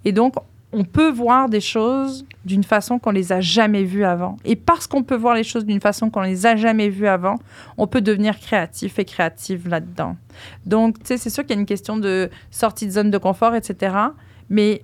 Et 0.06 0.12
donc, 0.12 0.36
on 0.72 0.84
peut 0.84 1.10
voir 1.10 1.50
des 1.50 1.62
choses 1.62 2.26
d'une 2.46 2.64
façon 2.64 3.00
qu'on 3.00 3.12
les 3.12 3.32
a 3.32 3.42
jamais 3.42 3.84
vues 3.84 4.04
avant. 4.04 4.38
Et 4.46 4.56
parce 4.56 4.86
qu'on 4.88 5.04
peut 5.04 5.16
voir 5.16 5.34
les 5.34 5.44
choses 5.44 5.66
d'une 5.66 5.82
façon 5.82 6.10
qu'on 6.10 6.22
les 6.22 6.46
a 6.46 6.56
jamais 6.56 6.90
vues 6.90 7.08
avant, 7.08 7.36
on 7.78 7.88
peut 7.88 8.02
devenir 8.02 8.40
créatif 8.40 9.00
et 9.00 9.06
créative 9.06 9.68
là-dedans. 9.68 10.16
Donc, 10.66 11.00
tu 11.00 11.08
sais, 11.08 11.18
c'est 11.18 11.30
sûr 11.30 11.44
qu'il 11.44 11.56
y 11.56 11.58
a 11.58 11.60
une 11.60 11.66
question 11.66 11.98
de 11.98 12.30
sortie 12.52 12.86
de 12.86 12.92
zone 12.92 13.10
de 13.10 13.18
confort, 13.18 13.56
etc. 13.56 13.96
Mais 14.50 14.84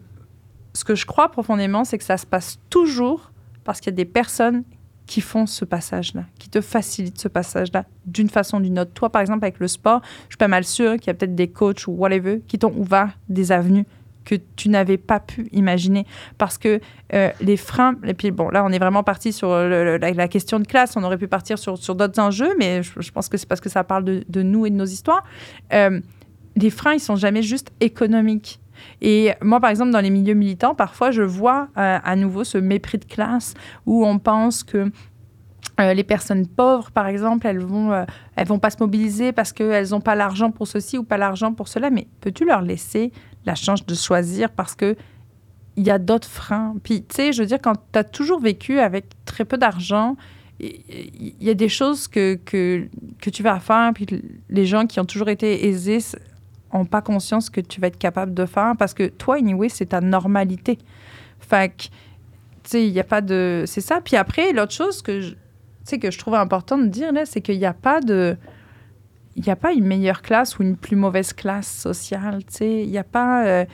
ce 0.74 0.84
que 0.84 0.96
je 0.96 1.06
crois 1.06 1.30
profondément, 1.30 1.84
c'est 1.84 1.98
que 1.98 2.04
ça 2.04 2.18
se 2.18 2.26
passe 2.26 2.60
toujours 2.70 3.32
parce 3.64 3.80
qu'il 3.80 3.92
y 3.92 3.94
a 3.94 3.98
des 3.98 4.06
personnes 4.06 4.64
qui 5.06 5.22
font 5.22 5.46
ce 5.46 5.66
passage-là, 5.66 6.24
qui 6.40 6.50
te 6.50 6.62
facilitent 6.62 7.20
ce 7.20 7.28
passage-là 7.28 7.86
d'une 8.06 8.30
façon 8.30 8.58
ou 8.58 8.62
d'une 8.62 8.80
autre. 8.80 8.92
Toi, 8.94 9.12
par 9.12 9.22
exemple, 9.22 9.46
avec 9.46 9.60
le 9.60 9.68
sport, 9.68 10.02
je 10.24 10.34
suis 10.34 10.38
pas 10.38 10.48
mal 10.48 10.64
sûre 10.64 10.96
qu'il 10.96 11.08
y 11.08 11.10
a 11.12 11.14
peut-être 11.14 11.36
des 11.36 11.48
coachs 11.48 11.88
ou 11.88 11.92
whatever 11.92 12.42
qui 12.48 12.58
t'ont 12.58 12.74
ouvert 12.76 13.18
des 13.30 13.52
avenues 13.52 13.86
que 14.26 14.36
tu 14.56 14.70
n'avais 14.70 14.98
pas 14.98 15.20
pu 15.20 15.48
imaginer. 15.54 16.06
Parce 16.38 16.58
que 16.58 16.82
euh, 17.14 17.30
les 17.40 17.56
freins, 17.56 17.96
et 18.04 18.14
puis 18.14 18.32
bon, 18.32 18.50
là, 18.50 18.66
on 18.66 18.72
est 18.72 18.80
vraiment 18.80 19.04
parti 19.04 19.32
sur 19.32 19.56
la, 19.56 20.28
question 20.28 20.60
de 20.60 20.68
classe, 20.68 20.98
on 20.98 21.04
aurait 21.04 21.18
pu 21.18 21.28
partir 21.28 21.58
sur, 21.58 21.78
sur 21.78 21.96
d'autres 21.96 22.20
enjeux, 22.20 22.54
mais 22.58 22.82
je, 22.84 23.12
pense 23.12 23.30
que 23.30 23.38
c'est 23.38 23.48
parce 23.48 23.62
que 23.62 23.70
ça 23.70 23.84
parle 23.84 24.04
de, 24.04 24.24
de, 24.28 24.42
nous 24.42 24.66
et 24.66 24.70
de 24.72 24.76
nos 24.76 24.86
histoires. 24.86 25.24
Euh, 25.72 26.02
les 26.56 26.70
freins, 26.70 26.94
ils 26.94 27.00
sont 27.00 27.16
jamais 27.16 27.44
juste 27.44 27.72
économiques. 27.80 28.60
Et 29.02 29.32
moi, 29.42 29.60
par 29.62 29.70
exemple, 29.70 29.92
dans 29.92 30.02
les 30.02 30.10
milieux 30.10 30.34
militants, 30.34 30.76
parfois, 30.76 31.12
je 31.12 31.22
vois 31.22 31.70
euh, 31.78 32.00
à 32.04 32.16
nouveau 32.16 32.44
ce 32.44 32.58
mépris 32.58 32.98
de 32.98 33.06
classe 33.06 33.54
où 33.86 34.06
on 34.06 34.20
pense 34.20 34.64
que 34.64 34.92
les 35.78 36.06
personnes 36.06 36.48
pauvres, 36.48 36.90
par 36.92 37.06
exemple, 37.08 37.46
elles 37.48 37.60
vont, 37.60 38.06
elles 38.38 38.48
vont 38.48 38.60
pas 38.60 38.70
se 38.70 38.78
mobiliser 38.80 39.34
parce 39.34 39.52
qu'elles 39.52 39.90
n'ont 39.90 40.00
pas 40.00 40.16
l'argent 40.16 40.50
pour 40.50 40.68
ceci 40.68 40.98
ou 40.98 41.04
pas 41.04 41.18
l'argent 41.18 41.54
pour 41.54 41.68
cela. 41.68 41.90
Mais 41.90 42.08
peux-tu 42.22 42.46
leur 42.46 42.62
laisser 42.62 43.12
la 43.46 43.56
chance 43.56 43.86
de 43.86 43.96
choisir 43.96 44.50
parce 44.50 44.76
que 44.76 44.96
il 45.78 45.86
y 45.86 45.92
a 45.92 46.00
d'autres 46.00 46.30
freins. 46.30 46.76
Puis, 46.84 47.04
tu 47.04 47.16
sais, 47.16 47.34
je 47.34 47.42
veux 47.42 47.48
dire, 47.48 47.60
quand 47.62 47.76
tu 47.92 48.00
as 48.00 48.04
toujours 48.04 48.40
vécu 48.40 48.80
avec 48.80 49.08
très 49.26 49.44
peu 49.44 49.58
d'argent, 49.58 50.16
il 50.60 51.36
y 51.42 51.50
a 51.50 51.54
des 51.54 51.68
choses 51.68 52.08
que, 52.08 52.36
que, 52.46 52.88
que, 53.20 53.30
tu 53.30 53.44
vas 53.44 53.60
faire, 53.60 53.92
puis 53.94 54.08
les 54.50 54.66
gens 54.66 54.86
qui 54.86 55.02
ont 55.02 55.06
toujours 55.06 55.28
été 55.28 55.68
aisés 55.68 56.00
n'ont 56.74 56.86
pas 56.86 57.02
conscience 57.02 57.50
que 57.50 57.60
tu 57.60 57.82
vas 57.82 57.88
être 57.88 57.98
capable 57.98 58.34
de 58.34 58.46
faire 58.46 58.74
parce 58.80 58.94
que 58.94 59.08
toi, 59.08 59.36
anyway, 59.36 59.68
c'est 59.68 59.88
ta 59.88 60.00
normalité. 60.00 60.78
Que, 61.50 61.68
sais, 62.64 62.88
il 62.88 63.00
a 63.00 63.04
pas 63.04 63.22
de. 63.22 63.64
C'est 63.68 63.82
ça. 63.82 64.02
Puis 64.02 64.16
après, 64.16 64.54
l'autre 64.54 64.72
chose 64.72 65.02
que 65.02 65.22
je, 65.22 65.36
tu 65.88 66.00
que 66.00 66.10
je 66.10 66.18
trouve 66.18 66.36
important 66.36 66.78
de 66.78 66.88
dire, 66.88 67.12
là, 67.12 67.26
c'est 67.26 67.42
qu'il 67.42 67.60
n'y 67.60 67.66
a 67.66 67.74
pas 67.74 68.02
de. 68.02 68.38
Il 69.36 69.44
n'y 69.44 69.50
a 69.52 69.56
pas 69.56 69.74
une 69.74 69.86
meilleure 69.86 70.22
classe 70.22 70.58
ou 70.60 70.64
une 70.64 70.78
plus 70.78 70.96
mauvaise 70.96 71.34
classe 71.34 71.68
sociale. 71.68 72.40
Tu 72.46 72.54
sais, 72.58 72.84
il 72.84 72.90
n'y 72.90 72.98
a 72.98 73.04
pas. 73.04 73.46
euh, 73.46 73.66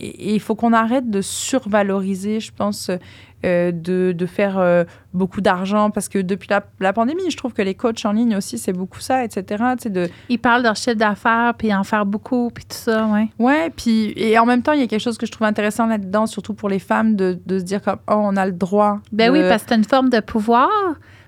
et 0.00 0.34
il 0.34 0.40
faut 0.40 0.54
qu'on 0.54 0.72
arrête 0.74 1.10
de 1.10 1.20
survaloriser, 1.22 2.40
je 2.40 2.52
pense, 2.52 2.90
euh, 3.44 3.72
de, 3.72 4.12
de 4.12 4.26
faire 4.26 4.58
euh, 4.58 4.84
beaucoup 5.12 5.40
d'argent 5.40 5.90
parce 5.90 6.08
que 6.08 6.18
depuis 6.18 6.48
la, 6.50 6.62
la 6.80 6.92
pandémie, 6.92 7.30
je 7.30 7.36
trouve 7.36 7.52
que 7.52 7.62
les 7.62 7.74
coachs 7.74 8.04
en 8.04 8.12
ligne 8.12 8.36
aussi, 8.36 8.58
c'est 8.58 8.72
beaucoup 8.72 9.00
ça, 9.00 9.24
etc. 9.24 9.64
De, 9.86 10.08
Ils 10.28 10.38
parlent 10.38 10.62
de 10.62 10.66
leur 10.68 10.76
chiffre 10.76 10.96
d'affaires, 10.96 11.54
puis 11.56 11.74
en 11.74 11.84
faire 11.84 12.06
beaucoup, 12.06 12.50
puis 12.54 12.64
tout 12.64 12.76
ça, 12.76 13.06
ouais. 13.06 13.28
Ouais, 13.38 13.70
puis 13.74 14.12
et 14.16 14.38
en 14.38 14.46
même 14.46 14.62
temps, 14.62 14.72
il 14.72 14.80
y 14.80 14.82
a 14.82 14.86
quelque 14.86 15.00
chose 15.00 15.18
que 15.18 15.26
je 15.26 15.32
trouve 15.32 15.46
intéressant 15.46 15.86
là-dedans, 15.86 16.26
surtout 16.26 16.54
pour 16.54 16.68
les 16.68 16.78
femmes, 16.78 17.16
de, 17.16 17.38
de 17.46 17.58
se 17.58 17.64
dire 17.64 17.82
comme 17.82 17.98
oh, 18.08 18.14
on 18.14 18.36
a 18.36 18.46
le 18.46 18.52
droit. 18.52 19.00
Ben 19.10 19.32
de- 19.32 19.38
oui, 19.38 19.48
parce 19.48 19.62
que 19.64 19.70
c'est 19.70 19.76
une 19.76 19.84
forme 19.84 20.10
de 20.10 20.20
pouvoir. 20.20 20.68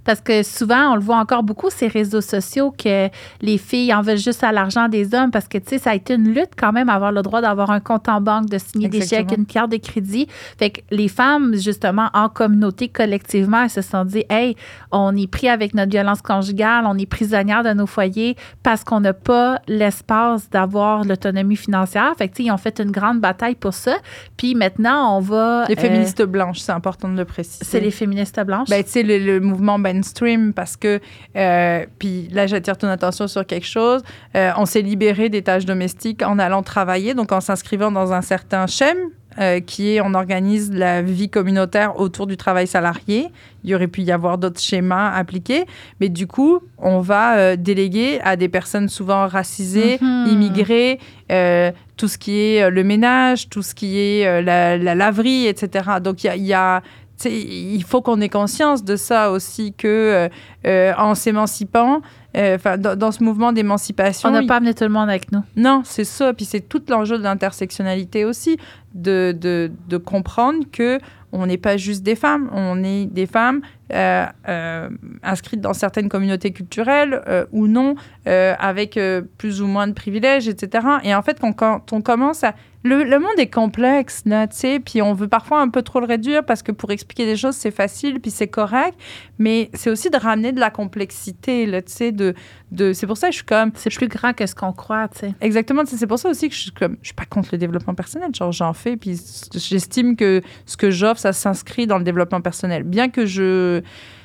Parce 0.04 0.20
que 0.20 0.42
souvent, 0.42 0.92
on 0.92 0.94
le 0.94 1.02
voit 1.02 1.18
encore 1.18 1.42
beaucoup, 1.42 1.70
ces 1.70 1.88
réseaux 1.88 2.20
sociaux, 2.20 2.72
que 2.76 3.08
les 3.40 3.58
filles 3.58 3.92
en 3.94 4.02
veulent 4.02 4.18
juste 4.18 4.42
à 4.44 4.52
l'argent 4.52 4.88
des 4.88 5.14
hommes. 5.14 5.30
Parce 5.30 5.48
que, 5.48 5.58
tu 5.58 5.70
sais, 5.70 5.78
ça 5.78 5.90
a 5.90 5.94
été 5.94 6.14
une 6.14 6.32
lutte 6.34 6.52
quand 6.56 6.72
même, 6.72 6.88
avoir 6.88 7.12
le 7.12 7.22
droit 7.22 7.40
d'avoir 7.40 7.70
un 7.70 7.80
compte 7.80 8.08
en 8.08 8.20
banque, 8.20 8.48
de 8.48 8.58
signer 8.58 8.88
des 8.88 9.06
chèques, 9.06 9.32
une 9.36 9.46
carte 9.46 9.70
de 9.70 9.76
crédit. 9.76 10.26
Fait 10.58 10.70
que 10.70 10.80
les 10.90 11.08
femmes, 11.08 11.54
justement, 11.56 12.08
en 12.14 12.28
communauté, 12.28 12.88
collectivement, 12.88 13.62
elles 13.62 13.70
se 13.70 13.82
sont 13.82 14.04
dit, 14.04 14.24
hey, 14.30 14.56
on 14.92 15.16
est 15.16 15.30
pris 15.30 15.48
avec 15.48 15.74
notre 15.74 15.90
violence 15.90 16.22
conjugale, 16.22 16.84
on 16.86 16.96
est 16.98 17.06
prisonnière 17.06 17.62
de 17.62 17.72
nos 17.72 17.86
foyers 17.86 18.36
parce 18.62 18.84
qu'on 18.84 19.00
n'a 19.00 19.12
pas 19.12 19.60
l'espace 19.68 20.48
d'avoir 20.50 21.04
l'autonomie 21.04 21.56
financière. 21.56 22.12
Fait 22.16 22.28
que, 22.28 22.34
tu 22.34 22.42
sais, 22.42 22.48
ils 22.48 22.52
ont 22.52 22.56
fait 22.56 22.80
une 22.80 22.90
grande 22.90 23.20
bataille 23.20 23.54
pour 23.54 23.74
ça. 23.74 23.96
Puis 24.36 24.54
maintenant, 24.54 25.16
on 25.16 25.20
va. 25.20 25.66
Les 25.68 25.76
euh, 25.76 25.80
féministes 25.80 26.22
blanches, 26.22 26.60
c'est 26.60 26.72
important 26.72 27.08
de 27.08 27.16
le 27.16 27.24
préciser. 27.24 27.64
c'est 27.64 27.80
les 27.80 27.90
féministes 27.90 28.40
blanches. 28.44 28.68
Ben, 28.68 28.82
tu 28.82 28.90
sais, 28.90 29.02
le, 29.02 29.18
le 29.18 29.40
mouvement 29.40 29.78
mainstream, 29.92 30.52
parce 30.52 30.76
que, 30.76 31.00
euh, 31.36 31.84
puis 31.98 32.28
là, 32.32 32.46
j'attire 32.46 32.76
ton 32.76 32.88
attention 32.88 33.26
sur 33.28 33.46
quelque 33.46 33.66
chose. 33.66 34.02
Euh, 34.36 34.50
on 34.56 34.66
s'est 34.66 34.82
libéré 34.82 35.28
des 35.28 35.42
tâches 35.42 35.64
domestiques 35.66 36.22
en 36.22 36.38
allant 36.38 36.62
travailler, 36.62 37.14
donc 37.14 37.32
en 37.32 37.40
s'inscrivant 37.40 37.90
dans 37.90 38.12
un 38.12 38.22
certain 38.22 38.66
schéma. 38.66 39.00
euh, 39.38 39.60
qui 39.60 39.94
est 39.94 40.00
on 40.00 40.12
organise 40.14 40.72
la 40.72 41.02
vie 41.02 41.28
communautaire 41.30 42.00
autour 42.00 42.26
du 42.26 42.36
travail 42.36 42.66
salarié. 42.66 43.28
Il 43.62 43.70
y 43.70 43.76
aurait 43.76 43.86
pu 43.86 44.00
y 44.02 44.10
avoir 44.10 44.38
d'autres 44.38 44.58
schémas 44.60 45.12
appliqués, 45.12 45.66
mais 46.00 46.08
du 46.08 46.26
coup, 46.26 46.58
on 46.78 46.98
va 46.98 47.36
euh, 47.36 47.54
déléguer 47.56 48.20
à 48.24 48.34
des 48.34 48.48
personnes 48.48 48.88
souvent 48.88 49.28
racisées, 49.28 49.98
Mhm. 50.00 50.26
immigrées, 50.32 50.98
euh, 51.30 51.70
tout 51.96 52.08
ce 52.08 52.18
qui 52.18 52.40
est 52.40 52.70
le 52.70 52.82
ménage, 52.82 53.48
tout 53.48 53.62
ce 53.62 53.72
qui 53.72 54.00
est 54.00 54.42
la, 54.42 54.76
la 54.76 54.94
laverie, 54.96 55.46
etc. 55.46 56.00
Donc, 56.02 56.24
il 56.24 56.26
y 56.26 56.30
a- 56.30 56.36
y 56.36 56.52
a 56.52 56.82
il 57.24 57.84
faut 57.84 58.02
qu'on 58.02 58.20
ait 58.20 58.28
conscience 58.28 58.84
de 58.84 58.96
ça 58.96 59.30
aussi, 59.30 59.72
que 59.72 59.86
euh, 59.86 60.28
euh, 60.66 60.92
en 60.96 61.14
s'émancipant, 61.14 62.00
euh, 62.36 62.58
'fin, 62.58 62.78
dans, 62.78 62.96
dans 62.96 63.12
ce 63.12 63.22
mouvement 63.22 63.52
d'émancipation, 63.52 64.28
On 64.28 64.32
n'a 64.32 64.42
pas 64.44 64.56
amené 64.56 64.74
tout 64.74 64.84
le 64.84 64.90
monde 64.90 65.08
avec 65.08 65.32
nous. 65.32 65.42
non, 65.56 65.82
c'est 65.84 66.04
ça. 66.04 66.32
Puis 66.32 66.44
c'est 66.44 66.60
tout 66.60 66.82
l'enjeu 66.88 67.18
de 67.18 67.22
l'intersectionnalité 67.22 68.24
aussi, 68.24 68.56
de, 68.94 69.36
de, 69.38 69.70
de 69.88 69.96
comprendre 69.96 70.64
que 70.70 70.98
on 71.32 71.46
n'est 71.46 71.58
pas 71.58 71.76
juste 71.76 72.02
des 72.02 72.16
femmes, 72.16 72.50
on 72.52 72.82
est 72.82 73.06
des 73.06 73.26
femmes 73.26 73.60
euh, 73.92 74.26
euh, 74.48 74.88
inscrites 75.22 75.60
dans 75.60 75.74
certaines 75.74 76.08
communautés 76.08 76.52
culturelles 76.52 77.22
euh, 77.28 77.46
ou 77.52 77.66
non, 77.66 77.94
avec 78.26 78.98
plus 79.38 79.62
ou 79.62 79.66
moins 79.66 79.86
de 79.86 79.92
privilèges, 79.92 80.48
etc. 80.48 80.86
Et 81.04 81.14
en 81.14 81.22
fait, 81.22 81.38
quand, 81.40 81.52
quand 81.52 81.92
on 81.92 82.00
commence 82.00 82.44
à... 82.44 82.54
Le, 82.82 83.04
le 83.04 83.18
monde 83.18 83.38
est 83.38 83.52
complexe, 83.52 84.22
là, 84.24 84.46
tu 84.46 84.56
sais, 84.56 84.80
puis 84.80 85.02
on 85.02 85.12
veut 85.12 85.28
parfois 85.28 85.60
un 85.60 85.68
peu 85.68 85.82
trop 85.82 86.00
le 86.00 86.06
réduire 86.06 86.44
parce 86.44 86.62
que 86.62 86.72
pour 86.72 86.90
expliquer 86.90 87.26
des 87.26 87.36
choses, 87.36 87.54
c'est 87.54 87.70
facile, 87.70 88.20
puis 88.20 88.30
c'est 88.30 88.48
correct, 88.48 88.98
mais 89.38 89.70
c'est 89.74 89.90
aussi 89.90 90.08
de 90.08 90.16
ramener 90.16 90.52
de 90.52 90.60
la 90.60 90.70
complexité, 90.70 91.66
là, 91.66 91.82
tu 91.82 91.92
sais, 91.92 92.10
de, 92.10 92.34
de... 92.72 92.94
C'est 92.94 93.06
pour 93.06 93.18
ça 93.18 93.26
que 93.28 93.32
je 93.32 93.38
suis 93.38 93.46
comme... 93.46 93.70
C'est 93.74 93.94
plus 93.94 94.08
grand 94.08 94.32
que 94.32 94.46
ce 94.46 94.54
qu'on 94.54 94.72
croit, 94.72 95.08
tu 95.08 95.18
sais. 95.18 95.34
Exactement, 95.42 95.82
c'est 95.84 96.06
pour 96.06 96.18
ça 96.18 96.30
aussi 96.30 96.48
que 96.48 96.54
je 96.54 96.60
suis 96.60 96.70
comme 96.70 96.96
je 97.02 97.08
suis 97.08 97.14
pas 97.14 97.26
contre 97.26 97.50
le 97.52 97.58
développement 97.58 97.94
personnel, 97.94 98.34
genre 98.34 98.52
j'en 98.52 98.72
fais 98.72 98.96
puis 98.96 99.20
j'estime 99.52 100.16
que 100.16 100.40
ce 100.64 100.76
que 100.76 100.90
j'offre 100.90 101.20
ça 101.20 101.32
s'inscrit 101.34 101.86
dans 101.86 101.98
le 101.98 102.04
développement 102.04 102.40
personnel. 102.40 102.84
Bien 102.84 103.10
que 103.10 103.26
je 103.26 103.82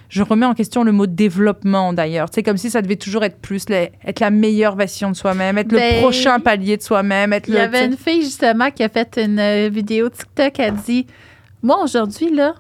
je 0.10 0.24
remets 0.24 0.46
en 0.46 0.54
question 0.54 0.84
le 0.84 0.92
mot 0.92 1.08
développement 1.08 1.94
d'ailleurs, 1.94 2.28
sais 2.34 2.44
comme 2.44 2.58
si 2.58 2.70
ça 2.70 2.82
devait 2.82 2.96
toujours 2.96 3.24
être 3.24 3.40
plus 3.40 3.66
être 3.70 4.20
la 4.20 4.30
meilleure 4.30 4.76
version 4.76 5.10
de 5.12 5.16
soi-même, 5.16 5.58
être 5.58 5.70
Ben, 5.70 5.96
le 5.96 6.02
prochain 6.02 6.40
palier 6.40 6.78
de 6.78 6.82
soi-même, 6.82 7.34
être 7.34 7.48
Il 7.48 7.56
y 7.56 7.58
avait 7.58 7.86
une 7.86 7.98
fille, 7.98 8.22
justement, 8.22 8.72
qui 8.72 8.84
a 8.84 8.90
fait 8.90 9.18
une 9.22 9.40
euh, 9.40 9.70
vidéo 9.72 10.10
TikTok. 10.10 10.60
Elle 10.60 10.76
dit 10.76 11.08
Moi, 11.64 11.82
aujourd'hui, 11.84 12.34
là, 12.34 12.56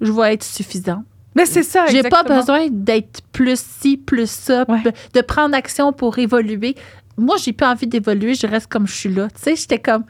je 0.00 0.12
vais 0.12 0.34
être 0.34 0.44
suffisant. 0.44 1.02
Mais 1.34 1.44
c'est 1.44 1.62
ça 1.62 1.86
J'ai 1.86 2.02
pas 2.02 2.22
besoin 2.22 2.68
d'être 2.70 3.20
plus 3.32 3.60
ci, 3.60 3.98
plus 3.98 4.30
ça, 4.30 4.64
Ouais. 4.68 4.82
de 5.12 5.20
prendre 5.20 5.54
action 5.54 5.92
pour 5.92 6.18
évoluer. 6.18 6.74
Moi, 7.18 7.36
j'ai 7.42 7.52
pas 7.52 7.70
envie 7.72 7.86
d'évoluer, 7.86 8.34
je 8.34 8.46
reste 8.46 8.68
comme 8.68 8.86
je 8.86 8.94
suis 8.94 9.08
là. 9.12 9.28
Tu 9.28 9.42
sais, 9.42 9.56
j'étais 9.56 9.78
comme. 9.78 10.04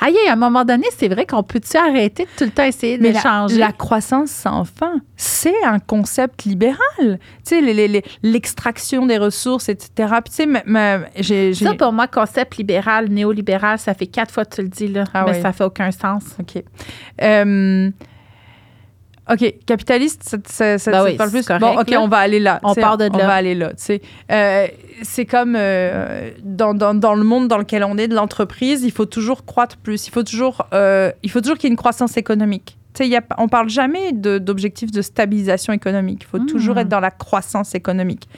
Aïe, 0.00 0.16
à 0.28 0.32
un 0.32 0.36
moment 0.36 0.64
donné, 0.64 0.86
c'est 0.96 1.08
vrai 1.08 1.24
qu'on 1.24 1.42
peut-tu 1.42 1.76
arrêter 1.76 2.24
de 2.24 2.28
tout 2.36 2.44
le 2.44 2.50
temps 2.50 2.64
essayer 2.64 2.98
de 2.98 3.02
Mais 3.02 3.12
la, 3.12 3.20
changer? 3.20 3.58
la 3.58 3.72
croissance 3.72 4.30
sans 4.30 4.64
fin, 4.64 4.96
c'est 5.16 5.62
un 5.64 5.78
concept 5.78 6.44
libéral. 6.44 6.78
Tu 7.46 7.60
sais, 7.64 8.02
l'extraction 8.22 9.06
des 9.06 9.18
ressources, 9.18 9.68
etc. 9.68 9.90
Puis 10.24 10.34
tu 10.46 10.52
sais, 10.52 11.00
j'ai- 11.16 11.54
Ça, 11.54 11.74
pour 11.74 11.92
moi, 11.92 12.06
concept 12.08 12.56
libéral, 12.56 13.08
néolibéral, 13.08 13.78
ça 13.78 13.94
fait 13.94 14.06
quatre 14.08 14.32
fois 14.32 14.44
que 14.44 14.56
tu 14.56 14.62
le 14.62 14.68
dis, 14.68 14.88
là. 14.88 15.04
Ah 15.14 15.24
mais 15.26 15.36
oui. 15.36 15.42
ça 15.42 15.52
fait 15.52 15.64
aucun 15.64 15.90
sens. 15.92 16.24
OK. 16.40 16.62
Euh, 17.22 17.90
OK, 19.30 19.54
capitaliste, 19.64 20.22
ça, 20.22 20.36
ça, 20.44 20.78
ça, 20.78 20.90
Ben 20.90 20.98
ça 20.98 21.04
te 21.04 21.10
oui, 21.10 21.16
parle 21.16 21.30
plus? 21.30 21.42
c'est 21.42 21.58
bon, 21.58 21.72
correct, 21.72 21.80
OK, 21.80 21.90
là. 21.90 22.02
on 22.02 22.08
va 22.08 22.18
aller 22.18 22.40
là. 22.40 22.60
On 22.62 22.74
part 22.74 22.98
de 22.98 23.08
On 23.12 23.16
là. 23.16 23.26
va 23.26 23.34
aller 23.34 23.54
là, 23.54 23.70
tu 23.70 23.74
sais. 23.78 24.02
Euh, 24.30 24.66
c'est 25.02 25.24
comme 25.24 25.54
euh, 25.56 26.30
dans, 26.42 26.74
dans, 26.74 26.94
dans 26.94 27.14
le 27.14 27.24
monde 27.24 27.48
dans 27.48 27.58
lequel 27.58 27.84
on 27.84 27.96
est, 27.96 28.06
de 28.08 28.14
l'entreprise, 28.14 28.82
il 28.84 28.92
faut 28.92 29.06
toujours 29.06 29.44
croître 29.46 29.76
plus. 29.78 30.06
Il 30.06 30.10
faut 30.10 30.22
toujours, 30.22 30.66
euh, 30.74 31.10
il 31.22 31.30
faut 31.30 31.40
toujours 31.40 31.56
qu'il 31.56 31.68
y 31.68 31.70
ait 31.70 31.72
une 31.72 31.76
croissance 31.78 32.16
économique. 32.18 32.76
Tu 32.92 33.04
sais, 33.10 33.18
on 33.38 33.48
parle 33.48 33.68
jamais 33.70 34.12
de- 34.12 34.38
d'objectifs 34.38 34.92
de, 34.92 35.02
stabilisation 35.02 35.72
économique. 35.72 36.20
Il 36.22 36.26
faut 36.26 36.38
Hmm. 36.38 36.46
toujours 36.46 36.78
être 36.78 36.88
dans 36.88 37.00
la 37.00 37.10
croissance 37.10 37.74
économique. 37.74 38.28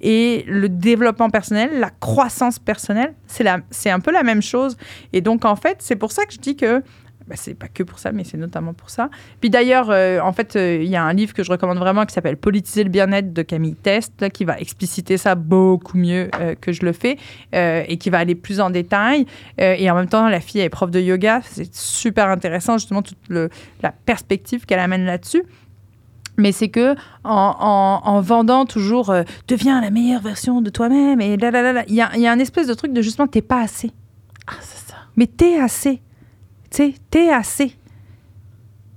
Et 0.00 0.42
le 0.48 0.70
développement 0.70 1.28
personnel, 1.28 1.80
la 1.80 1.90
croissance 1.90 2.58
personnelle, 2.58 3.12
c'est 3.26 3.90
un 3.90 4.00
peu 4.00 4.12
la 4.12 4.22
même 4.22 4.40
chose. 4.40 4.76
Et 5.12 5.20
donc, 5.20 5.44
en 5.44 5.56
fait, 5.56 5.76
c'est 5.80 5.96
pour 5.96 6.12
ça 6.12 6.24
que 6.24 6.32
je 6.32 6.38
dis 6.38 6.56
que 6.56 6.82
bah, 7.28 7.34
c'est 7.36 7.54
pas 7.54 7.68
que 7.68 7.82
pour 7.82 7.98
ça, 7.98 8.12
mais 8.12 8.22
c'est 8.24 8.36
notamment 8.36 8.72
pour 8.72 8.88
ça. 8.90 9.10
Puis 9.40 9.50
d'ailleurs, 9.50 9.90
euh, 9.90 10.20
en 10.20 10.32
fait, 10.32 10.54
euh, 10.56 10.78
il 10.82 10.88
y 10.88 10.96
a 10.96 11.02
un 11.02 11.12
livre 11.12 11.34
que 11.34 11.42
je 11.42 11.50
recommande 11.50 11.78
vraiment 11.78 12.04
qui 12.06 12.14
s'appelle 12.14 12.36
Politiser 12.36 12.84
le 12.84 12.90
bien-être 12.90 13.32
de 13.32 13.42
Camille 13.42 13.74
Test, 13.74 14.12
là, 14.20 14.30
qui 14.30 14.44
va 14.44 14.58
expliciter 14.60 15.16
ça 15.16 15.34
beaucoup 15.34 15.98
mieux 15.98 16.30
euh, 16.40 16.54
que 16.54 16.72
je 16.72 16.84
le 16.84 16.92
fais 16.92 17.16
et 17.52 17.96
qui 17.98 18.10
va 18.10 18.18
aller 18.18 18.34
plus 18.34 18.60
en 18.60 18.70
détail. 18.70 19.26
Et 19.58 19.90
en 19.90 19.94
même 19.94 20.08
temps, 20.08 20.28
la 20.28 20.40
fille 20.40 20.60
est 20.60 20.68
prof 20.68 20.90
de 20.90 21.00
yoga. 21.00 21.40
C'est 21.44 21.74
super 21.74 22.28
intéressant, 22.28 22.78
justement, 22.78 23.02
toute 23.02 23.18
le- 23.28 23.48
la 23.82 23.92
perspective 23.92 24.64
qu'elle 24.66 24.78
amène 24.80 25.04
là-dessus. 25.04 25.42
Mais 26.38 26.52
c'est 26.52 26.68
que 26.68 26.94
en, 27.24 27.56
en- 27.58 28.08
en 28.08 28.20
vendant 28.20 28.66
toujours 28.66 29.08
euh, 29.10 29.22
deviens 29.48 29.80
la 29.80 29.90
meilleure 29.90 30.20
version 30.20 30.60
de 30.60 30.68
toi-même 30.68 31.18
et 31.22 31.38
là 31.38 31.50
là 31.50 31.72
là 31.72 31.82
il 31.88 31.94
y 31.94 32.02
a, 32.02 32.14
y 32.18 32.26
a 32.26 32.30
un 32.30 32.38
espèce 32.38 32.66
de 32.66 32.74
truc 32.74 32.92
de 32.92 33.00
justement 33.00 33.26
t'es 33.26 33.40
pas 33.40 33.62
assez. 33.62 33.90
Ah, 34.46 34.52
c'est 34.60 34.90
ça. 34.90 34.96
Mais 35.16 35.26
t'es 35.26 35.58
assez. 35.58 36.02
Tu 36.76 36.92
t'es 37.10 37.30
assez. 37.30 37.72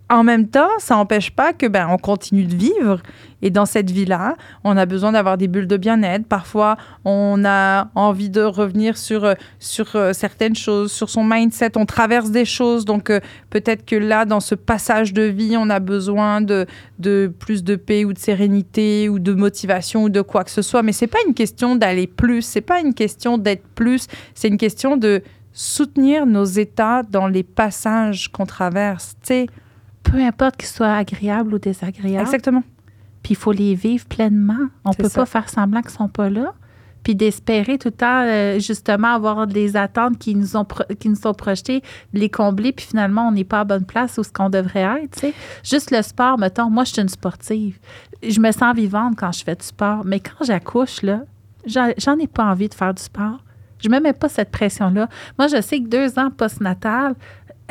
En 0.09 0.25
même 0.25 0.49
temps, 0.49 0.67
ça 0.79 0.95
n'empêche 0.95 1.31
pas 1.31 1.53
que 1.53 1.65
ben 1.65 1.87
on 1.89 1.97
continue 1.97 2.43
de 2.43 2.55
vivre. 2.55 3.01
Et 3.41 3.51
dans 3.51 3.65
cette 3.65 3.89
vie-là, 3.89 4.35
on 4.65 4.75
a 4.75 4.85
besoin 4.85 5.13
d'avoir 5.13 5.37
des 5.37 5.47
bulles 5.47 5.67
de 5.67 5.77
bien-être. 5.77 6.25
Parfois, 6.25 6.75
on 7.05 7.45
a 7.45 7.87
envie 7.95 8.29
de 8.29 8.41
revenir 8.41 8.97
sur, 8.97 9.23
euh, 9.23 9.35
sur 9.59 9.95
euh, 9.95 10.11
certaines 10.11 10.57
choses, 10.57 10.91
sur 10.91 11.09
son 11.09 11.23
mindset. 11.23 11.77
On 11.77 11.85
traverse 11.85 12.31
des 12.31 12.43
choses. 12.43 12.83
Donc, 12.83 13.09
euh, 13.09 13.21
peut-être 13.49 13.85
que 13.85 13.95
là, 13.95 14.25
dans 14.25 14.41
ce 14.41 14.55
passage 14.55 15.13
de 15.13 15.21
vie, 15.21 15.55
on 15.57 15.69
a 15.69 15.79
besoin 15.79 16.41
de, 16.41 16.65
de 16.97 17.31
plus 17.39 17.63
de 17.63 17.77
paix 17.77 18.03
ou 18.03 18.11
de 18.11 18.19
sérénité 18.19 19.07
ou 19.07 19.19
de 19.19 19.31
motivation 19.31 20.03
ou 20.03 20.09
de 20.09 20.21
quoi 20.21 20.43
que 20.43 20.51
ce 20.51 20.61
soit. 20.61 20.83
Mais 20.83 20.91
c'est 20.91 21.07
pas 21.07 21.19
une 21.25 21.33
question 21.33 21.77
d'aller 21.77 22.07
plus. 22.07 22.41
C'est 22.41 22.59
pas 22.59 22.81
une 22.81 22.93
question 22.93 23.37
d'être 23.37 23.65
plus. 23.73 24.07
C'est 24.33 24.49
une 24.49 24.57
question 24.57 24.97
de 24.97 25.21
soutenir 25.53 26.25
nos 26.25 26.45
états 26.45 27.03
dans 27.03 27.27
les 27.27 27.43
passages 27.43 28.31
qu'on 28.31 28.45
traverse. 28.45 29.15
Tu 29.21 29.27
sais, 29.27 29.47
Peu 30.03 30.17
importe 30.21 30.57
qu'ils 30.57 30.67
soient 30.69 30.93
agréables 30.95 31.53
ou 31.53 31.59
désagréables. 31.59 32.21
exactement. 32.25 32.63
Puis 33.23 33.33
il 33.33 33.37
faut 33.37 33.51
les 33.51 33.75
vivre 33.75 34.05
pleinement. 34.05 34.67
On 34.85 34.91
C'est 34.93 35.03
peut 35.03 35.09
ça. 35.09 35.21
pas 35.21 35.25
faire 35.25 35.49
semblant 35.49 35.81
qu'ils 35.81 35.91
sont 35.91 36.07
pas 36.07 36.29
là. 36.29 36.53
Puis 37.03 37.15
d'espérer 37.15 37.77
tout 37.77 37.87
le 37.89 37.93
temps, 37.93 38.23
euh, 38.25 38.59
justement, 38.59 39.07
avoir 39.13 39.47
des 39.47 39.77
attentes 39.77 40.17
qui 40.19 40.35
nous, 40.35 40.57
ont 40.57 40.65
qui 40.99 41.07
nous 41.09 41.15
sont 41.15 41.33
projetées, 41.33 41.81
les 42.13 42.29
combler, 42.29 42.73
puis 42.73 42.85
finalement, 42.85 43.29
on 43.29 43.31
n'est 43.31 43.45
pas 43.45 43.61
à 43.61 43.63
bonne 43.63 43.85
place 43.85 44.17
où 44.17 44.23
ce 44.23 44.31
qu'on 44.31 44.49
devrait 44.49 45.03
être. 45.03 45.11
tu 45.13 45.19
sais. 45.19 45.33
Juste 45.63 45.91
le 45.91 46.01
sport, 46.01 46.37
mettons, 46.37 46.69
moi, 46.69 46.83
je 46.83 46.91
suis 46.93 47.01
une 47.01 47.07
sportive. 47.09 47.79
Je 48.21 48.39
me 48.41 48.51
sens 48.51 48.75
vivante 48.75 49.15
quand 49.17 49.31
je 49.31 49.43
fais 49.43 49.55
du 49.55 49.65
sport. 49.65 50.01
Mais 50.05 50.19
quand 50.19 50.43
j'accouche, 50.45 51.01
là, 51.01 51.21
j'en 51.65 52.17
ai 52.17 52.27
pas 52.27 52.45
envie 52.45 52.67
de 52.67 52.73
faire 52.73 52.93
du 52.93 53.01
sport. 53.01 53.39
Je 53.81 53.89
me 53.89 53.99
mets 53.99 54.13
pas 54.13 54.29
cette 54.29 54.51
pression-là. 54.51 55.07
Moi, 55.37 55.47
je 55.47 55.61
sais 55.61 55.79
que 55.79 55.87
deux 55.87 56.19
ans 56.19 56.29
postnatal, 56.31 57.15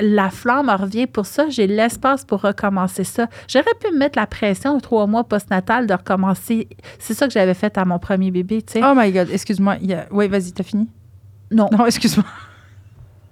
la 0.01 0.31
flamme 0.31 0.71
revient 0.71 1.07
pour 1.07 1.27
ça. 1.27 1.49
J'ai 1.49 1.67
l'espace 1.67 2.25
pour 2.25 2.41
recommencer 2.41 3.05
ça. 3.05 3.27
J'aurais 3.49 3.75
pu 3.81 3.93
me 3.93 3.99
mettre 3.99 4.19
la 4.19 4.27
pression 4.27 4.79
trois 4.81 5.07
mois 5.07 5.25
postnatal 5.25 5.87
de 5.87 5.95
recommencer. 5.95 6.69
C'est 6.99 7.15
ça 7.15 7.27
que 7.27 7.33
j'avais 7.33 7.55
fait 7.55 7.77
à 7.77 7.85
mon 7.85 7.99
premier 7.99 8.31
bébé, 8.31 8.63
tu 8.63 8.75
sais. 8.75 8.81
Oh 8.85 8.93
my 8.97 9.11
God, 9.13 9.29
excuse-moi. 9.31 9.77
Oui, 10.11 10.29
vas-y, 10.29 10.53
t'as 10.53 10.65
fini? 10.65 10.89
Non. 11.51 11.69
Non, 11.73 11.87
excuse-moi. 11.87 12.27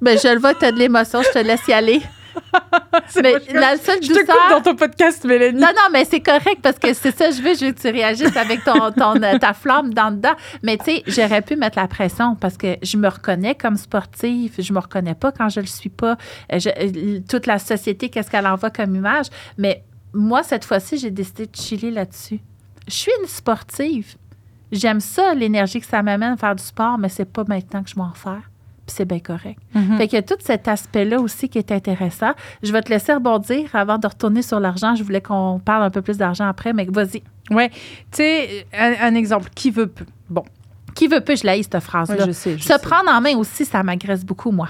Ben, 0.00 0.18
je 0.18 0.34
le 0.34 0.38
vois 0.40 0.54
que 0.54 0.60
tu 0.60 0.64
as 0.66 0.72
de 0.72 0.78
l'émotion, 0.78 1.22
je 1.22 1.30
te 1.30 1.38
laisse 1.44 1.66
y 1.68 1.72
aller. 1.72 2.02
Mais 3.22 3.34
la 3.52 3.76
seule 3.76 4.02
Je 4.02 4.08
te 4.12 4.18
coupe 4.20 4.50
dans 4.50 4.60
ton 4.60 4.74
podcast, 4.74 5.24
Mélanie. 5.24 5.60
Non, 5.60 5.68
non, 5.68 5.88
mais 5.92 6.04
c'est 6.04 6.20
correct 6.20 6.58
parce 6.62 6.78
que 6.78 6.92
c'est 6.94 7.16
ça, 7.16 7.30
je 7.30 7.40
veux, 7.42 7.54
je 7.54 7.66
veux 7.66 7.72
que 7.72 7.80
tu 7.80 7.88
réagisses 7.88 8.36
avec 8.36 8.64
ton, 8.64 8.90
ton, 8.92 9.20
euh, 9.22 9.38
ta 9.38 9.52
flamme 9.52 9.92
dans 9.94 10.10
dedans. 10.10 10.34
Mais 10.62 10.76
tu 10.78 10.84
sais, 10.86 11.02
j'aurais 11.06 11.42
pu 11.42 11.56
mettre 11.56 11.78
la 11.78 11.88
pression 11.88 12.34
parce 12.34 12.56
que 12.56 12.76
je 12.82 12.96
me 12.96 13.08
reconnais 13.08 13.54
comme 13.54 13.76
sportive. 13.76 14.54
Je 14.58 14.72
me 14.72 14.78
reconnais 14.80 15.14
pas 15.14 15.32
quand 15.32 15.48
je 15.48 15.60
le 15.60 15.66
suis 15.66 15.88
pas. 15.90 16.16
Euh, 16.52 16.58
je- 16.58 16.68
euh, 16.68 17.20
toute 17.28 17.46
la 17.46 17.58
société, 17.58 18.08
qu'est-ce 18.08 18.30
qu'elle 18.30 18.46
envoie 18.46 18.70
comme 18.70 18.94
image. 18.94 19.26
Mais 19.58 19.84
moi, 20.12 20.42
cette 20.42 20.64
fois-ci, 20.64 20.98
j'ai 20.98 21.10
décidé 21.10 21.46
de 21.46 21.54
chiller 21.56 21.90
là-dessus. 21.90 22.40
Je 22.88 22.94
suis 22.94 23.12
une 23.22 23.28
sportive. 23.28 24.14
J'aime 24.72 25.00
ça, 25.00 25.32
l'énergie 25.34 25.80
que 25.80 25.86
ça 25.86 26.02
m'amène 26.02 26.32
à 26.32 26.36
faire 26.36 26.54
du 26.56 26.62
sport, 26.62 26.98
mais 26.98 27.08
c'est 27.08 27.24
pas 27.30 27.44
maintenant 27.46 27.82
que 27.82 27.88
je 27.90 27.94
vais 27.94 28.00
en 28.02 28.14
faire. 28.14 28.42
C'est 28.86 29.04
bien 29.04 29.18
correct. 29.18 29.58
Mhm. 29.74 29.96
Fait 29.98 30.06
qu'il 30.08 30.16
y 30.16 30.18
a 30.18 30.22
tout 30.22 30.36
cet 30.40 30.68
aspect-là 30.68 31.18
aussi 31.20 31.48
qui 31.48 31.58
est 31.58 31.72
intéressant. 31.72 32.32
Je 32.62 32.72
vais 32.72 32.82
te 32.82 32.88
laisser 32.90 33.12
rebondir 33.14 33.68
avant 33.74 33.98
de 33.98 34.06
retourner 34.06 34.42
sur 34.42 34.60
l'argent. 34.60 34.94
Je 34.94 35.02
voulais 35.02 35.20
qu'on 35.20 35.60
parle 35.64 35.82
un 35.82 35.90
peu 35.90 36.02
plus 36.02 36.16
d'argent 36.18 36.46
après, 36.46 36.72
mais 36.72 36.86
vas-y. 36.88 37.22
Ouais. 37.50 37.70
Tu 37.70 37.76
sais, 38.12 38.66
un, 38.78 38.94
un 39.00 39.14
exemple, 39.14 39.50
qui 39.54 39.70
veut 39.70 39.86
peu? 39.88 40.04
Bon, 40.30 40.44
Qui 40.94 41.08
veut 41.08 41.20
peu, 41.20 41.34
je 41.36 41.44
l'ai, 41.44 41.62
cette 41.62 41.80
phrase-là. 41.80 42.26
Je 42.26 42.30
sais. 42.32 42.56
je 42.58 42.62
Se 42.62 42.68
sais. 42.74 42.78
prendre 42.78 43.10
en 43.10 43.20
main 43.20 43.36
aussi, 43.36 43.64
ça 43.64 43.82
m'agresse 43.82 44.24
beaucoup, 44.24 44.50
moi. 44.52 44.68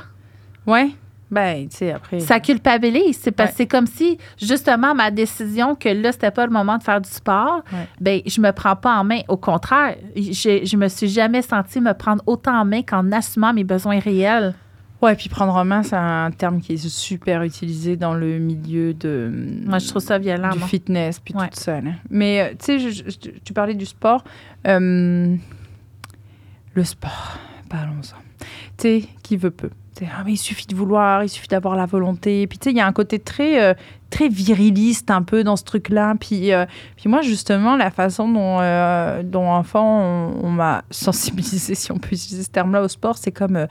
Ouais. 0.66 0.90
Ben, 1.30 1.68
tu 1.68 1.76
sais, 1.78 1.90
après. 1.92 2.20
Ça 2.20 2.38
culpabilise. 2.38 3.18
C'est 3.20 3.32
parce 3.32 3.50
Ouais. 3.50 3.54
c'est 3.58 3.66
comme 3.66 3.86
si, 3.88 4.16
justement, 4.40 4.94
ma 4.94 5.10
décision 5.10 5.74
que 5.74 5.88
là, 5.88 6.12
c'était 6.12 6.30
pas 6.30 6.46
le 6.46 6.52
moment 6.52 6.78
de 6.78 6.82
faire 6.84 7.00
du 7.00 7.10
sport, 7.10 7.62
Ouais. 7.72 7.88
ben 8.00 8.20
je 8.26 8.40
me 8.40 8.52
prends 8.52 8.76
pas 8.76 8.96
en 8.96 9.02
main. 9.04 9.20
Au 9.28 9.36
contraire, 9.36 9.96
je, 10.14 10.60
je 10.64 10.76
me 10.76 10.86
suis 10.88 11.08
jamais 11.08 11.42
sentie 11.42 11.80
me 11.80 11.92
prendre 11.94 12.22
autant 12.26 12.60
en 12.60 12.64
main 12.64 12.82
qu'en 12.82 13.10
assumant 13.10 13.52
mes 13.52 13.64
besoins 13.64 13.98
réels. 13.98 14.54
Ouais, 15.02 15.14
puis 15.14 15.28
prendre 15.28 15.54
en 15.54 15.64
main, 15.64 15.82
c'est 15.82 15.96
un 15.96 16.30
terme 16.30 16.60
qui 16.60 16.72
est 16.74 16.88
super 16.88 17.42
utilisé 17.42 17.96
dans 17.96 18.14
le 18.14 18.38
milieu 18.38 18.94
de. 18.94 19.30
Moi, 19.66 19.78
je 19.78 19.88
trouve 19.88 20.00
ça 20.02 20.18
violent. 20.18 20.50
du 20.50 20.58
moi. 20.60 20.68
fitness, 20.68 21.18
puis 21.18 21.34
Ouais. 21.34 21.48
tout 21.48 21.60
ça. 21.60 21.80
là. 21.80 21.90
Mais 22.08 22.40
euh, 22.40 22.54
tu 22.58 22.78
sais, 22.80 23.04
tu 23.44 23.52
parlais 23.52 23.74
du 23.74 23.84
sport. 23.84 24.24
Euh, 24.66 25.36
le 26.74 26.84
sport, 26.84 27.36
parlons-en. 27.68 28.16
Tu 28.38 28.46
sais, 28.78 29.04
qui 29.22 29.36
veut 29.36 29.50
peu. 29.50 29.70
Ah, 30.04 30.22
mais 30.24 30.32
il 30.32 30.36
suffit 30.36 30.66
de 30.66 30.74
vouloir, 30.74 31.24
il 31.24 31.28
suffit 31.28 31.48
d'avoir 31.48 31.76
la 31.76 31.86
volonté. 31.86 32.46
Puis 32.46 32.58
tu 32.58 32.64
sais, 32.64 32.70
il 32.70 32.76
y 32.76 32.80
a 32.80 32.86
un 32.86 32.92
côté 32.92 33.18
très, 33.18 33.62
euh, 33.62 33.74
très 34.10 34.28
viriliste 34.28 35.10
un 35.10 35.22
peu 35.22 35.44
dans 35.44 35.56
ce 35.56 35.64
truc-là. 35.64 36.14
Puis, 36.20 36.52
euh, 36.52 36.66
puis 36.96 37.08
moi, 37.08 37.22
justement, 37.22 37.76
la 37.76 37.90
façon 37.90 38.28
dont, 38.28 38.58
euh, 38.60 39.22
dont 39.22 39.48
enfant, 39.50 40.00
on, 40.42 40.50
m'a 40.50 40.84
sensibilisé, 40.90 41.74
si 41.74 41.92
on 41.92 41.98
peut 41.98 42.14
utiliser 42.14 42.42
ce 42.42 42.50
terme-là, 42.50 42.82
au 42.82 42.88
sport, 42.88 43.18
c'est 43.18 43.32
comme... 43.32 43.56
euh, 43.56 43.66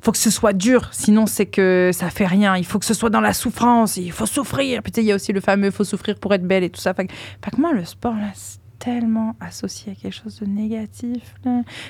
faut 0.00 0.12
que 0.12 0.18
ce 0.18 0.28
soit 0.28 0.52
dur, 0.52 0.90
sinon 0.92 1.24
c'est 1.24 1.46
que 1.46 1.90
ça 1.94 2.10
fait 2.10 2.26
rien. 2.26 2.58
Il 2.58 2.66
faut 2.66 2.78
que 2.78 2.84
ce 2.84 2.92
soit 2.92 3.08
dans 3.08 3.22
la 3.22 3.32
souffrance, 3.32 3.96
il 3.96 4.12
faut 4.12 4.26
souffrir. 4.26 4.82
Puis 4.82 4.92
il 4.98 5.04
y 5.04 5.12
a 5.12 5.14
aussi 5.14 5.32
le 5.32 5.40
fameux 5.40 5.70
faut 5.70 5.82
souffrir 5.82 6.16
pour 6.16 6.34
être 6.34 6.46
belle 6.46 6.62
et 6.62 6.68
tout 6.68 6.80
ça. 6.80 6.92
Fait, 6.92 7.08
moi, 7.56 7.72
le 7.72 7.86
sport, 7.86 8.14
là, 8.14 8.28
c'est 8.34 8.58
tellement 8.78 9.34
associé 9.40 9.92
à 9.92 9.94
quelque 9.94 10.12
chose 10.12 10.40
de 10.40 10.44
négatif. 10.44 11.34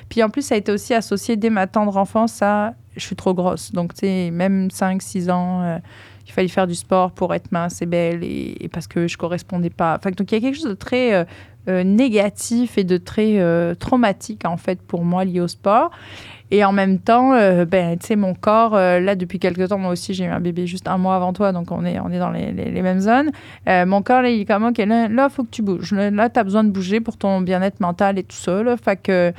Puis 0.09 0.23
en 0.23 0.31
plus, 0.31 0.43
ça 0.43 0.55
a 0.55 0.59
été 0.59 0.71
aussi 0.71 0.95
associé 0.95 1.35
dès 1.35 1.51
ma 1.51 1.67
tendre 1.67 1.97
enfance 1.97 2.41
à 2.41 2.75
je 2.97 3.05
suis 3.05 3.17
trop 3.17 3.35
grosse. 3.35 3.73
Donc, 3.73 3.95
tu 3.95 4.01
sais, 4.01 4.31
même 4.31 4.69
5-6 4.69 5.31
ans, 5.31 5.63
euh, 5.63 5.79
il 6.27 6.33
fallait 6.33 6.49
faire 6.49 6.67
du 6.67 6.75
sport 6.75 7.11
pour 7.13 7.35
être 7.35 7.53
mince 7.53 7.83
et 7.83 7.87
belle 7.87 8.21
et, 8.23 8.69
parce 8.73 8.87
que 8.87 9.07
je 9.09 9.17
correspondais 9.19 9.71
pas. 9.71 9.99
Que 9.99 10.09
donc, 10.11 10.31
il 10.33 10.35
y 10.35 10.39
a 10.39 10.41
quelque 10.41 10.57
chose 10.57 10.69
de 10.71 10.75
très 10.75 11.15
euh, 11.15 11.25
euh, 11.69 11.85
négatif 11.85 12.79
et 12.79 12.85
de 12.85 12.97
très 12.97 13.39
euh, 13.41 13.75
traumatique, 13.75 14.47
en 14.47 14.57
fait, 14.57 14.81
pour 14.81 15.05
moi, 15.05 15.25
lié 15.25 15.41
au 15.41 15.49
sport. 15.49 15.91
Et 16.51 16.65
en 16.65 16.73
même 16.73 16.99
temps, 16.99 17.31
ben, 17.65 17.99
tu 17.99 18.07
sais, 18.07 18.17
mon 18.17 18.35
corps, 18.35 18.75
là, 18.75 19.17
depuis 19.17 19.41
quelques 19.41 19.67
temps, 19.69 19.79
moi 19.79 19.91
aussi, 19.91 20.15
j'ai 20.15 20.25
eu 20.25 20.29
un 20.29 20.41
bébé 20.41 20.67
juste 20.69 20.87
un 20.87 20.99
mois 20.99 21.17
avant 21.17 21.33
toi, 21.33 21.51
donc 21.51 21.73
on 21.73 21.85
est, 21.85 21.99
on 21.99 22.11
est 22.11 22.19
dans 22.19 22.31
les, 22.31 22.53
les- 22.53 22.83
mêmes 22.83 23.01
zones. 23.01 23.33
Mon 23.67 24.03
corps, 24.03 24.23
là, 24.23 24.29
il 24.29 24.43
est 24.43 24.45
comme, 24.45 24.65
OK, 24.65 24.77
là, 24.79 25.09
il 25.09 25.31
faut 25.31 25.43
que 25.43 25.51
tu 25.51 25.63
bouges. 25.63 25.93
Là, 25.93 26.31
tu 26.31 26.39
as 26.39 26.45
besoin 26.45 26.63
de 26.63 26.71
bouger 26.71 27.01
pour 27.01 27.17
ton 27.17 27.41
bien-être 27.41 27.81
mental 27.81 28.19
et 28.19 28.23
tout 28.23 28.37
ça. 28.37 28.63
Là, 28.63 28.77
fait 28.77 28.97
que. 29.03 29.33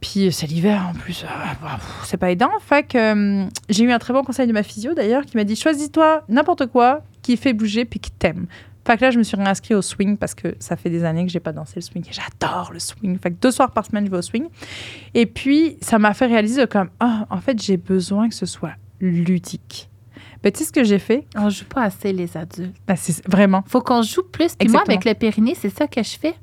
Puis 0.00 0.30
c'est 0.32 0.46
l'hiver 0.46 0.86
en 0.88 0.92
plus, 0.96 1.24
Ah, 1.28 1.56
bah, 1.60 1.78
c'est 2.04 2.16
pas 2.16 2.30
aidant. 2.30 2.50
Fait 2.60 2.86
que 2.86 3.12
hum, 3.12 3.48
j'ai 3.68 3.84
eu 3.84 3.90
un 3.92 3.98
très 3.98 4.12
bon 4.12 4.22
conseil 4.22 4.46
de 4.46 4.52
ma 4.52 4.62
physio 4.62 4.94
d'ailleurs 4.94 5.24
qui 5.26 5.36
m'a 5.36 5.44
dit 5.44 5.56
choisis-toi 5.56 6.22
n'importe 6.28 6.66
quoi 6.66 7.02
qui 7.22 7.36
fait 7.36 7.52
bouger 7.52 7.84
puis 7.84 7.98
qui 8.00 8.10
t'aime. 8.12 8.46
Fait 8.86 8.96
que 8.96 9.02
là, 9.04 9.10
je 9.10 9.18
me 9.18 9.22
suis 9.22 9.36
réinscrite 9.36 9.76
au 9.76 9.82
swing 9.82 10.16
parce 10.16 10.34
que 10.34 10.54
ça 10.60 10.76
fait 10.76 10.88
des 10.88 11.04
années 11.04 11.26
que 11.26 11.30
j'ai 11.30 11.40
pas 11.40 11.52
dansé 11.52 11.74
le 11.76 11.80
swing 11.82 12.04
et 12.08 12.12
j'adore 12.12 12.70
le 12.72 12.78
swing. 12.78 13.18
Fait 13.18 13.30
que 13.30 13.36
deux 13.38 13.50
soirs 13.50 13.70
par 13.72 13.84
semaine, 13.84 14.06
je 14.06 14.10
vais 14.10 14.16
au 14.16 14.22
swing. 14.22 14.46
Et 15.12 15.26
puis, 15.26 15.76
ça 15.82 15.98
m'a 15.98 16.14
fait 16.14 16.24
réaliser 16.24 16.66
comme, 16.66 16.88
ah, 16.98 17.26
en 17.28 17.38
fait, 17.38 17.60
j'ai 17.62 17.76
besoin 17.76 18.30
que 18.30 18.34
ce 18.34 18.46
soit 18.46 18.72
ludique. 19.00 19.90
Ben, 20.42 20.50
tu 20.52 20.60
sais 20.60 20.64
ce 20.64 20.72
que 20.72 20.84
j'ai 20.84 20.98
fait? 20.98 21.26
On 21.36 21.50
joue 21.50 21.64
pas 21.66 21.82
assez, 21.82 22.12
les 22.14 22.34
adultes. 22.36 22.74
Ben, 22.86 22.96
c'est 22.96 23.26
vraiment. 23.28 23.62
faut 23.66 23.82
qu'on 23.82 24.00
joue 24.02 24.22
plus. 24.22 24.54
Puis 24.56 24.68
moi, 24.68 24.82
avec 24.86 25.04
le 25.04 25.12
périnée, 25.14 25.54
c'est 25.54 25.68
ça 25.68 25.86
que 25.86 26.02
je 26.02 26.16
fais. 26.18 26.34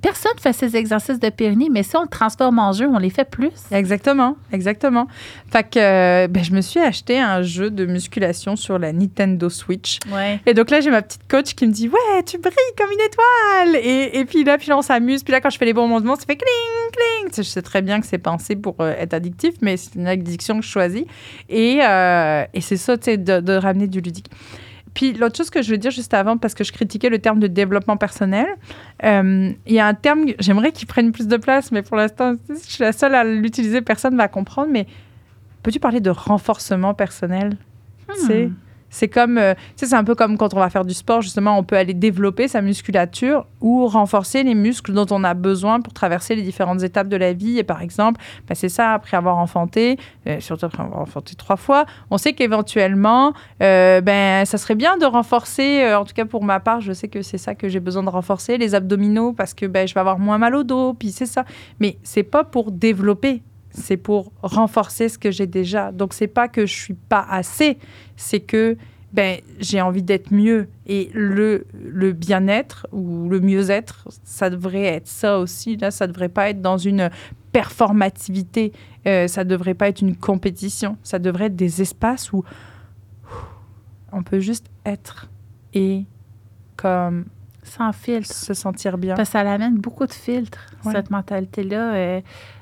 Personne 0.00 0.32
fait 0.40 0.52
ces 0.52 0.76
exercices 0.76 1.20
de 1.20 1.28
périnée, 1.28 1.68
mais 1.70 1.82
si 1.82 1.96
on 1.96 2.02
le 2.02 2.08
transforme 2.08 2.58
en 2.58 2.72
jeu, 2.72 2.88
on 2.88 2.98
les 2.98 3.10
fait 3.10 3.28
plus. 3.28 3.50
Exactement, 3.70 4.36
exactement. 4.52 5.06
Fait 5.50 5.62
que 5.62 5.78
euh, 5.78 6.28
ben, 6.28 6.42
je 6.42 6.52
me 6.52 6.60
suis 6.60 6.80
acheté 6.80 7.18
un 7.18 7.42
jeu 7.42 7.70
de 7.70 7.86
musculation 7.86 8.56
sur 8.56 8.78
la 8.78 8.92
Nintendo 8.92 9.48
Switch. 9.48 9.98
Ouais. 10.12 10.40
Et 10.46 10.54
donc 10.54 10.70
là, 10.70 10.80
j'ai 10.80 10.90
ma 10.90 11.02
petite 11.02 11.26
coach 11.28 11.54
qui 11.54 11.66
me 11.66 11.72
dit 11.72 11.88
Ouais, 11.88 12.22
tu 12.24 12.38
brilles 12.38 12.54
comme 12.76 12.90
une 12.90 13.00
étoile 13.00 13.82
Et, 13.84 14.18
et 14.18 14.24
puis 14.24 14.44
là, 14.44 14.58
puis 14.58 14.68
là, 14.68 14.78
on 14.78 14.82
s'amuse. 14.82 15.22
Puis 15.22 15.32
là, 15.32 15.40
quand 15.40 15.50
je 15.50 15.58
fais 15.58 15.66
les 15.66 15.74
bons 15.74 15.88
mouvements, 15.88 16.16
ça 16.16 16.24
fait 16.26 16.36
cling, 16.36 16.92
cling. 16.92 17.32
Je 17.36 17.42
sais 17.42 17.62
très 17.62 17.82
bien 17.82 18.00
que 18.00 18.06
c'est 18.06 18.18
pensé 18.18 18.56
pour 18.56 18.76
euh, 18.80 18.94
être 18.98 19.14
addictif, 19.14 19.54
mais 19.60 19.76
c'est 19.76 19.94
une 19.94 20.06
addiction 20.06 20.58
que 20.58 20.64
je 20.64 20.70
choisis. 20.70 21.04
Et, 21.48 21.80
euh, 21.82 22.44
et 22.54 22.60
c'est 22.60 22.76
ça, 22.76 22.96
tu 22.96 23.04
sais, 23.04 23.16
de, 23.16 23.40
de 23.40 23.52
ramener 23.54 23.86
du 23.86 24.00
ludique. 24.00 24.30
Puis 24.94 25.12
l'autre 25.12 25.36
chose 25.36 25.50
que 25.50 25.62
je 25.62 25.70
veux 25.70 25.78
dire 25.78 25.90
juste 25.90 26.14
avant, 26.14 26.36
parce 26.36 26.54
que 26.54 26.64
je 26.64 26.72
critiquais 26.72 27.08
le 27.08 27.18
terme 27.18 27.40
de 27.40 27.46
développement 27.46 27.96
personnel, 27.96 28.46
euh, 29.04 29.50
il 29.66 29.72
y 29.72 29.80
a 29.80 29.86
un 29.86 29.94
terme, 29.94 30.26
j'aimerais 30.38 30.72
qu'il 30.72 30.86
prenne 30.86 31.12
plus 31.12 31.28
de 31.28 31.36
place, 31.36 31.72
mais 31.72 31.82
pour 31.82 31.96
l'instant, 31.96 32.34
je 32.48 32.54
suis 32.54 32.82
la 32.82 32.92
seule 32.92 33.14
à 33.14 33.24
l'utiliser, 33.24 33.80
personne 33.80 34.14
ne 34.14 34.18
va 34.18 34.28
comprendre. 34.28 34.70
Mais 34.70 34.86
peux-tu 35.62 35.80
parler 35.80 36.00
de 36.00 36.10
renforcement 36.10 36.94
personnel? 36.94 37.56
Hmm. 38.08 38.50
C'est 38.90 39.08
comme, 39.08 39.38
euh, 39.38 39.54
c'est 39.76 39.92
un 39.94 40.04
peu 40.04 40.14
comme 40.14 40.36
quand 40.36 40.54
on 40.54 40.58
va 40.58 40.70
faire 40.70 40.84
du 40.84 40.94
sport, 40.94 41.22
justement, 41.22 41.58
on 41.58 41.62
peut 41.62 41.76
aller 41.76 41.94
développer 41.94 42.48
sa 42.48 42.60
musculature 42.60 43.46
ou 43.60 43.86
renforcer 43.86 44.42
les 44.42 44.54
muscles 44.54 44.92
dont 44.92 45.06
on 45.10 45.24
a 45.24 45.34
besoin 45.34 45.80
pour 45.80 45.92
traverser 45.92 46.34
les 46.34 46.42
différentes 46.42 46.82
étapes 46.82 47.08
de 47.08 47.16
la 47.16 47.32
vie. 47.32 47.58
Et 47.58 47.64
par 47.64 47.82
exemple, 47.82 48.20
ben, 48.48 48.54
c'est 48.54 48.68
ça, 48.68 48.92
après 48.92 49.16
avoir 49.16 49.38
enfanté, 49.38 49.98
euh, 50.26 50.40
surtout 50.40 50.66
après 50.66 50.82
avoir 50.82 51.00
enfanté 51.00 51.34
trois 51.34 51.56
fois, 51.56 51.86
on 52.10 52.18
sait 52.18 52.32
qu'éventuellement, 52.32 53.32
euh, 53.62 54.00
ben, 54.00 54.44
ça 54.44 54.58
serait 54.58 54.74
bien 54.74 54.96
de 54.96 55.04
renforcer, 55.04 55.94
en 55.94 56.04
tout 56.04 56.14
cas 56.14 56.24
pour 56.24 56.44
ma 56.44 56.60
part, 56.60 56.80
je 56.80 56.92
sais 56.92 57.08
que 57.08 57.22
c'est 57.22 57.38
ça 57.38 57.54
que 57.54 57.68
j'ai 57.68 57.80
besoin 57.80 58.02
de 58.02 58.10
renforcer, 58.10 58.58
les 58.58 58.74
abdominaux, 58.74 59.32
parce 59.32 59.54
que 59.54 59.66
ben, 59.66 59.86
je 59.86 59.94
vais 59.94 60.00
avoir 60.00 60.18
moins 60.18 60.38
mal 60.38 60.54
au 60.54 60.62
dos, 60.62 60.94
puis 60.94 61.10
c'est 61.10 61.26
ça. 61.26 61.44
Mais 61.80 61.98
c'est 62.02 62.22
pas 62.22 62.44
pour 62.44 62.72
développer, 62.72 63.42
c'est 63.78 63.96
pour 63.96 64.32
renforcer 64.42 65.08
ce 65.08 65.18
que 65.18 65.30
j'ai 65.30 65.46
déjà. 65.46 65.92
Donc 65.92 66.12
c'est 66.12 66.26
pas 66.26 66.48
que 66.48 66.66
je 66.66 66.74
suis 66.74 66.94
pas 66.94 67.24
assez, 67.30 67.78
c'est 68.16 68.40
que 68.40 68.76
ben, 69.12 69.40
j'ai 69.58 69.80
envie 69.80 70.02
d'être 70.02 70.32
mieux. 70.34 70.68
Et 70.86 71.10
le, 71.14 71.66
le 71.72 72.12
bien-être 72.12 72.86
ou 72.92 73.28
le 73.30 73.40
mieux-être, 73.40 74.06
ça 74.22 74.50
devrait 74.50 74.84
être 74.84 75.06
ça 75.08 75.38
aussi. 75.38 75.76
Là, 75.78 75.90
ça 75.90 76.06
devrait 76.06 76.28
pas 76.28 76.50
être 76.50 76.60
dans 76.60 76.76
une 76.76 77.08
performativité. 77.52 78.72
Euh, 79.06 79.26
ça 79.26 79.44
devrait 79.44 79.72
pas 79.74 79.88
être 79.88 80.02
une 80.02 80.14
compétition. 80.14 80.98
Ça 81.02 81.18
devrait 81.18 81.46
être 81.46 81.56
des 81.56 81.80
espaces 81.80 82.32
où 82.34 82.44
on 84.12 84.22
peut 84.22 84.40
juste 84.40 84.66
être 84.84 85.28
et 85.74 86.04
comme 86.76 87.26
Sans 87.62 87.92
filtre. 87.92 88.32
se 88.32 88.54
sentir 88.54 88.98
bien. 88.98 89.14
Parce 89.14 89.28
que 89.28 89.32
ça 89.32 89.44
l'amène 89.44 89.76
beaucoup 89.78 90.06
de 90.06 90.12
filtres, 90.12 90.66
Ouais. 90.84 90.92
cette 90.92 91.10
mentalité-là 91.10 91.94
euh, 91.94 92.20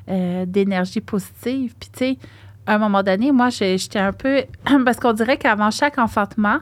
euh, 0.08 0.44
d'énergie 0.46 1.00
positive. 1.00 1.74
Puis, 1.78 1.90
tu 1.92 1.98
sais, 1.98 2.18
à 2.66 2.74
un 2.74 2.78
moment 2.78 3.02
donné, 3.02 3.32
moi, 3.32 3.48
j'étais 3.50 3.98
un 3.98 4.12
peu. 4.12 4.42
Parce 4.84 4.98
qu'on 4.98 5.12
dirait 5.12 5.36
qu'avant 5.36 5.70
chaque 5.70 5.98
enfantement, 5.98 6.58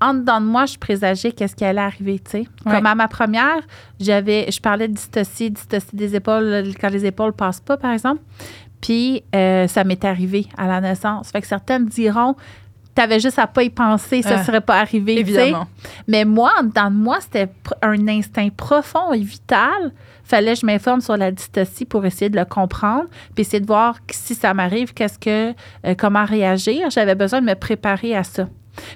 en 0.00 0.14
dedans 0.14 0.40
de 0.40 0.46
moi, 0.46 0.66
je 0.66 0.78
présageais 0.78 1.32
qu'est-ce 1.32 1.56
qui 1.56 1.64
allait 1.64 1.80
arriver, 1.80 2.18
tu 2.20 2.30
sais. 2.30 2.38
Ouais. 2.64 2.72
Comme 2.72 2.86
à 2.86 2.94
ma 2.94 3.08
première, 3.08 3.58
j'avais, 3.98 4.50
je 4.50 4.60
parlais 4.60 4.86
de 4.88 4.94
dystocie, 4.94 5.50
dystocie 5.50 5.94
des 5.96 6.14
épaules, 6.14 6.64
quand 6.80 6.88
les 6.90 7.04
épaules 7.04 7.32
passent 7.32 7.60
pas, 7.60 7.76
par 7.76 7.92
exemple. 7.92 8.20
Puis, 8.80 9.24
euh, 9.34 9.66
ça 9.66 9.82
m'est 9.82 10.04
arrivé 10.04 10.46
à 10.56 10.68
la 10.68 10.80
naissance. 10.80 11.30
Fait 11.30 11.40
que 11.40 11.48
certaines 11.48 11.86
diront, 11.86 12.36
tu 12.94 13.02
avais 13.02 13.18
juste 13.18 13.38
à 13.40 13.48
pas 13.48 13.64
y 13.64 13.70
penser, 13.70 14.22
ça 14.22 14.36
Ah, 14.38 14.44
serait 14.44 14.60
pas 14.60 14.78
arrivé. 14.78 15.18
Évidemment. 15.18 15.66
Mais 16.06 16.24
moi, 16.24 16.52
en 16.60 16.64
dedans 16.64 16.90
de 16.90 16.96
moi, 16.96 17.18
c'était 17.20 17.48
un 17.82 18.06
instinct 18.08 18.50
profond 18.56 19.12
et 19.12 19.20
vital. 19.20 19.92
Fallait 20.28 20.52
que 20.52 20.60
je 20.60 20.66
m'informe 20.66 21.00
sur 21.00 21.16
la 21.16 21.30
dystocie 21.30 21.86
pour 21.86 22.04
essayer 22.04 22.28
de 22.28 22.36
le 22.36 22.44
comprendre, 22.44 23.06
puis 23.34 23.40
essayer 23.40 23.60
de 23.60 23.66
voir 23.66 23.96
si 24.10 24.34
ça 24.34 24.52
m'arrive, 24.52 24.92
qu'est-ce 24.92 25.18
que, 25.18 25.54
euh, 25.86 25.94
comment 25.96 26.26
réagir. 26.26 26.90
J'avais 26.90 27.14
besoin 27.14 27.40
de 27.40 27.46
me 27.46 27.54
préparer 27.54 28.14
à 28.14 28.24
ça. 28.24 28.46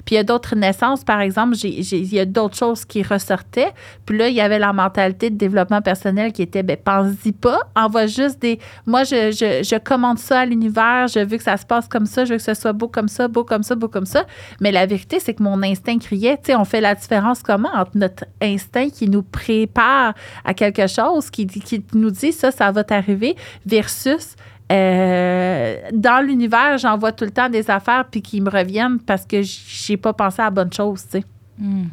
Puis 0.04 0.14
il 0.14 0.14
y 0.14 0.18
a 0.18 0.24
d'autres 0.24 0.54
naissances, 0.56 1.04
par 1.04 1.20
exemple, 1.20 1.54
j'ai- 1.54 1.82
j'ai- 1.82 1.98
il 1.98 2.12
y 2.14 2.20
a 2.20 2.24
d'autres 2.24 2.56
choses 2.56 2.84
qui 2.84 3.02
ressortaient. 3.02 3.72
Puis 4.06 4.16
là, 4.18 4.28
il 4.28 4.34
y 4.34 4.40
avait 4.40 4.58
la 4.58 4.72
mentalité 4.72 5.30
de 5.30 5.36
développement 5.36 5.82
personnel 5.82 6.32
qui 6.32 6.42
était, 6.42 6.62
ben, 6.62 6.76
pense-y 6.82 7.32
pas, 7.32 7.60
envoie 7.76 8.06
juste 8.06 8.40
des. 8.40 8.58
Moi, 8.86 9.04
je, 9.04 9.30
je, 9.32 9.62
je 9.62 9.78
commande 9.78 10.18
ça 10.18 10.40
à 10.40 10.46
l'univers, 10.46 11.06
je 11.08 11.20
veux 11.20 11.36
que 11.36 11.42
ça 11.42 11.56
se 11.56 11.66
passe 11.66 11.88
comme 11.88 12.06
ça, 12.06 12.24
je 12.24 12.32
veux 12.32 12.36
que 12.38 12.42
ce 12.42 12.54
soit 12.54 12.72
beau 12.72 12.88
comme 12.88 13.08
ça, 13.08 13.28
beau 13.28 13.44
comme 13.44 13.62
ça, 13.62 13.74
beau 13.74 13.88
comme 13.88 14.06
ça. 14.06 14.24
Mais 14.60 14.72
la 14.72 14.86
vérité, 14.86 15.18
c'est 15.20 15.34
que 15.34 15.42
mon 15.42 15.62
instinct 15.62 15.98
criait. 15.98 16.36
Tu 16.38 16.46
sais, 16.46 16.56
on 16.56 16.64
fait 16.64 16.80
la 16.80 16.94
différence 16.94 17.42
comment 17.42 17.70
entre 17.74 17.92
notre 17.96 18.24
instinct 18.40 18.88
qui 18.90 19.08
nous 19.08 19.22
prépare 19.22 20.14
à 20.44 20.54
quelque 20.54 20.86
chose, 20.86 21.30
qui, 21.30 21.46
qui 21.46 21.84
nous 21.94 22.10
dit 22.10 22.32
ça, 22.32 22.50
ça 22.50 22.70
va 22.70 22.84
t'arriver, 22.84 23.36
versus 23.66 24.34
euh, 24.72 25.76
dans 25.92 26.24
l'univers, 26.24 26.78
j'envoie 26.78 27.12
tout 27.12 27.24
le 27.24 27.30
temps 27.30 27.48
des 27.48 27.70
affaires 27.70 28.06
puis 28.10 28.22
qui 28.22 28.40
me 28.40 28.50
reviennent 28.50 28.98
parce 28.98 29.26
que 29.26 29.42
j'ai 29.42 29.96
pas 29.96 30.12
pensé 30.12 30.40
à 30.40 30.46
la 30.46 30.50
bonne 30.50 30.72
chose, 30.72 31.04
tu 31.04 31.18
sais. 31.18 31.24
Mm. 31.58 31.84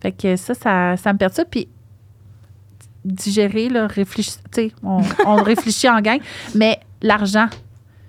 Fait 0.00 0.12
que 0.12 0.36
ça, 0.36 0.54
ça, 0.54 0.96
ça 0.96 1.12
me 1.12 1.18
perturbe. 1.18 1.48
Puis 1.50 1.68
digérer, 3.04 3.68
là, 3.68 3.86
réfléchir, 3.86 4.34
tu 4.52 4.62
sais, 4.62 4.72
on, 4.82 5.00
on 5.26 5.36
réfléchit 5.36 5.88
en 5.88 6.00
gang, 6.00 6.18
mais 6.54 6.80
l'argent. 7.00 7.48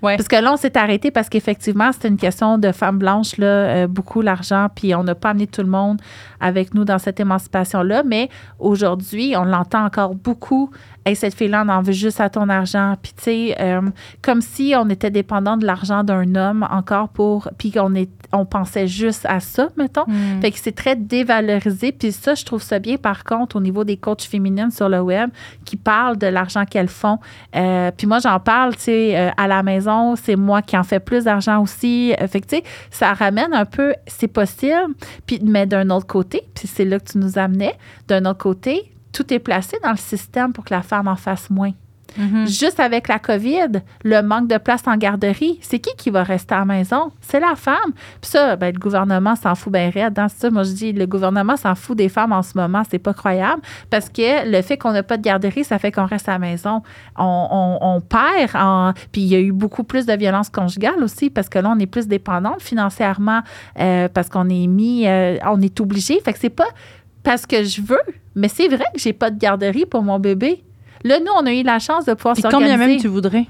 Ouais. 0.02 0.18
Parce 0.18 0.28
que 0.28 0.36
là, 0.36 0.54
on 0.54 0.58
s'est 0.58 0.78
arrêté 0.78 1.12
parce 1.12 1.30
qu'effectivement, 1.30 1.92
c'était 1.92 2.08
une 2.08 2.18
question 2.18 2.58
de 2.58 2.72
femmes 2.72 2.98
blanches, 2.98 3.38
là, 3.38 3.46
euh, 3.46 3.88
beaucoup 3.88 4.22
l'argent, 4.22 4.68
puis 4.74 4.96
on 4.96 5.04
n'a 5.04 5.16
pas 5.16 5.30
amené 5.30 5.48
tout 5.48 5.62
le 5.62 5.70
monde 5.70 6.02
avec 6.42 6.74
nous 6.74 6.84
dans 6.84 7.00
cette 7.00 7.20
émancipation-là. 7.20 8.04
Mais 8.04 8.30
aujourd'hui, 8.60 9.36
on 9.38 9.46
l'entend 9.46 9.86
encore 9.86 10.16
beaucoup. 10.16 10.72
Hey, 11.06 11.16
cette 11.16 11.34
fille-là, 11.34 11.64
on 11.66 11.70
en 11.70 11.82
veut 11.82 11.94
juste 11.94 12.22
à 12.22 12.30
ton 12.30 12.48
argent. 12.50 12.96
Puis, 13.02 13.14
tu 13.16 13.24
sais, 13.24 13.56
euh, 13.60 13.82
comme 14.22 14.42
si 14.42 14.74
on 14.78 14.88
était 14.90 15.10
dépendant 15.10 15.58
de 15.58 15.66
l'argent 15.66 16.04
d'un 16.04 16.36
homme 16.36 16.68
encore 16.70 17.10
pour. 17.10 17.50
Puis 17.58 17.72
qu'on 17.72 17.96
est, 17.96 18.10
on 18.32 18.46
pensait 18.46 18.86
juste 18.86 19.26
à 19.28 19.40
ça, 19.40 19.70
mettons. 19.78 20.06
Mm. 20.08 20.42
Fait 20.42 20.52
que 20.52 20.60
c'est 20.60 20.76
très 20.76 20.96
dévalorisé. 20.96 21.92
Puis 21.92 22.12
ça, 22.12 22.36
je 22.36 22.46
trouve 22.46 22.62
ça 22.62 22.78
bien, 22.78 22.98
par 22.98 23.24
contre, 23.24 23.56
au 23.56 23.60
niveau 23.60 23.84
des 23.84 23.98
coachs 23.98 24.24
féminines 24.24 24.70
sur 24.70 24.90
le 24.90 25.02
web 25.02 25.32
qui 25.66 25.76
parlent 25.76 26.18
de 26.18 26.28
l'argent 26.28 26.66
qu'elles 26.66 26.88
font. 26.88 27.18
Euh, 27.56 27.90
puis 27.96 28.06
moi, 28.06 28.20
j'en 28.20 28.40
parle, 28.40 28.76
tu 28.76 28.84
sais, 28.84 29.18
euh, 29.18 29.30
à 29.38 29.48
la 29.48 29.64
maison, 29.64 30.16
c'est 30.16 30.36
moi 30.36 30.62
qui 30.62 30.78
en 30.78 30.84
fais 30.84 31.00
plus 31.00 31.24
d'argent 31.24 31.62
aussi. 31.62 32.14
Fait 32.28 32.42
que, 32.42 32.48
tu 32.48 32.58
sais, 32.58 32.64
ça 32.92 33.14
ramène 33.14 33.54
un 33.54 33.66
peu, 33.66 33.94
c'est 34.06 34.28
possible. 34.28 34.94
Puis, 35.26 35.40
mais 35.44 35.66
d'un 35.66 35.90
autre 35.90 36.08
côté, 36.08 36.31
puis 36.54 36.68
c'est 36.68 36.86
là 36.86 37.00
que 37.00 37.12
tu 37.12 37.18
nous 37.18 37.38
amenais, 37.38 37.78
d'un 38.08 38.26
autre 38.26 38.40
côté, 38.40 38.94
tout 39.12 39.34
est 39.34 39.40
placé 39.40 39.78
dans 39.84 39.92
le 39.92 39.98
système 39.98 40.54
pour 40.54 40.64
que 40.66 40.74
la 40.74 40.82
femme 40.82 41.08
en 41.08 41.16
fasse 41.16 41.50
moins. 41.50 41.74
Mhm. 42.18 42.48
Juste 42.48 42.80
avec 42.80 43.08
la 43.08 43.20
COVID, 43.20 43.82
le 44.04 44.22
manque 44.22 44.48
de 44.48 44.58
place 44.58 44.82
en 44.88 44.98
garderie, 44.98 45.60
c'est 45.62 45.80
qui 45.80 45.92
qui 45.98 46.10
va 46.10 46.24
rester 46.24 46.56
à 46.56 46.60
la 46.60 46.66
maison? 46.66 47.12
C'est 47.22 47.40
la 47.40 47.56
femme. 47.56 47.92
Puis 48.22 48.32
ça, 48.32 48.56
ben, 48.56 48.74
le 48.74 48.80
gouvernement 48.80 49.36
s'en 49.36 49.56
fout 49.56 49.72
bien 49.72 49.90
raide. 49.90 50.14
Dans 50.14 50.28
ça, 50.30 50.50
moi, 50.50 50.64
je 50.64 50.72
dis, 50.72 50.92
le 50.94 51.06
gouvernement 51.06 51.56
s'en 51.58 51.76
fout 51.76 51.98
des 51.98 52.10
femmes 52.10 52.32
en 52.34 52.42
ce 52.42 52.58
moment. 52.58 52.84
C'est 52.90 53.00
pas 53.00 53.14
croyable 53.14 53.62
parce 53.90 54.10
que 54.10 54.50
le 54.50 54.62
fait 54.62 54.78
qu'on 54.78 54.92
n'a 54.92 55.04
pas 55.04 55.18
de 55.18 55.22
garderie, 55.24 55.64
ça 55.64 55.80
fait 55.80 55.92
qu'on 55.92 56.06
reste 56.06 56.28
à 56.30 56.34
la 56.34 56.40
maison. 56.40 56.82
On, 57.18 57.78
on- 57.82 58.02
perd. 58.02 58.96
Puis 59.12 59.22
il 59.22 59.28
y 59.28 59.36
a 59.36 59.40
eu 59.40 59.52
beaucoup 59.52 59.84
plus 59.84 60.06
de 60.06 60.14
violence 60.14 60.50
conjugale 60.50 61.04
aussi 61.04 61.30
parce 61.30 61.50
que 61.50 61.60
là, 61.60 61.72
on 61.76 61.80
est 61.80 61.86
plus 61.86 62.08
dépendante 62.08 62.62
financièrement 62.62 63.42
euh, 63.80 64.08
parce 64.14 64.28
qu'on 64.30 64.50
est 64.50 64.68
mis, 64.68 65.08
euh, 65.08 65.38
on 65.46 65.62
est 65.62 65.80
obligé. 65.80 66.20
Fait 66.20 66.34
que 66.34 66.40
c'est 66.40 66.50
pas 66.50 66.68
parce 67.24 67.46
que 67.46 67.64
je 67.64 67.82
veux, 67.82 68.02
mais 68.36 68.48
c'est 68.48 68.68
vrai 68.68 68.86
que 68.94 69.00
j'ai 69.00 69.14
pas 69.14 69.30
de 69.30 69.38
garderie 69.38 69.86
pour 69.86 70.02
mon 70.04 70.20
bébé. 70.20 70.64
Là, 71.04 71.20
nous, 71.20 71.32
on 71.38 71.46
a 71.46 71.54
eu 71.54 71.64
la 71.64 71.80
chance 71.80 72.06
de 72.06 72.14
pouvoir 72.14 72.36
s'organiser. 72.36 72.70
combien 72.72 72.78
même 72.88 72.98
tu 73.00 73.08
voudrais? 73.08 73.48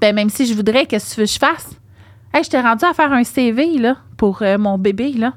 Ben, 0.00 0.14
même 0.14 0.30
si 0.30 0.46
je 0.46 0.54
voudrais, 0.54 0.86
qu'est-ce 0.86 1.10
que 1.10 1.14
tu 1.16 1.20
veux 1.20 1.26
que 1.26 1.32
je 1.32 1.38
fasse? 1.38 1.70
Hey, 2.32 2.44
je 2.44 2.50
t'ai 2.50 2.60
rendu 2.60 2.84
à 2.84 2.92
faire 2.94 3.12
un 3.12 3.24
CV, 3.24 3.78
là, 3.78 3.96
pour 4.16 4.42
euh, 4.42 4.56
mon 4.58 4.78
bébé, 4.78 5.12
là. 5.12 5.34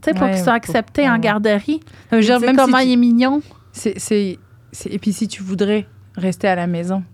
Tu 0.00 0.08
sais, 0.10 0.14
pour 0.14 0.24
Ouais, 0.24 0.30
qu'il 0.30 0.38
soit 0.38 0.46
pour- 0.46 0.54
accepté 0.54 1.08
en 1.08 1.12
ouais. 1.14 1.20
garderie. 1.20 1.80
Non, 2.10 2.20
je 2.20 2.26
dire, 2.26 2.40
même 2.40 2.56
comment 2.56 2.78
si 2.78 2.82
tu- 2.84 2.88
il 2.88 2.92
est 2.94 2.96
mignon. 2.96 3.42
c'est, 3.72 3.98
c'est, 3.98 4.38
c'est- 4.72 4.92
Et 4.92 4.98
puis 4.98 5.12
si 5.12 5.28
tu 5.28 5.42
voudrais 5.42 5.86
rester 6.16 6.48
à 6.48 6.56
la 6.56 6.66
maison? 6.66 7.04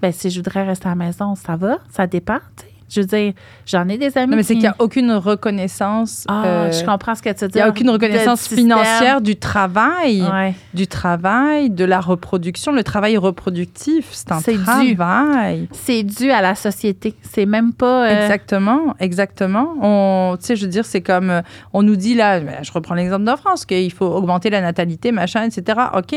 Ben, 0.00 0.10
si 0.12 0.30
je 0.30 0.38
voudrais 0.40 0.64
rester 0.66 0.86
à 0.86 0.90
la 0.90 0.94
maison, 0.96 1.34
ça 1.34 1.56
va, 1.56 1.78
ça 1.90 2.06
dépend, 2.06 2.38
tu 2.56 2.64
sais. 2.64 2.71
Je 2.94 3.00
veux 3.00 3.06
dire, 3.06 3.32
j'en 3.64 3.88
ai 3.88 3.96
des 3.96 4.18
amis 4.18 4.30
Non, 4.32 4.36
mais 4.36 4.42
c'est 4.42 4.54
qui- 4.54 4.60
qu'il 4.60 4.68
n'y 4.68 4.74
a 4.74 4.76
aucune 4.78 5.12
reconnaissance. 5.12 6.24
Ah, 6.28 6.44
euh, 6.44 6.72
je 6.72 6.84
comprends 6.84 7.14
ce 7.14 7.22
que 7.22 7.30
tu 7.30 7.44
veux 7.44 7.50
Il 7.52 7.56
n'y 7.56 7.60
a 7.62 7.68
aucune 7.68 7.88
reconnaissance 7.90 8.48
financière 8.48 9.20
du 9.20 9.36
travail, 9.36 10.22
Ouais. 10.22 10.54
du 10.74 10.86
travail, 10.86 11.70
de 11.70 11.84
la 11.84 12.00
reproduction. 12.00 12.70
Le 12.72 12.82
travail 12.84 13.16
reproductif, 13.16 14.08
c'est 14.12 14.30
un 14.32 14.40
travail. 14.40 15.68
C'est 15.72 16.02
dû 16.02 16.30
à 16.30 16.42
la 16.42 16.54
société. 16.54 17.14
C'est 17.22 17.46
même 17.46 17.72
pas... 17.72 18.04
euh, 18.08 18.22
Exactement, 18.22 18.94
exactement. 19.00 20.36
Tu 20.36 20.44
sais, 20.46 20.56
je 20.56 20.62
veux 20.66 20.70
dire, 20.70 20.84
c'est 20.84 21.00
comme 21.00 21.30
euh, 21.30 21.40
on 21.72 21.82
nous 21.82 21.96
dit 21.96 22.14
là, 22.14 22.40
ben, 22.40 22.56
je 22.62 22.72
reprends 22.72 22.94
l'exemple 22.94 23.24
de 23.24 23.36
France, 23.36 23.64
qu'il 23.64 23.92
faut 23.92 24.06
augmenter 24.06 24.50
la 24.50 24.60
natalité, 24.60 25.12
machin, 25.12 25.44
etc. 25.44 25.78
Ok, 25.96 26.14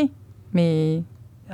mais 0.53 1.03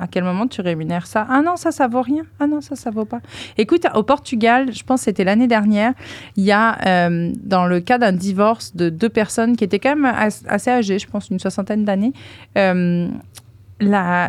à 0.01 0.07
quel 0.07 0.23
moment 0.23 0.47
tu 0.47 0.61
rémunères 0.61 1.05
ça? 1.05 1.27
Ah 1.29 1.41
non, 1.41 1.55
ça, 1.55 1.71
ça 1.71 1.87
vaut 1.87 2.01
rien. 2.01 2.23
Ah 2.39 2.47
non, 2.47 2.59
ça, 2.59 2.75
ça 2.75 2.89
vaut 2.89 3.05
pas. 3.05 3.21
Écoute, 3.57 3.85
au 3.93 4.03
Portugal, 4.03 4.73
je 4.73 4.83
pense 4.83 5.01
que 5.01 5.05
c'était 5.05 5.23
l'année 5.23 5.47
dernière, 5.47 5.93
il 6.35 6.43
y 6.43 6.51
a, 6.51 6.77
euh, 6.87 7.31
dans 7.43 7.65
le 7.67 7.79
cas 7.81 7.97
d'un 7.99 8.11
divorce 8.11 8.75
de 8.75 8.89
deux 8.89 9.09
personnes 9.09 9.55
qui 9.55 9.63
étaient 9.63 9.79
quand 9.79 9.95
même 9.95 10.05
as- 10.05 10.43
assez 10.47 10.71
âgées, 10.71 10.97
je 10.99 11.07
pense 11.07 11.29
une 11.29 11.39
soixantaine 11.39 11.85
d'années, 11.85 12.13
euh, 12.57 13.07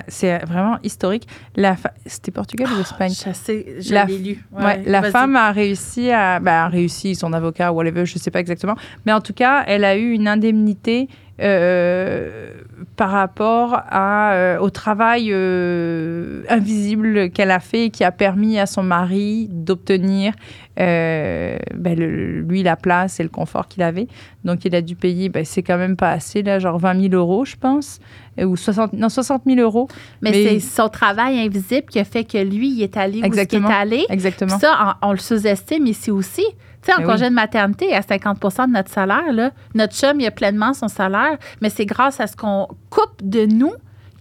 c'est 0.09 0.39
vraiment 0.47 0.79
historique. 0.83 1.29
C'était 2.07 2.31
Portugal 2.31 2.73
ou 2.73 2.81
Espagne? 2.81 3.11
sais, 3.11 3.67
je 3.81 3.93
La- 3.93 4.05
l'ai 4.07 4.19
lu. 4.19 4.45
Ouais, 4.53 4.83
la 4.87 5.03
femme 5.11 5.37
a 5.37 5.53
réussi 5.53 6.11
à, 6.11 6.41
bah, 6.41 6.65
a 6.65 6.69
réussi 6.69 7.15
son 7.15 7.33
avocat 7.33 7.73
whatever, 7.73 8.07
je 8.07 8.19
sais 8.19 8.31
pas 8.31 8.41
exactement, 8.41 8.77
mais 9.05 9.13
en 9.13 9.21
tout 9.21 9.35
cas, 9.35 9.65
elle 9.67 9.85
a 9.85 9.97
eu 9.97 10.13
une 10.13 10.27
indemnité 10.29 11.09
euh, 11.41 12.51
par 12.97 13.11
rapport 13.11 13.75
à, 13.89 14.33
euh, 14.35 14.59
au 14.59 14.71
travail 14.71 15.29
euh, 15.33 16.43
invisible 16.49 17.31
qu'elle 17.31 17.51
a 17.51 17.61
fait 17.61 17.87
et 17.87 17.91
qui 17.91 18.05
a 18.05 18.13
permis 18.13 18.59
à 18.59 18.67
son 18.67 18.83
mari 18.83 19.49
d'obtenir 19.51 20.35
ben, 20.77 21.99
le- 21.99 22.41
lui 22.41 22.63
la 22.63 22.77
place 22.77 23.21
et 23.21 23.23
le 23.23 23.29
confort 23.29 23.69
qu'il 23.69 23.83
avait. 23.83 24.09
Donc 24.45 24.65
il 24.65 24.75
a 24.75 24.83
dû 24.83 24.95
payer, 24.97 25.29
ben, 25.29 25.45
c'est 25.45 25.63
quand 25.63 25.79
même 25.79 25.97
pas 25.97 26.11
assez 26.11 26.43
là, 26.43 26.59
genre 26.59 26.79
20 26.79 27.01
000 27.11 27.15
euros, 27.15 27.45
je 27.45 27.57
pense, 27.57 27.99
ou 28.41 28.57
60, 28.57 28.93
non 28.95 29.09
60 29.09 29.43
000 29.47 29.61
euros. 29.61 29.89
Mais, 30.23 30.31
mais- 30.31 30.45
c'est 30.45 30.61
son 30.61 30.89
travail 30.89 31.39
invisible 31.41 31.87
qui 31.91 31.99
a 31.99 32.05
fait 32.05 32.25
que 32.25 32.39
lui, 32.39 32.71
il 32.71 32.83
est 32.83 32.97
allé 32.97 33.21
où 33.21 33.25
Exactement. 33.25 33.69
il 33.69 33.73
est 33.73 33.77
allé. 33.77 34.07
Exactement. 34.09 34.51
Puis 34.57 34.61
ça, 34.61 34.97
on, 35.03 35.09
on 35.09 35.13
le 35.13 35.19
sous-estime 35.19 35.87
ici 35.87 36.11
aussi. 36.11 36.45
Tu 36.83 36.91
sais, 36.91 36.95
en 36.95 37.01
Ben 37.01 37.07
congé 37.07 37.25
oui. 37.25 37.31
de 37.31 37.35
maternité, 37.35 37.95
à 37.95 38.01
50% 38.01 38.67
de 38.67 38.73
notre 38.73 38.91
salaire, 38.91 39.33
là, 39.33 39.51
notre 39.75 39.95
chum, 39.95 40.21
il 40.21 40.27
a 40.27 40.31
pleinement 40.31 40.75
son 40.75 40.89
salaire, 40.89 41.39
mais 41.61 41.71
c'est 41.71 41.87
grâce 41.87 42.21
à 42.21 42.27
ce 42.27 42.37
qu'on 42.37 42.69
coupe 42.91 43.23
de 43.23 43.47
nous 43.47 43.73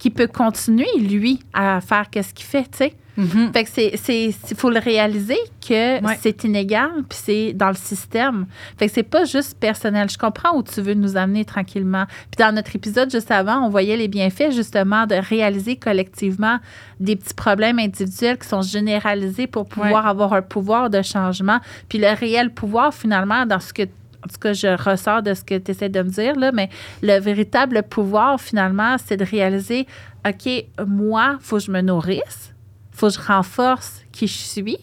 qu'il 0.02 0.12
peut 0.12 0.26
continuer, 0.26 0.88
lui, 0.98 1.38
à 1.52 1.80
faire 1.80 2.10
qu'est-ce 2.10 2.34
qu'il 2.34 2.44
fait, 2.46 2.64
tu 2.64 2.78
sais. 2.78 2.94
Mhm. 3.16 3.52
Fait 3.52 3.64
que 3.64 3.70
c'est, 3.70 4.34
il 4.50 4.56
faut 4.56 4.70
le 4.70 4.78
réaliser 4.80 5.36
que 5.60 6.02
Ouais. 6.04 6.18
c'est 6.20 6.42
inégal, 6.44 6.90
puis 7.08 7.18
c'est 7.22 7.52
dans 7.52 7.68
le 7.68 7.74
système. 7.76 8.46
Fait 8.78 8.88
que 8.88 8.92
c'est 8.94 9.02
pas 9.04 9.24
juste 9.26 9.56
personnel. 9.60 10.08
Je 10.10 10.18
comprends 10.18 10.56
où 10.56 10.62
tu 10.64 10.80
veux 10.80 10.94
nous 10.94 11.16
amener 11.16 11.44
tranquillement. 11.44 12.06
Puis 12.30 12.44
dans 12.44 12.52
notre 12.52 12.74
épisode 12.74 13.10
juste 13.12 13.30
avant, 13.30 13.64
on 13.64 13.68
voyait 13.68 13.96
les 13.98 14.08
bienfaits 14.08 14.50
justement 14.52 15.06
de 15.06 15.14
réaliser 15.14 15.76
collectivement 15.76 16.58
des 16.98 17.14
petits 17.14 17.34
problèmes 17.34 17.78
individuels 17.78 18.38
qui 18.38 18.48
sont 18.48 18.62
généralisés 18.62 19.46
pour 19.46 19.66
pouvoir 19.68 20.06
avoir 20.08 20.32
un 20.32 20.42
pouvoir 20.42 20.88
de 20.90 21.02
changement. 21.02 21.60
Puis 21.88 21.98
le 21.98 22.08
réel 22.18 22.52
pouvoir 22.52 22.92
finalement 22.94 23.46
dans 23.46 23.60
ce 23.60 23.72
que 23.74 23.82
en 24.24 24.28
tout 24.28 24.38
cas, 24.38 24.52
je 24.52 24.68
ressors 24.68 25.22
de 25.22 25.34
ce 25.34 25.42
que 25.42 25.58
tu 25.58 25.72
essaies 25.72 25.88
de 25.88 26.02
me 26.02 26.08
dire, 26.08 26.36
là, 26.36 26.52
mais 26.52 26.68
le 27.02 27.18
véritable 27.18 27.82
pouvoir, 27.82 28.40
finalement, 28.40 28.96
c'est 29.04 29.16
de 29.16 29.24
réaliser, 29.24 29.86
OK, 30.26 30.48
moi, 30.86 31.38
faut 31.40 31.56
que 31.56 31.64
je 31.64 31.70
me 31.70 31.80
nourrisse, 31.80 32.54
faut 32.92 33.08
que 33.08 33.14
je 33.14 33.20
renforce 33.20 34.02
qui 34.12 34.26
je 34.26 34.38
suis, 34.38 34.78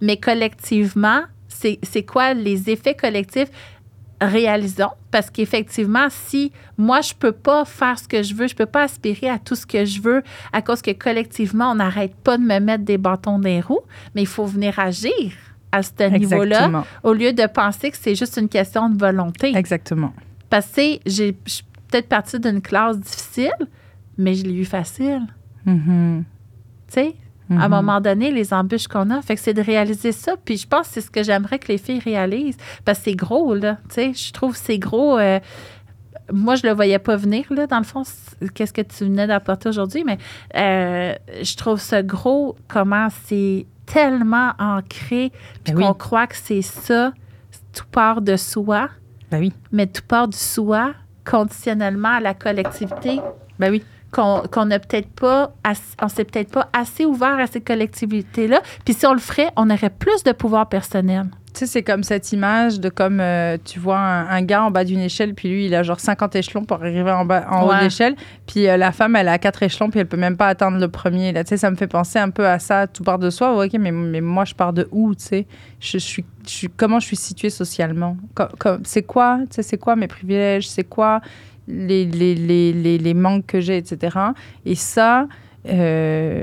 mais 0.00 0.16
collectivement, 0.16 1.22
c'est 1.48 2.02
quoi 2.04 2.32
les 2.32 2.70
effets 2.70 2.94
collectifs? 2.94 3.48
Réalisons, 4.22 4.92
parce 5.10 5.30
qu'effectivement, 5.30 6.08
si 6.10 6.52
moi, 6.76 7.00
je 7.00 7.14
peux 7.14 7.32
pas 7.32 7.64
faire 7.64 7.98
ce 7.98 8.06
que 8.06 8.22
je 8.22 8.34
veux, 8.34 8.48
je 8.48 8.54
peux 8.54 8.66
pas 8.66 8.82
aspirer 8.82 9.30
à 9.30 9.38
tout 9.38 9.54
ce 9.54 9.66
que 9.66 9.84
je 9.86 10.00
veux 10.00 10.22
à 10.52 10.60
cause 10.60 10.82
que 10.82 10.90
collectivement, 10.90 11.70
on 11.70 11.76
n'arrête 11.76 12.14
pas 12.16 12.36
de 12.36 12.42
me 12.42 12.60
mettre 12.60 12.84
des 12.84 12.98
bâtons 12.98 13.38
dans 13.38 13.48
les 13.48 13.62
roues, 13.62 13.80
mais 14.14 14.22
il 14.22 14.26
faut 14.26 14.44
venir 14.44 14.78
agir 14.78 15.32
à 15.72 15.82
ce 15.82 15.90
niveau-là 16.18 16.84
au 17.02 17.12
lieu 17.12 17.32
de 17.32 17.46
penser 17.46 17.90
que 17.90 17.96
c'est 17.96 18.14
juste 18.14 18.36
une 18.36 18.48
question 18.48 18.88
de 18.88 18.98
volonté. 18.98 19.52
Exactement. 19.56 20.12
Parce 20.48 20.66
que 20.66 20.82
j'ai- 21.06 21.36
je 21.46 21.52
suis 21.52 21.64
peut-être 21.88 22.08
partie 22.08 22.38
d'une 22.40 22.60
classe 22.60 22.98
difficile, 22.98 23.52
mais 24.18 24.34
je 24.34 24.44
l'ai 24.44 24.54
eu 24.54 24.64
facile. 24.64 25.22
Mhm. 25.66 26.24
Tu 26.88 26.94
sais, 26.94 27.14
À 27.52 27.64
un 27.64 27.68
Mhm. 27.68 27.70
moment 27.74 28.00
donné, 28.00 28.30
les 28.30 28.54
embûches 28.54 28.86
qu'on 28.86 29.10
a. 29.10 29.20
Fait 29.22 29.34
que 29.34 29.40
c'est 29.40 29.54
de 29.54 29.60
réaliser 29.60 30.12
ça. 30.12 30.34
Puis 30.44 30.56
je 30.56 30.68
pense 30.68 30.86
que 30.86 30.94
c'est 30.94 31.00
ce 31.00 31.10
que 31.10 31.24
j'aimerais 31.24 31.58
que 31.58 31.66
les 31.66 31.78
filles 31.78 31.98
réalisent. 31.98 32.56
Parce 32.84 32.98
que 32.98 33.06
c'est 33.06 33.16
gros, 33.16 33.54
là. 33.56 33.78
Tu 33.88 33.94
sais, 33.96 34.12
je 34.14 34.32
trouve 34.32 34.52
que 34.52 34.58
c'est 34.60 34.78
gros. 34.78 35.18
euh, 35.18 35.40
moi, 36.32 36.54
je 36.54 36.64
le 36.64 36.72
voyais 36.72 37.00
pas 37.00 37.16
venir, 37.16 37.44
là, 37.50 37.66
dans 37.66 37.78
le 37.78 37.84
fond. 37.84 38.04
Qu'est-ce 38.54 38.72
que 38.72 38.82
tu 38.82 39.02
venais 39.02 39.26
d'apporter 39.26 39.68
aujourd'hui? 39.68 40.04
Mais 40.04 40.18
euh, 40.56 41.12
je 41.42 41.56
trouve 41.56 41.80
ça 41.80 42.04
gros, 42.04 42.54
comment 42.68 43.08
c'est 43.24 43.66
tellement 43.92 44.52
ancré, 44.58 45.32
puis 45.64 45.72
Ben 45.72 45.76
oui. 45.76 45.84
qu'on 45.84 45.94
croit 45.94 46.26
que 46.26 46.36
c'est 46.36 46.62
ça, 46.62 47.12
tout 47.74 47.86
part 47.90 48.20
de 48.20 48.36
soi, 48.36 48.88
Ben 49.30 49.38
oui. 49.40 49.52
mais 49.72 49.86
tout 49.86 50.02
part 50.06 50.28
du 50.28 50.36
soi, 50.38 50.92
conditionnellement 51.24 52.14
à 52.16 52.20
la 52.20 52.34
collectivité 52.34 53.20
Ben 53.58 53.70
oui. 53.70 53.84
qu'on 54.12 54.42
qu'on 54.50 54.66
n'a 54.66 54.78
peut-être 54.78 55.10
pas, 55.10 55.52
on 56.02 56.08
s'est 56.08 56.24
peut-être 56.24 56.50
pas 56.50 56.68
assez 56.72 57.04
ouvert 57.04 57.38
à 57.38 57.46
cette 57.46 57.66
collectivité-là. 57.66 58.62
Puis 58.84 58.94
si 58.94 59.06
on 59.06 59.12
le 59.12 59.18
ferait, 59.20 59.50
on 59.56 59.70
aurait 59.70 59.90
plus 59.90 60.22
de 60.24 60.32
pouvoir 60.32 60.68
personnel. 60.68 61.26
Tu 61.52 61.60
sais, 61.60 61.66
c'est 61.66 61.82
comme 61.82 62.04
cette 62.04 62.32
image 62.32 62.78
de 62.78 62.88
comme 62.88 63.20
euh, 63.20 63.56
tu 63.64 63.80
vois 63.80 63.98
un, 63.98 64.28
un 64.28 64.42
gars 64.42 64.64
en 64.64 64.70
bas 64.70 64.84
d'une 64.84 65.00
échelle, 65.00 65.34
puis 65.34 65.48
lui, 65.48 65.66
il 65.66 65.74
a 65.74 65.82
genre 65.82 65.98
50 65.98 66.36
échelons 66.36 66.64
pour 66.64 66.76
arriver 66.76 67.10
en, 67.10 67.24
bas, 67.24 67.46
en 67.50 67.66
haut 67.66 67.74
de 67.74 67.80
l'échelle. 67.80 68.14
Puis 68.46 68.68
euh, 68.68 68.76
la 68.76 68.92
femme, 68.92 69.16
elle 69.16 69.28
a 69.28 69.38
4 69.38 69.64
échelons, 69.64 69.90
puis 69.90 70.00
elle 70.00 70.06
peut 70.06 70.16
même 70.16 70.36
pas 70.36 70.46
atteindre 70.46 70.78
le 70.78 70.88
premier. 70.88 71.32
Là, 71.32 71.42
tu 71.42 71.50
sais, 71.50 71.56
ça 71.56 71.70
me 71.70 71.76
fait 71.76 71.88
penser 71.88 72.18
un 72.18 72.30
peu 72.30 72.46
à 72.46 72.58
ça. 72.58 72.86
Tout 72.86 73.02
part 73.02 73.18
de 73.18 73.30
soi. 73.30 73.56
Ouais, 73.56 73.66
ok, 73.66 73.72
mais, 73.80 73.90
mais 73.90 74.20
moi, 74.20 74.44
je 74.44 74.54
pars 74.54 74.72
de 74.72 74.88
où, 74.92 75.14
tu 75.14 75.24
sais? 75.24 75.46
Je, 75.80 75.92
je 75.92 75.98
suis, 75.98 76.24
je 76.44 76.50
suis, 76.50 76.68
Comment 76.68 77.00
je 77.00 77.06
suis 77.06 77.16
située 77.16 77.50
socialement? 77.50 78.16
C'est 78.84 79.02
quoi, 79.02 79.40
tu 79.50 79.56
sais, 79.56 79.62
c'est 79.62 79.78
quoi 79.78 79.96
mes 79.96 80.08
privilèges? 80.08 80.68
C'est 80.68 80.84
quoi 80.84 81.20
les, 81.66 82.04
les, 82.04 82.34
les, 82.34 82.72
les, 82.72 82.98
les 82.98 83.14
manques 83.14 83.46
que 83.46 83.60
j'ai, 83.60 83.76
etc. 83.76 84.16
Et 84.64 84.74
ça, 84.74 85.26
euh, 85.68 86.42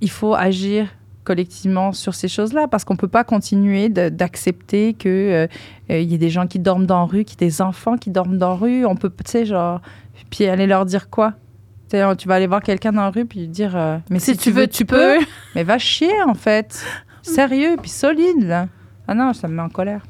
il 0.00 0.10
faut 0.10 0.34
agir 0.34 0.88
collectivement 1.28 1.92
sur 1.92 2.14
ces 2.14 2.26
choses-là 2.26 2.68
parce 2.68 2.86
qu'on 2.86 2.96
peut 2.96 3.06
pas 3.06 3.22
continuer 3.22 3.90
d'accepter 3.90 4.94
que 4.94 5.08
euh, 5.10 5.46
euh, 5.90 6.00
y 6.00 6.14
ait 6.14 6.18
des 6.18 6.30
gens 6.30 6.46
qui 6.46 6.58
dorment 6.58 6.86
dans 6.86 7.00
la 7.00 7.04
rue, 7.04 7.24
qu'il 7.24 7.38
y 7.38 7.44
ait 7.44 7.48
des 7.48 7.60
enfants 7.60 7.98
qui 7.98 8.08
dorment 8.08 8.38
dans 8.38 8.48
la 8.48 8.54
rue. 8.54 8.86
On 8.86 8.96
peut, 8.96 9.10
tu 9.10 9.30
sais, 9.30 9.44
genre, 9.44 9.82
puis 10.30 10.46
aller 10.46 10.66
leur 10.66 10.86
dire 10.86 11.10
quoi? 11.10 11.34
Tu 11.90 11.98
vas 11.98 12.34
aller 12.34 12.46
voir 12.46 12.62
quelqu'un 12.62 12.92
dans 12.92 13.02
la 13.02 13.10
rue 13.10 13.26
puis 13.26 13.40
lui 13.40 13.48
dire, 13.48 13.76
euh, 13.76 13.98
mais 14.08 14.20
si, 14.20 14.38
tu 14.38 14.50
veux, 14.50 14.66
tu 14.66 14.86
peux. 14.86 15.18
Mais 15.54 15.64
va 15.64 15.76
chier 15.76 16.22
en 16.22 16.32
fait, 16.32 16.82
sérieux 17.20 17.76
puis 17.78 17.90
solide 17.90 18.46
là. 18.46 18.68
Ah 19.06 19.14
non, 19.14 19.34
ça 19.34 19.48
me 19.48 19.54
met 19.54 19.62
en 19.62 19.68
colère. 19.68 20.06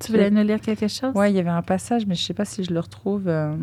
Tu 0.00 0.10
voulais 0.10 0.30
nous 0.30 0.42
lire 0.42 0.60
quelque 0.60 0.88
chose? 0.88 1.14
Ouais, 1.14 1.30
il 1.30 1.36
y 1.36 1.40
avait 1.40 1.50
un 1.50 1.62
passage, 1.62 2.04
mais 2.04 2.16
je 2.16 2.22
sais 2.24 2.34
pas 2.34 2.44
si 2.44 2.64
je 2.64 2.72
le 2.72 2.80
retrouve. 2.80 3.28
euh. 3.28 3.54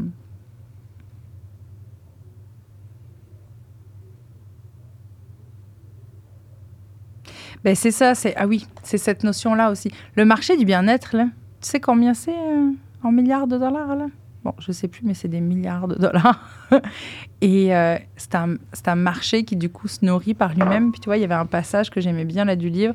Ben, 7.65 7.73
c'est 7.73 7.89
ça, 7.89 8.13
c'est 8.13 8.35
ah 8.37 8.45
oui, 8.45 8.67
c'est 8.83 8.99
cette 8.99 9.23
notion-là 9.23 9.71
aussi. 9.71 9.91
Le 10.15 10.23
marché 10.23 10.55
du 10.55 10.65
bien-être, 10.65 11.17
là, 11.17 11.25
tu 11.61 11.69
sais 11.71 11.79
combien 11.79 12.13
c'est 12.13 12.29
euh, 12.29 12.69
en 13.01 13.11
milliards 13.11 13.47
de 13.47 13.57
dollars 13.57 13.95
là? 13.95 14.05
Bon, 14.43 14.53
je 14.59 14.71
sais 14.71 14.87
plus, 14.87 15.01
mais 15.03 15.15
c'est 15.15 15.27
des 15.27 15.41
milliards 15.41 15.87
de 15.87 15.95
dollars. 15.95 16.47
Et 17.41 17.75
euh, 17.75 17.97
c'est 18.17 18.35
un, 18.35 18.57
c'est 18.71 18.87
un 18.87 18.95
marché 18.95 19.45
qui 19.45 19.55
du 19.55 19.69
coup 19.69 19.87
se 19.87 20.05
nourrit 20.05 20.35
par 20.35 20.53
lui-même. 20.53 20.91
Puis 20.91 21.01
tu 21.01 21.05
vois, 21.07 21.17
il 21.17 21.21
y 21.21 21.23
avait 21.23 21.33
un 21.33 21.47
passage 21.47 21.89
que 21.89 21.99
j'aimais 21.99 22.25
bien 22.25 22.45
là 22.45 22.55
du 22.55 22.69
livre. 22.69 22.93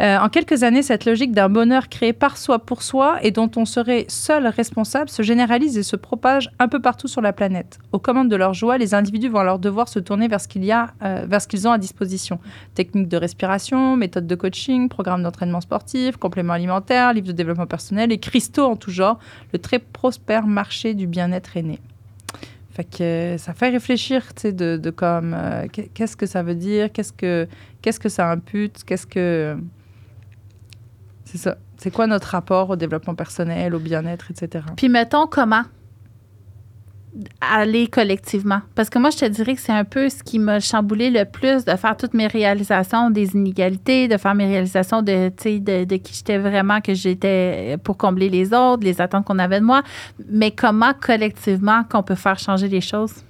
Euh, 0.00 0.18
en 0.18 0.28
quelques 0.28 0.64
années, 0.64 0.82
cette 0.82 1.04
logique 1.04 1.30
d'un 1.32 1.48
bonheur 1.48 1.88
créé 1.88 2.12
par 2.12 2.36
soi 2.36 2.58
pour 2.58 2.82
soi 2.82 3.18
et 3.22 3.30
dont 3.30 3.50
on 3.54 3.64
serait 3.64 4.06
seul 4.08 4.48
responsable 4.48 5.08
se 5.08 5.22
généralise 5.22 5.78
et 5.78 5.84
se 5.84 5.94
propage 5.94 6.50
un 6.58 6.66
peu 6.66 6.80
partout 6.80 7.06
sur 7.06 7.20
la 7.20 7.32
planète. 7.32 7.78
Aux 7.92 8.00
commandes 8.00 8.28
de 8.28 8.34
leur 8.34 8.54
joie, 8.54 8.76
les 8.76 8.92
individus 8.94 9.28
vont 9.28 9.38
alors 9.38 9.60
devoir 9.60 9.88
se 9.88 10.00
tourner 10.00 10.26
vers 10.26 10.40
ce 10.40 10.48
euh, 10.56 11.26
vers 11.28 11.40
ce 11.40 11.46
qu'ils 11.46 11.68
ont 11.68 11.70
à 11.72 11.78
disposition. 11.78 12.40
Techniques 12.74 13.08
de 13.08 13.16
respiration, 13.16 13.96
méthodes 13.96 14.26
de 14.26 14.34
coaching, 14.34 14.88
programmes 14.88 15.22
d'entraînement 15.22 15.60
sportif, 15.60 16.16
compléments 16.16 16.54
alimentaires, 16.54 17.12
livres 17.12 17.28
de 17.28 17.32
développement 17.32 17.66
personnel 17.66 18.10
et 18.10 18.18
cristaux 18.18 18.66
en 18.66 18.76
tout 18.76 18.90
genre. 18.90 19.20
Le 19.52 19.60
très 19.60 19.78
prospère 19.78 20.46
marché 20.48 20.94
du 20.94 21.06
bien-être 21.06 21.56
est 21.56 21.62
né. 21.62 21.78
Euh, 23.00 23.38
ça 23.38 23.54
fait 23.54 23.68
réfléchir, 23.70 24.34
tu 24.34 24.42
sais, 24.42 24.52
de, 24.52 24.76
de 24.76 24.90
comme 24.90 25.32
euh, 25.38 25.68
qu'est- 25.72 25.88
qu'est-ce 25.94 26.16
que 26.16 26.26
ça 26.26 26.42
veut 26.42 26.56
dire, 26.56 26.90
qu'est-ce 26.92 27.12
que 27.12 27.46
qu'est-ce 27.82 28.00
que 28.00 28.08
ça 28.08 28.28
impute, 28.28 28.82
qu'est-ce 28.84 29.06
que 29.06 29.56
c'est 31.34 31.50
ça. 31.50 31.56
C'est 31.78 31.90
quoi 31.90 32.06
notre 32.06 32.28
rapport 32.28 32.70
au 32.70 32.76
développement 32.76 33.16
personnel, 33.16 33.74
au 33.74 33.80
bien-être, 33.80 34.30
etc. 34.30 34.64
Puis 34.76 34.88
mettons 34.88 35.26
comment 35.26 35.62
aller 37.40 37.88
collectivement. 37.88 38.60
Parce 38.76 38.88
que 38.88 39.00
moi, 39.00 39.10
je 39.10 39.18
te 39.18 39.24
dirais 39.24 39.54
que 39.54 39.60
c'est 39.60 39.72
un 39.72 39.84
peu 39.84 40.08
ce 40.08 40.22
qui 40.22 40.38
m'a 40.38 40.60
chamboulé 40.60 41.10
le 41.10 41.24
plus 41.24 41.64
de 41.64 41.74
faire 41.74 41.96
toutes 41.96 42.14
mes 42.14 42.28
réalisations 42.28 43.10
des 43.10 43.34
inégalités, 43.34 44.06
de 44.06 44.16
faire 44.16 44.36
mes 44.36 44.46
réalisations 44.46 45.02
de, 45.02 45.28
de, 45.28 45.84
de 45.84 45.96
qui 45.96 46.14
j'étais 46.14 46.38
vraiment, 46.38 46.80
que 46.80 46.94
j'étais 46.94 47.76
pour 47.82 47.96
combler 47.96 48.28
les 48.28 48.52
autres, 48.52 48.84
les 48.84 49.00
attentes 49.00 49.24
qu'on 49.24 49.40
avait 49.40 49.58
de 49.58 49.64
moi. 49.64 49.82
Mais 50.28 50.52
comment 50.52 50.92
collectivement 50.94 51.82
qu'on 51.82 52.04
peut 52.04 52.16
faire 52.16 52.38
changer 52.38 52.68
les 52.68 52.80
choses? 52.80 53.24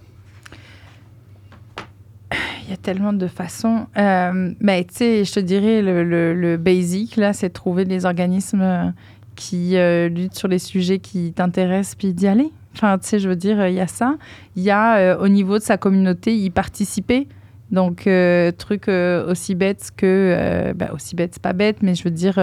Il 2.66 2.70
y 2.70 2.72
a 2.72 2.78
tellement 2.78 3.12
de 3.12 3.26
façons. 3.26 3.86
Euh, 3.98 4.52
mais 4.58 4.84
tu 4.84 4.94
sais, 4.94 5.24
je 5.24 5.32
te 5.32 5.40
dirais, 5.40 5.82
le, 5.82 6.02
le, 6.02 6.34
le 6.34 6.56
basic, 6.56 7.16
là, 7.16 7.32
c'est 7.32 7.48
de 7.48 7.52
trouver 7.52 7.84
des 7.84 8.06
organismes 8.06 8.94
qui 9.36 9.76
euh, 9.76 10.08
luttent 10.08 10.36
sur 10.36 10.48
les 10.48 10.58
sujets 10.58 10.98
qui 10.98 11.32
t'intéressent, 11.32 11.94
puis 11.96 12.14
d'y 12.14 12.26
aller. 12.26 12.50
Enfin, 12.74 12.98
tu 12.98 13.06
sais, 13.06 13.18
je 13.18 13.28
veux 13.28 13.36
dire, 13.36 13.66
il 13.68 13.74
y 13.74 13.80
a 13.80 13.86
ça. 13.86 14.16
Il 14.56 14.62
y 14.62 14.70
a, 14.70 14.96
euh, 14.96 15.18
au 15.18 15.28
niveau 15.28 15.58
de 15.58 15.62
sa 15.62 15.76
communauté, 15.76 16.34
y 16.36 16.50
participer. 16.50 17.28
Donc, 17.70 18.06
euh, 18.06 18.50
truc 18.52 18.88
aussi 18.88 19.54
bête 19.54 19.90
que... 19.96 20.06
euh, 20.06 20.74
bah, 20.74 20.90
aussi 20.94 21.16
bête, 21.16 21.30
c'est 21.34 21.42
pas 21.42 21.52
bête, 21.52 21.82
mais 21.82 21.94
je 21.94 22.04
veux 22.04 22.10
dire, 22.10 22.38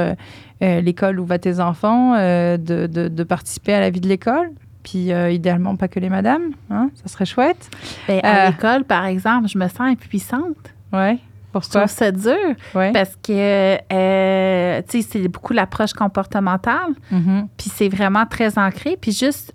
l'école 0.62 1.20
où 1.20 1.26
va 1.26 1.40
tes 1.40 1.60
enfants, 1.60 2.16
de, 2.16 2.88
de 2.88 3.24
participer 3.24 3.74
à 3.74 3.80
la 3.80 3.90
vie 3.90 4.02
de 4.02 4.08
l'école. 4.08 4.52
Puis, 4.84 5.12
euh, 5.14 5.30
idéalement, 5.32 5.76
pas 5.76 5.88
que 5.88 6.00
les 6.00 6.10
madames. 6.10 6.52
Hein, 6.70 6.90
ça 6.96 7.08
serait 7.08 7.26
chouette. 7.26 7.70
Ben, 8.08 8.20
à 8.24 8.46
Euh. 8.46 8.50
l'école, 8.50 8.84
par 8.84 9.06
exemple, 9.06 9.48
je 9.48 9.58
me 9.58 9.68
sens 9.68 9.82
impuissante. 9.82 10.56
Je 10.94 11.16
Pourquoi? 11.52 11.82
trouve 11.82 11.92
ça 11.98 12.12
dur 12.12 12.56
Ouais. 12.74 12.92
parce 12.94 13.16
que, 13.22 13.78
euh, 13.94 14.82
tu 14.90 15.02
sais, 15.02 15.08
c'est 15.10 15.28
beaucoup 15.28 15.54
l'approche 15.54 15.94
comportementale. 15.94 16.92
Mhm. 17.12 17.48
Puis 17.58 17.70
c'est 17.74 17.90
vraiment 17.90 18.26
très 18.26 18.58
ancré. 18.58 18.98
Puis 19.00 19.12
juste 19.12 19.52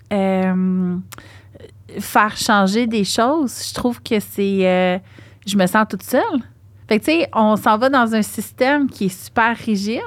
faire 1.99 2.37
changer 2.37 2.85
des 2.87 3.03
choses, 3.03 3.67
je 3.69 3.73
trouve 3.73 4.01
que 4.01 4.19
c'est. 4.19 5.01
je 5.45 5.57
me 5.57 5.65
sens 5.65 5.85
toute 5.89 6.03
seule. 6.03 6.21
Fait 6.87 6.99
que, 6.99 7.05
tu 7.05 7.11
sais, 7.11 7.29
on 7.33 7.55
s'en 7.55 7.77
va 7.77 7.89
dans 7.89 8.13
un 8.13 8.21
système 8.21 8.89
qui 8.89 9.05
est 9.05 9.23
super 9.25 9.55
rigide. 9.57 10.01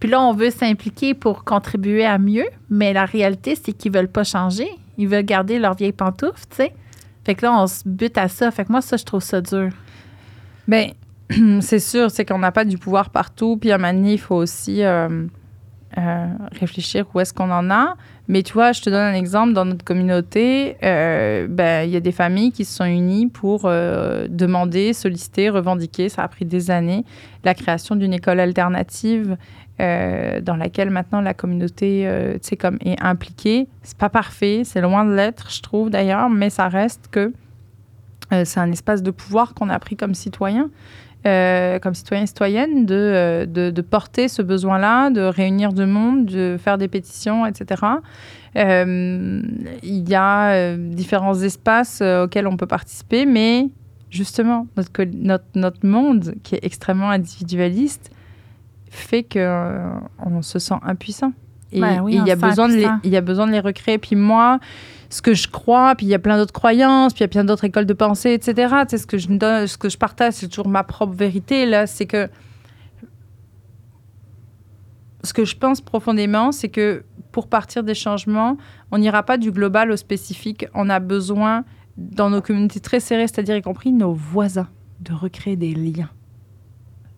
Puis 0.00 0.10
là, 0.10 0.20
on 0.20 0.32
veut 0.32 0.50
s'impliquer 0.50 1.14
pour 1.14 1.44
contribuer 1.44 2.04
à 2.04 2.18
mieux. 2.18 2.46
Mais 2.70 2.92
la 2.92 3.04
réalité, 3.04 3.54
c'est 3.54 3.72
qu'ils 3.72 3.92
veulent 3.92 4.08
pas 4.08 4.24
changer. 4.24 4.68
Ils 4.98 5.08
veulent 5.08 5.24
garder 5.24 5.58
leur 5.58 5.74
vieille 5.74 5.92
pantoufle, 5.92 6.44
tu 6.50 6.56
sais. 6.56 6.74
Fait 7.24 7.34
que 7.34 7.44
là, 7.44 7.52
on 7.60 7.66
se 7.66 7.82
bute 7.86 8.16
à 8.18 8.28
ça. 8.28 8.50
Fait 8.50 8.64
que 8.64 8.72
moi, 8.72 8.80
ça, 8.80 8.96
je 8.96 9.04
trouve 9.04 9.22
ça 9.22 9.40
dur. 9.40 9.70
Ben, 10.68 10.92
c'est 11.60 11.80
sûr, 11.80 12.10
c'est 12.10 12.24
qu'on 12.24 12.38
n'a 12.38 12.52
pas 12.52 12.64
du 12.64 12.78
pouvoir 12.78 13.10
partout. 13.10 13.56
Puis 13.56 13.72
à 13.72 13.76
un 13.76 14.04
il 14.04 14.18
faut 14.18 14.36
aussi 14.36 14.84
euh, 14.84 15.26
euh, 15.98 16.26
réfléchir 16.52 17.06
où 17.12 17.20
est-ce 17.20 17.34
qu'on 17.34 17.50
en 17.50 17.70
a. 17.70 17.96
Mais 18.28 18.42
tu 18.42 18.54
vois, 18.54 18.72
je 18.72 18.82
te 18.82 18.90
donne 18.90 19.00
un 19.00 19.14
exemple. 19.14 19.52
Dans 19.52 19.64
notre 19.64 19.84
communauté, 19.84 20.76
euh, 20.82 21.46
ben, 21.48 21.84
il 21.86 21.92
y 21.92 21.96
a 21.96 22.00
des 22.00 22.12
familles 22.12 22.50
qui 22.50 22.64
se 22.64 22.76
sont 22.76 22.84
unies 22.84 23.28
pour 23.28 23.62
euh, 23.64 24.26
demander, 24.28 24.92
solliciter, 24.92 25.48
revendiquer, 25.48 26.08
ça 26.08 26.22
a 26.22 26.28
pris 26.28 26.44
des 26.44 26.70
années, 26.70 27.04
la 27.44 27.54
création 27.54 27.94
d'une 27.94 28.12
école 28.12 28.40
alternative 28.40 29.36
euh, 29.80 30.40
dans 30.40 30.56
laquelle 30.56 30.90
maintenant 30.90 31.20
la 31.20 31.34
communauté 31.34 32.08
comme 32.58 32.78
est 32.84 33.00
impliquée. 33.00 33.68
C'est 33.82 33.98
pas 33.98 34.08
parfait, 34.08 34.62
c'est 34.64 34.80
loin 34.80 35.04
de 35.04 35.14
l'être, 35.14 35.50
je 35.50 35.62
trouve 35.62 35.90
d'ailleurs, 35.90 36.28
mais 36.28 36.50
ça 36.50 36.68
reste 36.68 37.08
que 37.10 37.32
c'est 38.44 38.58
un 38.58 38.72
espace 38.72 39.04
de 39.04 39.12
pouvoir 39.12 39.54
qu'on 39.54 39.68
a 39.68 39.78
pris 39.78 39.94
comme 39.94 40.14
citoyen, 40.14 40.68
euh, 41.26 41.78
comme 41.78 41.94
citoyen 41.94 42.22
et 42.22 42.26
citoyenne, 42.26 42.86
de, 42.86 42.94
euh, 42.94 43.46
de, 43.46 43.70
de 43.70 43.82
porter 43.82 44.28
ce 44.28 44.42
besoin-là, 44.42 45.10
de 45.10 45.22
réunir 45.22 45.72
du 45.72 45.86
monde, 45.86 46.26
de 46.26 46.56
faire 46.58 46.78
des 46.78 46.88
pétitions, 46.88 47.46
etc. 47.46 47.82
Euh, 48.56 49.42
il 49.82 50.08
y 50.08 50.14
a 50.14 50.76
différents 50.76 51.34
espaces 51.34 52.02
auxquels 52.02 52.46
on 52.46 52.56
peut 52.56 52.66
participer, 52.66 53.26
mais 53.26 53.68
justement, 54.10 54.66
notre, 54.76 54.90
notre, 55.04 55.44
notre 55.54 55.86
monde, 55.86 56.34
qui 56.42 56.54
est 56.54 56.64
extrêmement 56.64 57.10
individualiste, 57.10 58.10
fait 58.90 59.22
qu'on 59.22 60.00
on 60.24 60.42
se 60.42 60.58
sent 60.58 60.76
impuissant. 60.82 61.32
Et 61.72 61.82
oui, 61.82 62.14
et 62.14 62.18
il 62.18 62.26
y 62.26 62.30
a 62.30 62.36
besoin 62.36 62.68
de 62.68 62.74
les, 62.74 62.88
il 63.04 63.10
y 63.10 63.16
a 63.16 63.20
besoin 63.20 63.46
de 63.46 63.52
les 63.52 63.60
recréer. 63.60 63.98
Puis 63.98 64.16
moi, 64.16 64.60
ce 65.10 65.22
que 65.22 65.34
je 65.34 65.48
crois, 65.48 65.94
puis 65.94 66.06
il 66.06 66.08
y 66.08 66.14
a 66.14 66.18
plein 66.18 66.36
d'autres 66.36 66.52
croyances, 66.52 67.12
puis 67.12 67.20
il 67.20 67.24
y 67.24 67.26
a 67.26 67.28
plein 67.28 67.44
d'autres 67.44 67.64
écoles 67.64 67.86
de 67.86 67.92
pensée, 67.92 68.32
etc. 68.32 68.74
Sais, 68.88 68.98
ce 68.98 69.06
que 69.06 69.18
je 69.18 69.28
donne, 69.28 69.66
ce 69.66 69.78
que 69.78 69.88
je 69.88 69.98
partage, 69.98 70.34
c'est 70.34 70.48
toujours 70.48 70.68
ma 70.68 70.84
propre 70.84 71.14
vérité 71.14 71.66
là. 71.66 71.86
C'est 71.86 72.06
que 72.06 72.28
ce 75.22 75.32
que 75.32 75.44
je 75.44 75.56
pense 75.56 75.80
profondément, 75.80 76.52
c'est 76.52 76.68
que 76.68 77.04
pour 77.32 77.48
partir 77.48 77.82
des 77.82 77.94
changements, 77.94 78.56
on 78.90 78.98
n'ira 78.98 79.22
pas 79.22 79.36
du 79.36 79.50
global 79.50 79.90
au 79.90 79.96
spécifique. 79.96 80.66
On 80.72 80.88
a 80.88 81.00
besoin 81.00 81.64
dans 81.96 82.30
nos 82.30 82.40
communautés 82.40 82.80
très 82.80 83.00
serrées, 83.00 83.26
c'est-à-dire 83.26 83.56
y 83.56 83.62
compris 83.62 83.92
nos 83.92 84.12
voisins, 84.12 84.68
de 85.00 85.12
recréer 85.12 85.56
des 85.56 85.74
liens 85.74 86.10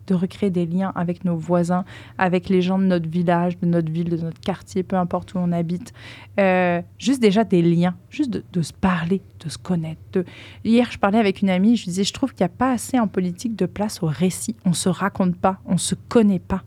de 0.09 0.15
recréer 0.15 0.49
des 0.49 0.65
liens 0.65 0.91
avec 0.95 1.23
nos 1.23 1.35
voisins, 1.35 1.85
avec 2.17 2.49
les 2.49 2.61
gens 2.61 2.79
de 2.79 2.85
notre 2.85 3.07
village, 3.07 3.57
de 3.59 3.65
notre 3.65 3.91
ville, 3.91 4.09
de 4.09 4.17
notre 4.17 4.39
quartier, 4.39 4.83
peu 4.83 4.95
importe 4.95 5.33
où 5.33 5.37
on 5.37 5.51
habite. 5.51 5.93
Euh, 6.39 6.81
juste 6.97 7.21
déjà 7.21 7.43
des 7.43 7.61
liens, 7.61 7.95
juste 8.09 8.31
de, 8.31 8.61
se 8.61 8.73
parler, 8.73 9.21
de 9.43 9.49
se 9.49 9.57
connaître. 9.57 10.23
Hier, 10.63 10.87
je 10.91 10.97
parlais 10.97 11.19
avec 11.19 11.41
une 11.41 11.49
amie, 11.49 11.75
je 11.75 11.85
disais, 11.85 12.03
je 12.03 12.13
trouve 12.13 12.33
qu'il 12.33 12.43
n'y 12.45 12.51
a 12.51 12.55
pas 12.55 12.71
assez 12.71 12.99
en 12.99 13.07
politique 13.07 13.55
de 13.55 13.65
place 13.65 14.03
au 14.03 14.07
récit. 14.07 14.55
On 14.65 14.73
se 14.73 14.89
raconte 14.89 15.35
pas, 15.35 15.59
on 15.65 15.77
se 15.77 15.95
connaît 15.95 16.39
pas. 16.39 16.63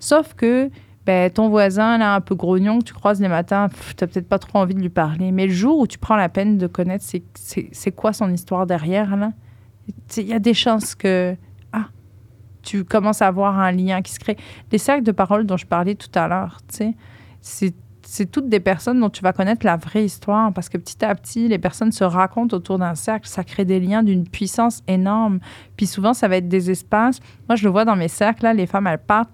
Sauf 0.00 0.34
que 0.34 0.70
ben, 1.06 1.30
ton 1.30 1.48
voisin, 1.48 1.98
là, 1.98 2.14
un 2.14 2.20
peu 2.20 2.34
grognon, 2.34 2.80
que 2.80 2.84
tu 2.84 2.94
croises 2.94 3.20
les 3.20 3.28
matins, 3.28 3.68
tu 3.70 4.04
n'as 4.04 4.06
peut-être 4.06 4.28
pas 4.28 4.38
trop 4.38 4.58
envie 4.58 4.74
de 4.74 4.80
lui 4.80 4.90
parler. 4.90 5.32
Mais 5.32 5.46
le 5.46 5.52
jour 5.52 5.78
où 5.78 5.86
tu 5.86 5.98
prends 5.98 6.16
la 6.16 6.28
peine 6.28 6.58
de 6.58 6.66
connaître 6.66 7.04
c'est 7.04 7.92
quoi 7.92 8.12
son 8.12 8.30
histoire 8.32 8.66
derrière, 8.66 9.16
là, 9.16 9.32
il 10.16 10.26
y 10.26 10.34
a 10.34 10.38
des 10.38 10.54
chances 10.54 10.94
que 10.94 11.34
tu 12.68 12.84
commences 12.84 13.22
à 13.22 13.26
avoir 13.26 13.58
un 13.58 13.72
lien 13.72 14.02
qui 14.02 14.12
se 14.12 14.20
crée. 14.20 14.36
Les 14.70 14.76
cercles 14.76 15.04
de 15.04 15.12
parole 15.12 15.46
dont 15.46 15.56
je 15.56 15.64
parlais 15.64 15.94
tout 15.94 16.10
à 16.14 16.28
l'heure, 16.28 16.58
sais, 16.68 16.94
c'est 17.40 18.26
toutes 18.30 18.50
des 18.50 18.60
personnes 18.60 19.00
dont 19.00 19.08
tu 19.08 19.22
vas 19.22 19.32
connaître 19.32 19.64
la 19.64 19.76
vraie 19.76 20.04
histoire 20.04 20.52
parce 20.52 20.68
que 20.68 20.76
petit 20.76 21.02
à 21.02 21.14
petit, 21.14 21.48
les 21.48 21.58
personnes 21.58 21.92
se 21.92 22.04
racontent 22.04 22.54
autour 22.54 22.78
d'un 22.78 22.94
cercle, 22.94 23.26
ça 23.26 23.42
crée 23.42 23.64
des 23.64 23.80
liens 23.80 24.02
d'une 24.02 24.28
puissance 24.28 24.82
énorme. 24.86 25.40
Puis 25.76 25.86
souvent, 25.86 26.12
ça 26.12 26.28
va 26.28 26.36
être 26.36 26.48
des 26.48 26.70
espaces. 26.70 27.20
Moi, 27.48 27.56
je 27.56 27.64
le 27.64 27.70
vois 27.70 27.86
dans 27.86 27.96
mes 27.96 28.08
cercles, 28.08 28.44
là, 28.44 28.52
les 28.52 28.66
femmes, 28.66 28.86
elles 28.86 28.98
partent 28.98 29.30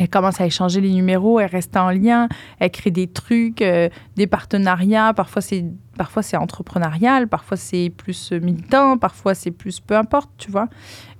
elles 0.00 0.08
commencent 0.08 0.40
à 0.40 0.46
échanger 0.46 0.80
les 0.80 0.92
numéros, 0.92 1.40
elles 1.40 1.50
restent 1.50 1.76
en 1.76 1.90
lien, 1.90 2.28
elles 2.60 2.70
créent 2.70 2.92
des 2.92 3.08
trucs, 3.08 3.62
euh, 3.62 3.88
des 4.14 4.28
partenariats. 4.28 5.12
Parfois, 5.12 5.42
c'est 5.42 5.64
parfois 5.98 6.22
c'est 6.22 6.38
entrepreneurial, 6.38 7.28
parfois 7.28 7.58
c'est 7.58 7.90
plus 7.90 8.32
militant, 8.32 8.96
parfois 8.96 9.34
c'est 9.34 9.50
plus 9.50 9.80
peu 9.80 9.96
importe, 9.96 10.30
tu 10.38 10.50
vois. 10.50 10.68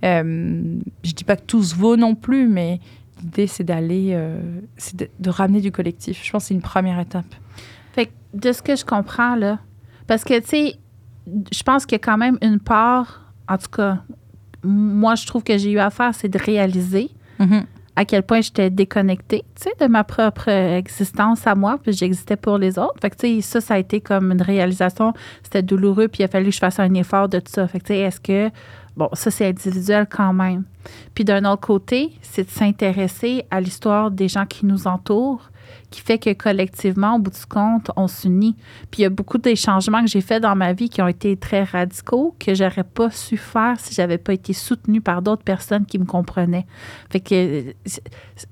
Euh, 0.05 0.79
je 1.05 1.13
dis 1.13 1.25
pas 1.25 1.37
que 1.37 1.45
tout 1.45 1.63
se 1.63 1.75
vaut 1.75 1.97
non 1.97 2.15
plus, 2.15 2.49
mais 2.49 2.81
l'idée 3.21 3.47
c'est 3.47 3.65
d'aller, 3.65 4.13
euh, 4.13 4.41
c'est 4.79 4.97
de, 4.97 5.31
ramener 5.31 5.61
du 5.61 5.71
collectif. 5.71 6.25
Je 6.25 6.31
pense 6.31 6.45
que 6.45 6.49
c'est 6.49 6.55
une 6.55 6.63
première 6.63 6.99
étape. 6.99 7.27
Fait 7.93 8.11
de 8.33 8.53
ce 8.53 8.63
que 8.63 8.77
je 8.77 8.85
comprends 8.85 9.35
là, 9.35 9.59
parce 10.07 10.25
que 10.25 10.39
tu 10.41 10.47
sais, 10.47 10.77
je 11.53 11.63
pense 11.63 11.85
qu'il 11.85 11.97
y 11.97 12.01
a 12.01 12.05
quand 12.05 12.19
même 12.19 12.39
une 12.41 12.61
part, 12.61 13.33
en 13.49 13.59
tout 13.59 13.71
cas, 13.71 13.99
moi 14.63 15.17
je 15.17 15.27
trouve 15.27 15.43
que 15.43 15.59
j'ai 15.59 15.73
eu 15.73 15.79
à 15.79 15.91
faire, 15.91 16.15
c'est 16.15 16.29
de 16.29 16.39
réaliser. 16.39 17.11
Mm-hmm 17.39 17.65
à 17.99 18.05
quel 18.05 18.23
point 18.23 18.41
j'étais 18.41 18.71
déconnectée, 18.71 19.45
tu 19.57 19.65
sais, 19.65 19.73
de 19.81 19.91
ma 19.91 20.05
propre 20.05 20.49
existence 20.49 21.49
à 21.49 21.57
moi, 21.57 21.81
puis 21.83 21.93
j'existais 21.93 22.37
pour 22.37 22.57
les 22.57 22.79
autres. 22.79 22.95
Fait 23.03 23.11
que, 23.11 23.17
tu 23.17 23.41
sais, 23.41 23.41
ça, 23.41 23.61
ça 23.61 23.75
a 23.75 23.79
été 23.79 24.01
comme 24.01 24.31
une 24.31 24.41
réalisation. 24.41 25.13
C'était 25.43 25.63
douloureux, 25.63 26.07
puis 26.07 26.21
il 26.21 26.25
a 26.25 26.29
fallu 26.29 26.45
que 26.47 26.53
je 26.53 26.61
fasse 26.61 26.79
un 26.79 26.95
effort 26.95 27.29
de 27.29 27.41
tout 27.41 27.51
ça. 27.51 27.67
Fait 27.67 27.81
tu 27.81 27.87
sais, 27.89 27.99
est-ce 27.99 28.21
que, 28.21 28.51
bon, 28.97 29.09
ça, 29.15 29.33
c'est 29.33 29.47
individuel 29.47 30.07
quand 30.09 30.33
même. 30.33 30.63
Puis 31.13 31.25
d'un 31.25 31.45
autre 31.45 31.63
côté, 31.63 32.13
c'est 32.23 32.45
de 32.45 32.51
s'intéresser 32.51 33.45
à 33.51 33.61
l'histoire 33.61 34.13
des 34.13 34.29
gens 34.29 34.47
qui 34.47 34.65
nous 34.65 34.87
entourent, 34.87 35.51
qui 35.91 36.01
fait 36.01 36.19
que 36.19 36.33
collectivement, 36.33 37.17
au 37.17 37.19
bout 37.19 37.31
du 37.31 37.47
compte, 37.47 37.91
on 37.97 38.09
s'unit. 38.09 38.57
Puis 38.91 39.01
il 39.01 39.03
y 39.03 39.07
a 39.07 39.11
beaucoup 39.11 39.39
des 39.39 39.57
changements 39.57 40.03
que 40.03 40.09
j'ai 40.09 40.21
faits 40.21 40.43
dans 40.43 40.55
ma 40.55 40.73
vie 40.73 40.89
qui 40.89 41.01
ont 41.01 41.09
été 41.09 41.37
très 41.37 41.65
radicaux, 41.65 42.35
que 42.39 42.55
j'aurais 42.55 42.85
pas 42.85 43.11
su 43.11 43.37
faire 43.37 43.79
si 43.79 43.95
j'avais 43.95 44.19
pas 44.19 44.35
été 44.35 44.53
soutenue 44.53 45.01
par 45.01 45.23
d'autres 45.23 45.45
personnes 45.45 45.87
qui 45.87 45.99
me 45.99 46.05
comprenaient. 46.05 46.67
Fait 47.11 47.21
que 47.21 47.75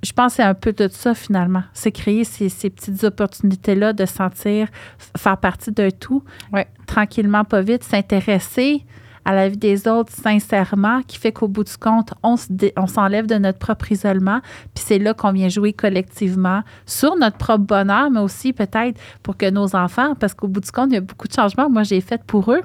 je 0.02 0.12
pense 0.12 0.32
que 0.32 0.36
c'est 0.36 0.42
un 0.42 0.54
peu 0.54 0.72
de 0.72 0.88
ça 0.88 1.14
finalement. 1.14 1.62
C'est 1.72 1.92
créer 1.92 2.24
ces, 2.24 2.48
ces 2.48 2.70
petites 2.70 3.04
opportunités-là 3.04 3.92
de 3.92 4.06
sentir 4.06 4.68
faire 5.16 5.38
partie 5.38 5.72
d'un 5.72 5.90
tout, 5.90 6.22
ouais. 6.52 6.66
tranquillement, 6.86 7.44
pas 7.44 7.60
vite, 7.60 7.84
s'intéresser 7.84 8.84
à 9.26 9.34
la 9.34 9.48
vie 9.48 9.56
des 9.56 9.88
autres 9.88 10.12
sincèrement, 10.12 11.02
qui 11.02 11.18
fait 11.18 11.32
qu'au 11.32 11.48
bout 11.48 11.64
du 11.64 11.76
compte, 11.76 12.14
on, 12.22 12.36
on 12.76 12.86
s'enlève 12.86 13.26
de 13.26 13.34
notre 13.34 13.58
propre 13.58 13.90
isolement, 13.90 14.40
puis 14.72 14.84
c'est 14.86 15.00
là 15.00 15.14
qu'on 15.14 15.32
vient 15.32 15.48
jouer 15.48 15.72
collectivement 15.72 16.62
sur 16.86 17.16
notre 17.16 17.36
propre 17.36 17.64
bonheur, 17.64 18.08
mais 18.08 18.20
aussi 18.20 18.52
peut-être 18.52 19.00
pour 19.24 19.36
que 19.36 19.50
nos 19.50 19.74
enfants, 19.74 20.14
parce 20.14 20.32
qu'au 20.32 20.46
bout 20.46 20.60
du 20.60 20.70
compte, 20.70 20.90
il 20.90 20.94
y 20.94 20.98
a 20.98 21.00
beaucoup 21.00 21.26
de 21.26 21.32
changements 21.32 21.66
que 21.66 21.72
moi 21.72 21.82
j'ai 21.82 22.00
fait 22.00 22.22
pour 22.24 22.52
eux 22.52 22.62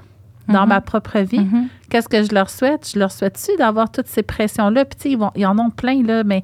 dans 0.47 0.65
mm-hmm. 0.65 0.67
ma 0.67 0.81
propre 0.81 1.19
vie. 1.19 1.39
Mm-hmm. 1.39 1.67
Qu'est-ce 1.89 2.07
que 2.07 2.21
je 2.21 2.33
leur 2.33 2.51
souhaite? 2.51 2.87
Je 2.93 2.99
leur 2.99 3.11
souhaite-tu 3.11 3.57
d'avoir 3.57 3.91
toutes 3.91 4.07
ces 4.07 4.23
pressions-là? 4.23 4.85
Puis, 4.85 4.99
tu 4.99 5.17
sais, 5.17 5.31
ils, 5.35 5.45
en 5.45 5.57
ont 5.57 5.71
plein, 5.71 6.03
là, 6.03 6.23
mais 6.23 6.43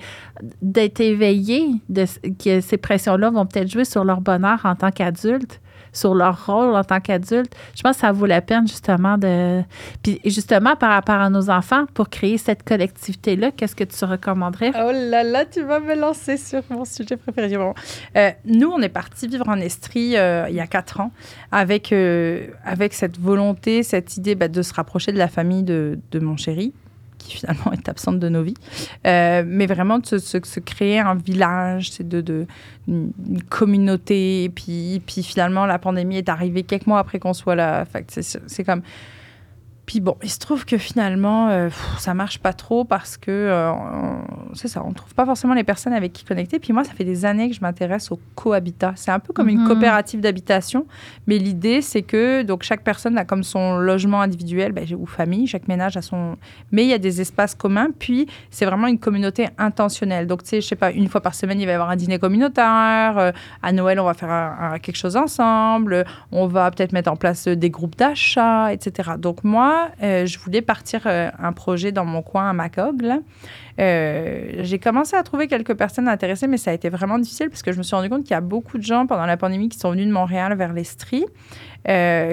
d'être 0.62 1.00
éveillés, 1.00 1.70
de, 1.90 2.06
que 2.44 2.62
ces 2.62 2.78
pressions-là 2.78 3.30
vont 3.30 3.46
peut-être 3.46 3.70
jouer 3.70 3.86
sur 3.86 4.04
leur 4.04 4.22
bonheur 4.22 4.60
en 4.66 4.76
tant 4.76 4.92
qu'adultes 4.92 5.62
sur 5.92 6.16
leur 6.16 6.46
rôle 6.46 6.76
en 6.76 6.84
tant 6.84 7.00
qu'adulte, 7.00 7.54
je 7.76 7.82
pense 7.82 7.96
que 7.96 8.02
ça 8.02 8.12
vaut 8.12 8.26
la 8.26 8.42
peine 8.42 8.68
justement 8.68 9.18
de... 9.18 9.62
Puis 10.04 10.20
justement, 10.26 10.76
par 10.76 10.92
rapport 10.92 11.16
à 11.16 11.30
nos 11.30 11.50
enfants, 11.50 11.86
pour 11.94 12.10
créer 12.10 12.38
cette 12.38 12.64
collectivité-là, 12.64 13.52
qu'est-ce 13.52 13.76
que 13.76 13.84
tu 13.84 14.06
recommanderais? 14.06 14.72
Oh 14.76 14.92
là 14.92 15.24
là, 15.24 15.46
tu 15.46 15.64
vas 15.64 15.80
me 15.80 15.96
lancer 15.96 16.38
sur 16.38 16.62
mon 16.70 16.86
sujet 16.86 17.18
préféré. 17.18 17.48
Euh, 18.16 18.32
nous, 18.46 18.70
on 18.70 18.82
est 18.82 18.90
parti 18.90 19.28
vivre 19.28 19.48
en 19.48 19.58
Estrie 19.58 20.18
euh, 20.18 20.48
il 20.50 20.56
y 20.56 20.60
a 20.60 20.68
quatre 20.68 21.00
ans 21.00 21.12
avec, 21.52 21.92
euh, 21.92 22.48
avec 22.64 22.94
cette 22.94 23.20
volonté, 23.20 23.84
cette 23.84 24.18
idée 24.18 24.36
bah, 24.36 24.48
de 24.48 24.62
se 24.62 24.74
rapprocher 24.74 25.12
de 25.12 25.18
la 25.18 25.28
famille 25.28 25.64
de, 25.64 26.00
de 26.12 26.20
mon 26.20 26.38
chéri, 26.38 26.74
qui 27.28 27.38
finalement 27.38 27.72
est 27.74 27.90
absente 27.90 28.20
de 28.20 28.30
nos 28.30 28.44
vies, 28.44 28.56
euh, 29.06 29.44
mais 29.46 29.66
vraiment 29.66 30.00
de 30.00 30.06
se, 30.06 30.60
créer 30.60 31.00
un 31.00 31.16
village, 31.16 31.92
c'est 31.92 32.08
de, 32.08 32.22
de, 32.22 32.46
une 32.88 33.12
communauté. 33.50 34.46
Et 34.46 34.50
puis, 34.50 35.02
puis 35.06 35.24
finalement, 35.24 35.66
la 35.66 35.80
pandémie 35.80 36.18
est 36.18 36.30
arrivée 36.30 36.64
quelques 36.64 36.88
mois 36.88 37.00
après 37.00 37.20
qu'on 37.20 37.34
soit 37.34 37.56
là. 37.56 37.86
C'est 38.18 38.64
comme 38.64 38.82
puis 39.88 40.02
bon, 40.02 40.18
il 40.22 40.30
se 40.30 40.38
trouve 40.38 40.66
que 40.66 40.78
finalement, 40.78 41.48
euh, 41.48 41.70
ça 41.98 42.14
marche 42.14 42.40
pas 42.40 42.52
trop 42.52 42.84
parce 42.84 43.16
que, 43.16 43.32
euh, 43.32 43.72
c'est 44.54 44.68
ça, 44.68 44.84
on 44.86 44.92
trouve 44.92 45.16
pas 45.16 45.26
forcément 45.26 45.54
les 45.54 45.64
personnes 45.64 45.94
avec 45.94 46.12
qui 46.12 46.26
connecter. 46.26 46.60
Puis 46.60 46.74
moi, 46.74 46.84
ça 46.84 46.92
fait 46.92 47.06
des 47.06 47.24
années 47.24 47.50
que 47.50 47.56
je 47.56 47.62
m'intéresse 47.62 48.12
au 48.12 48.20
cohabitat. 48.36 48.92
C'est 48.98 49.12
un 49.12 49.20
peu 49.20 49.32
comme 49.32 49.48
une 49.48 49.62
mhm. 49.62 49.68
coopérative 49.68 50.20
d'habitation, 50.20 50.86
mais 51.26 51.38
l'idée, 51.38 51.82
c'est 51.82 52.02
que 52.02 52.42
donc 52.42 52.64
chaque 52.64 52.84
personne 52.84 53.18
a 53.18 53.24
comme 53.24 53.44
son 53.44 53.78
logement 53.78 54.20
individuel 54.20 54.74
ben, 54.74 54.86
ou 54.94 55.06
famille, 55.06 55.48
chaque 55.48 55.70
ménage 55.70 55.96
a 55.96 56.02
son. 56.02 56.36
Mais 56.74 56.84
il 56.84 56.90
y 56.90 56.94
a 56.94 56.98
des 56.98 57.22
espaces 57.22 57.56
communs. 57.56 57.88
Puis 57.98 58.28
c'est 58.52 58.66
vraiment 58.66 58.88
une 58.88 59.00
communauté 59.00 59.48
intentionnelle. 59.58 60.28
Donc 60.28 60.44
tu 60.44 60.50
sais, 60.50 60.62
je 60.62 60.68
sais 60.68 60.76
pas, 60.76 60.92
une 60.92 61.08
fois 61.08 61.22
par 61.22 61.34
semaine, 61.34 61.62
il 61.62 61.66
va 61.66 61.72
y 61.72 61.76
avoir 61.76 61.92
un 61.92 61.96
dîner 61.96 62.20
communautaire. 62.20 63.18
Euh, 63.18 63.32
à 63.64 63.72
Noël, 63.72 64.02
on 64.02 64.06
va 64.06 64.14
faire 64.14 64.76
quelque 64.82 64.98
chose 64.98 65.16
ensemble. 65.16 66.04
On 66.34 66.48
va 66.48 66.70
peut-être 66.72 66.92
mettre 66.92 67.10
en 67.10 67.16
place 67.16 67.48
des 67.48 67.70
groupes 67.70 67.96
d'achat, 67.96 68.74
etc. 68.74 69.12
Donc 69.18 69.46
moi 69.46 69.77
euh, 70.04 70.26
je 70.26 70.38
voulais 70.40 70.62
partir 70.62 71.02
euh, 71.06 71.30
un 71.40 71.54
projet 71.54 71.92
dans 71.92 72.06
mon 72.06 72.22
coin 72.22 72.50
à 72.50 72.54
Macog. 72.54 73.04
Euh, 73.80 74.52
j'ai 74.60 74.80
commencé 74.80 75.16
à 75.16 75.24
trouver 75.24 75.48
quelques 75.48 75.76
personnes 75.76 76.08
intéressées, 76.08 76.48
mais 76.48 76.58
ça 76.58 76.72
a 76.72 76.74
été 76.74 76.90
vraiment 76.90 77.20
difficile 77.20 77.50
parce 77.50 77.62
que 77.62 77.72
je 77.72 77.78
me 77.78 77.84
suis 77.84 77.96
rendu 77.96 78.10
compte 78.10 78.24
qu'il 78.24 78.32
y 78.32 78.38
a 78.38 78.42
beaucoup 78.42 78.78
de 78.78 78.84
gens 78.84 79.08
pendant 79.08 79.26
la 79.26 79.38
pandémie 79.38 79.70
qui 79.70 79.80
sont 79.80 79.92
venus 79.92 80.08
de 80.08 80.12
Montréal 80.12 80.56
vers 80.58 80.74
l'Estrie, 80.74 81.26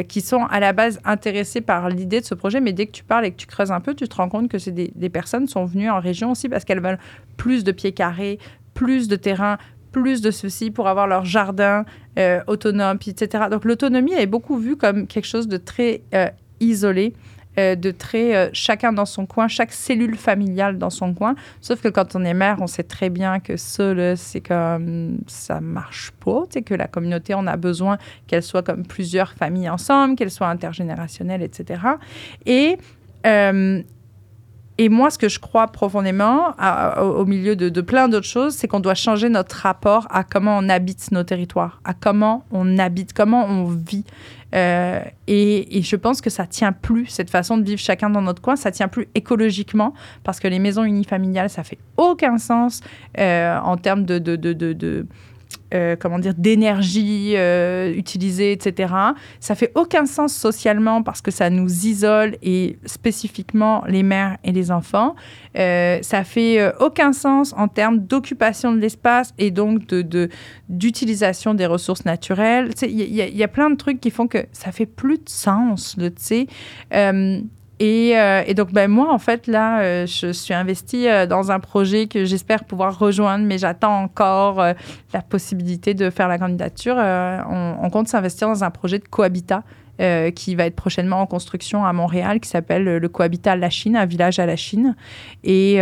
qui 0.09 0.21
sont 0.21 0.45
à 0.51 0.59
la 0.59 0.73
base 0.73 1.01
intéressés 1.05 1.61
par 1.61 1.89
l'idée 1.89 2.21
de 2.21 2.27
ce 2.27 2.35
projet, 2.35 2.61
mais 2.61 2.73
dès 2.73 2.87
que 2.87 2.93
tu 2.93 3.05
parles 3.05 3.27
et 3.27 3.31
que 3.31 3.37
tu 3.37 3.47
creuses 3.47 3.71
un 3.71 3.81
peu, 3.81 3.95
tu 3.95 4.09
te 4.09 4.17
rends 4.17 4.29
compte 4.29 4.49
que 4.49 4.59
c'est 4.59 4.73
des, 4.73 5.09
personnes 5.11 5.47
sont 5.47 5.65
venues 5.65 5.91
en 5.91 6.01
région 6.01 6.33
aussi 6.33 6.49
parce 6.49 6.65
qu'elles 6.65 6.81
veulent 6.81 6.99
plus 7.37 7.63
de 7.63 7.71
pieds 7.71 7.93
carrés, 7.93 8.39
plus 8.73 9.07
de 9.07 9.15
terrain, 9.15 9.59
plus 9.93 10.23
de 10.23 10.33
ceci 10.33 10.73
pour 10.73 10.89
avoir 10.89 11.07
leur 11.07 11.25
jardin 11.25 11.85
autonome, 12.49 12.99
etc. 13.07 13.45
Donc 13.51 13.65
l'autonomie 13.65 14.15
est 14.15 14.27
beaucoup 14.27 14.57
vue 14.59 14.77
comme 14.77 15.07
quelque 15.07 15.27
chose 15.27 15.47
de 15.47 15.57
très 15.57 16.03
isolé. 16.61 17.15
Euh, 17.59 17.77
de 17.77 17.93
très 17.93 18.35
euh, 18.35 18.51
chacun 18.53 18.93
dans 18.93 19.05
son 19.05 19.27
coin, 19.27 19.47
chaque 19.47 19.73
cellule 19.73 20.17
familiale 20.17 20.77
dans 20.77 20.91
son 20.91 21.15
coin. 21.15 21.37
Sauf 21.61 21.81
que 21.81 21.89
quand 21.89 22.17
on 22.17 22.25
est 22.25 22.35
mère, 22.35 22.57
on 22.61 22.67
sait 22.67 22.83
très 22.83 23.11
bien 23.11 23.39
que 23.39 23.57
ça, 23.57 24.17
c'est 24.17 24.41
comme 24.41 25.19
ça 25.29 25.61
marche 25.61 26.11
pas. 26.25 26.43
C'est 26.51 26.63
que 26.63 26.75
la 26.75 26.89
communauté, 26.89 27.35
on 27.35 27.47
a 27.47 27.57
besoin 27.57 27.99
qu'elle 28.27 28.43
soit 28.43 28.63
comme 28.63 28.85
plusieurs 28.85 29.33
familles 29.35 29.69
ensemble, 29.69 30.17
qu'elle 30.17 30.31
soit 30.33 30.49
intergénérationnelle, 30.49 31.43
etc. 31.43 31.81
Et 32.45 32.77
et 34.77 34.89
moi, 34.89 35.11
ce 35.11 35.19
que 35.19 35.29
je 35.29 35.39
crois 35.39 35.69
profondément, 35.69 36.55
au 37.01 37.25
milieu 37.25 37.55
de, 37.55 37.81
plein 37.81 38.09
d'autres 38.09 38.27
choses, 38.27 38.55
c'est 38.55 38.67
qu'on 38.67 38.81
doit 38.81 38.95
changer 38.95 39.29
notre 39.29 39.57
rapport 39.57 40.09
à 40.11 40.25
comment 40.25 40.59
on 40.59 40.69
habite 40.69 41.13
nos 41.13 41.23
territoires, 41.23 41.81
à 41.85 41.95
comment 41.95 42.45
on 42.51 42.79
habite, 42.79 43.13
comment 43.13 43.45
on 43.45 43.65
vit. 43.65 44.05
Euh, 44.55 45.01
et, 45.29 45.83
je 45.83 45.97
pense 45.97 46.21
que 46.21 46.31
ça 46.31 46.47
tient 46.47 46.73
plus, 46.73 47.07
cette 47.07 47.31
façon 47.31 47.57
de 47.57 47.65
vivre 47.65 47.81
chacun 47.81 48.11
dans 48.11 48.23
notre 48.23 48.43
coin, 48.43 48.57
ça 48.57 48.73
tient 48.73 48.89
plus 48.89 49.09
écologiquement, 49.15 49.95
parce 50.25 50.41
que 50.41 50.49
les 50.49 50.59
maisons 50.59 50.85
unifamiliales, 50.85 51.51
ça 51.51 51.63
fait 51.63 51.79
aucun 51.97 52.39
sens 52.39 52.81
euh, 53.19 53.57
en 53.59 53.77
termes 53.77 54.05
de, 54.05 54.19
de, 54.19 54.37
de 54.37 55.07
euh, 55.75 55.97
comment 55.99 56.19
dire, 56.19 56.35
d'énergie 56.37 57.35
euh, 57.37 57.93
utilisée, 57.95 58.53
etc. 58.53 58.95
Ça 59.41 59.55
fait 59.55 59.73
aucun 59.75 60.07
sens 60.07 60.33
socialement 60.33 61.03
parce 61.03 61.21
que 61.21 61.31
ça 61.31 61.51
nous 61.51 61.87
isole 61.87 62.37
et 62.43 62.79
spécifiquement 62.87 63.83
les 63.89 64.03
mères 64.03 64.39
et 64.45 64.53
les 64.53 64.71
enfants. 64.71 65.17
Euh, 65.57 65.99
ça 66.03 66.23
fait 66.25 66.73
aucun 66.81 67.13
sens 67.13 67.55
en 67.57 67.69
termes 67.69 67.99
d'occupation 67.99 68.73
de 68.73 68.79
l'espace 68.79 69.33
et 69.39 69.51
donc 69.51 69.83
d'utilisation 70.69 71.55
des 71.55 71.67
ressources 71.67 72.05
naturelles. 72.05 72.71
Il 72.83 72.91
y, 72.91 73.37
y, 73.37 73.43
a 73.43 73.49
plein 73.49 73.71
de 73.71 73.77
trucs 73.77 74.01
qui 74.01 74.11
font 74.11 74.27
que 74.27 74.47
ça 74.53 74.71
fait 74.73 74.87
plus 74.87 75.19
de 75.19 75.29
sens, 75.29 75.97
tu 75.99 76.13
sais. 76.17 76.47
Euh, 77.83 78.43
et, 78.47 78.55
donc, 78.55 78.73
ben, 78.73 78.91
moi, 78.91 79.13
en 79.13 79.19
fait, 79.19 79.47
là, 79.47 79.81
euh, 79.81 80.07
je 80.07 80.33
suis 80.33 80.55
investie 80.55 81.09
euh, 81.09 81.27
dans 81.27 81.51
un 81.51 81.61
projet 81.61 82.07
que 82.07 82.25
j'espère 82.25 82.65
pouvoir 82.65 82.99
rejoindre, 82.99 83.45
mais 83.45 83.59
j'attends 83.59 84.03
encore 84.03 84.65
la 85.13 85.23
possibilité 85.23 85.95
de 85.95 86.11
faire 86.11 86.29
la 86.29 86.39
candidature. 86.39 86.97
On, 86.97 87.91
compte 87.91 88.09
s'investir 88.09 88.49
dans 88.49 88.65
un 88.65 88.71
projet 88.71 88.99
de 88.99 89.09
cohabitat 89.09 89.63
qui 90.35 90.57
va 90.57 90.67
être 90.67 90.75
prochainement 90.75 91.21
en 91.21 91.27
construction 91.27 91.85
à 91.85 91.93
Montréal, 91.93 92.41
qui 92.41 92.49
s'appelle 92.49 92.85
le 92.85 93.09
Cohabitat 93.09 93.53
à 93.53 93.57
la 93.57 93.71
Chine, 93.71 93.97
un 93.97 94.07
village 94.07 94.41
à 94.41 94.47
la 94.47 94.57
Chine. 94.57 94.97
Et 95.45 95.79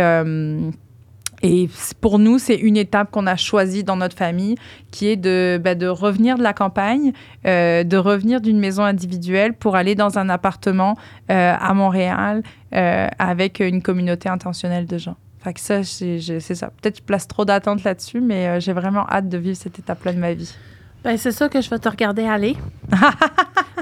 et 1.43 1.69
pour 1.99 2.19
nous, 2.19 2.39
c'est 2.39 2.55
une 2.55 2.77
étape 2.77 3.11
qu'on 3.11 3.27
a 3.27 3.35
choisie 3.35 3.83
dans 3.83 3.97
notre 3.97 4.15
famille, 4.15 4.55
qui 4.91 5.07
est 5.07 5.17
de, 5.17 5.59
bah, 5.61 5.73
revenir 5.91 6.37
de 6.37 6.43
la 6.43 6.53
campagne, 6.53 7.11
euh, 7.45 7.83
de 7.83 7.97
revenir 7.97 8.39
d'une 8.39 8.59
maison 8.59 8.83
individuelle 8.83 9.53
pour 9.53 9.75
aller 9.75 9.93
dans 9.93 10.17
un 10.17 10.29
appartement 10.29 10.97
euh, 11.29 11.53
à 11.59 11.73
Montréal 11.73 12.43
euh, 12.73 13.09
avec 13.19 13.59
une 13.59 13.81
communauté 13.81 14.29
intentionnelle 14.29 14.87
de 14.87 14.97
gens. 14.97 15.17
Fait 15.43 15.53
que 15.53 15.59
ça, 15.59 15.83
c'est 15.83 16.39
ça. 16.39 16.67
Peut-être 16.81 16.93
que 16.93 16.99
je 17.01 17.03
place 17.03 17.27
trop 17.27 17.43
d'attentes 17.43 17.83
là-dessus, 17.83 18.21
mais 18.21 18.61
j'ai 18.61 18.71
vraiment 18.71 19.05
hâte 19.09 19.27
de 19.27 19.37
vivre 19.37 19.57
cette 19.57 19.77
étape-là 19.77 20.13
de 20.13 20.19
ma 20.19 20.33
vie. 20.33 20.55
Ben, 21.03 21.17
c'est 21.17 21.33
ça 21.33 21.49
que 21.49 21.59
je 21.59 21.69
vais 21.69 21.79
te 21.79 21.89
regarder 21.89 22.23
aller. 22.23 22.55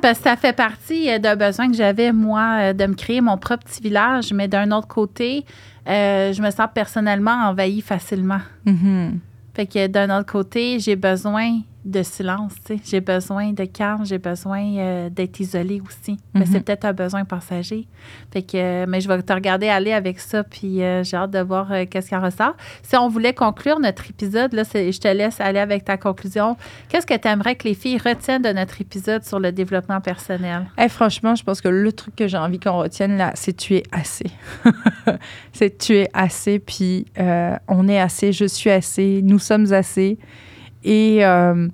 Parce 0.01 0.17
que 0.17 0.23
ça 0.23 0.35
fait 0.35 0.53
partie 0.53 1.19
d'un 1.19 1.35
besoin 1.35 1.69
que 1.69 1.77
j'avais, 1.77 2.11
moi, 2.11 2.73
de 2.73 2.85
me 2.87 2.95
créer 2.95 3.21
mon 3.21 3.37
propre 3.37 3.65
petit 3.65 3.83
village, 3.83 4.33
mais 4.33 4.47
d'un 4.47 4.71
autre 4.71 4.87
côté, 4.87 5.45
euh, 5.87 6.33
je 6.33 6.41
me 6.41 6.51
sens 6.51 6.67
personnellement 6.73 7.31
envahie 7.49 7.81
facilement. 7.81 8.41
Mm-hmm. 8.65 9.17
Fait 9.53 9.65
que 9.65 9.87
d'un 9.87 10.17
autre 10.17 10.31
côté, 10.31 10.79
j'ai 10.79 10.95
besoin 10.95 11.61
de 11.83 12.03
silence, 12.03 12.53
tu 12.65 12.77
sais. 12.77 12.83
J'ai 12.85 13.01
besoin 13.01 13.53
de 13.53 13.65
calme, 13.65 14.05
j'ai 14.05 14.19
besoin 14.19 14.63
euh, 14.77 15.09
d'être 15.09 15.39
isolée 15.39 15.81
aussi. 15.85 16.17
Mais 16.33 16.45
c'est 16.45 16.59
mhm. 16.59 16.63
peut-être 16.63 16.85
un 16.85 16.93
besoin 16.93 17.25
passager. 17.25 17.87
Fait 18.31 18.43
que, 18.43 18.55
euh, 18.55 18.85
mais 18.87 19.01
je 19.01 19.07
vais 19.07 19.21
te 19.21 19.33
regarder 19.33 19.67
aller 19.67 19.91
avec 19.91 20.19
ça, 20.19 20.43
puis 20.43 20.83
euh, 20.83 21.03
j'ai 21.03 21.17
hâte 21.17 21.31
de 21.31 21.39
voir 21.39 21.71
qu'est-ce 21.89 22.09
qui 22.09 22.15
en 22.15 22.21
ressort. 22.21 22.55
Si 22.83 22.95
on 22.95 23.07
voulait 23.09 23.33
conclure 23.33 23.79
notre 23.79 24.07
épisode, 24.09 24.53
là, 24.53 24.63
je 24.63 24.99
te 24.99 25.07
laisse 25.07 25.41
aller 25.41 25.59
avec 25.59 25.83
ta 25.83 25.97
conclusion. 25.97 26.55
Qu'est-ce 26.89 27.07
que 27.07 27.17
tu 27.17 27.27
aimerais 27.27 27.55
que 27.55 27.67
les 27.67 27.73
filles 27.73 27.97
retiennent 27.97 28.43
de 28.43 28.53
notre 28.53 28.79
épisode 28.79 29.23
sur 29.23 29.39
le 29.39 29.51
développement 29.51 30.01
personnel? 30.01 30.67
Eh, 30.77 30.87
franchement, 30.87 31.33
je 31.33 31.43
pense 31.43 31.61
que 31.61 31.67
le 31.67 31.91
truc 31.91 32.15
que 32.15 32.27
j'ai 32.27 32.37
envie 32.37 32.59
qu'on 32.59 32.77
retienne 32.77 33.17
là, 33.17 33.31
c'est 33.33 33.53
tu 33.53 33.75
es 33.75 33.83
assez. 33.91 34.29
c'est 35.51 35.77
tu 35.79 35.95
es 35.95 36.09
assez, 36.13 36.59
puis 36.59 37.05
on 37.67 37.87
est 37.87 37.99
assez, 37.99 38.33
je 38.33 38.45
suis 38.45 38.69
assez, 38.69 39.21
nous 39.23 39.39
sommes 39.39 39.73
assez. 39.73 40.19
Et, 40.83 41.25
euh, 41.25 41.67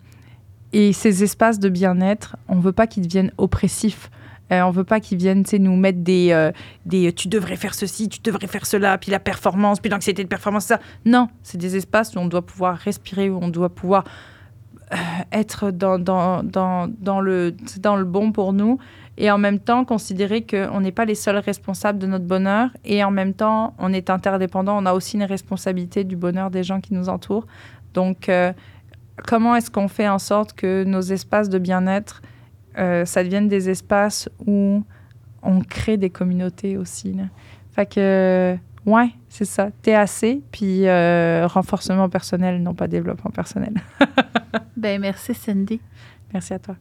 et 0.73 0.93
ces 0.93 1.23
espaces 1.23 1.59
de 1.59 1.69
bien-être, 1.69 2.35
on 2.47 2.55
ne 2.55 2.61
veut 2.61 2.71
pas 2.71 2.87
qu'ils 2.87 3.03
deviennent 3.03 3.31
oppressifs. 3.37 4.09
Euh, 4.51 4.61
on 4.61 4.71
veut 4.71 4.85
pas 4.85 4.99
qu'ils 4.99 5.17
viennent 5.17 5.43
nous 5.59 5.75
mettre 5.75 5.99
des, 5.99 6.29
euh, 6.31 6.51
des 6.85 7.11
tu 7.11 7.27
devrais 7.27 7.57
faire 7.57 7.73
ceci, 7.73 8.07
tu 8.07 8.19
devrais 8.21 8.47
faire 8.47 8.65
cela, 8.65 8.97
puis 8.97 9.11
la 9.11 9.19
performance, 9.19 9.79
puis 9.81 9.89
l'anxiété 9.89 10.23
de 10.23 10.29
performance, 10.29 10.65
ça. 10.65 10.79
Non, 11.05 11.27
c'est 11.43 11.57
des 11.57 11.75
espaces 11.75 12.15
où 12.15 12.19
on 12.19 12.27
doit 12.27 12.45
pouvoir 12.45 12.77
respirer, 12.77 13.29
où 13.29 13.39
on 13.41 13.49
doit 13.49 13.69
pouvoir 13.69 14.05
être 15.33 15.71
dans, 15.71 15.97
le, 17.19 17.55
dans 17.79 17.95
le 17.97 18.05
bon 18.05 18.31
pour 18.31 18.53
nous 18.53 18.77
et 19.17 19.29
en 19.29 19.37
même 19.37 19.59
temps 19.59 19.83
considérer 19.83 20.43
qu'on 20.43 20.79
n'est 20.79 20.93
pas 20.93 21.03
les 21.03 21.15
seuls 21.15 21.39
responsables 21.39 21.99
de 21.99 22.07
notre 22.07 22.23
bonheur 22.23 22.69
et 22.85 23.03
en 23.03 23.11
même 23.11 23.33
temps 23.33 23.73
on 23.79 23.91
est 23.91 24.09
interdépendant, 24.09 24.77
on 24.81 24.85
a 24.85 24.93
aussi 24.93 25.17
une 25.17 25.23
responsabilité 25.23 26.05
du 26.05 26.15
bonheur 26.15 26.51
des 26.51 26.63
gens 26.63 26.79
qui 26.79 26.93
nous 26.93 27.09
entourent. 27.09 27.47
Donc 27.93 28.29
comment 29.25 29.55
est-ce 29.55 29.71
qu'on 29.71 29.87
fait 29.87 30.07
en 30.07 30.19
sorte 30.19 30.53
que 30.53 30.83
nos 30.83 31.01
espaces 31.01 31.49
de 31.49 31.59
bien-être, 31.59 32.21
euh, 32.77 33.05
ça 33.05 33.23
devienne 33.23 33.47
des 33.47 33.69
espaces 33.69 34.29
où 34.45 34.83
on 35.41 35.61
crée 35.61 35.97
des 35.97 36.09
communautés 36.09 36.77
aussi. 36.77 37.13
Là. 37.13 37.23
Fait 37.71 37.85
que, 37.85 38.55
ouais, 38.85 39.09
c'est 39.29 39.45
ça. 39.45 39.69
TAC, 39.81 40.39
puis 40.51 40.87
euh, 40.87 41.47
renforcement 41.47 42.09
personnel, 42.09 42.61
non 42.61 42.73
pas 42.73 42.87
développement 42.87 43.31
personnel. 43.31 43.73
ben 44.77 45.01
merci 45.01 45.33
Cindy. 45.33 45.79
Merci 46.33 46.53
à 46.53 46.59
toi. 46.59 46.75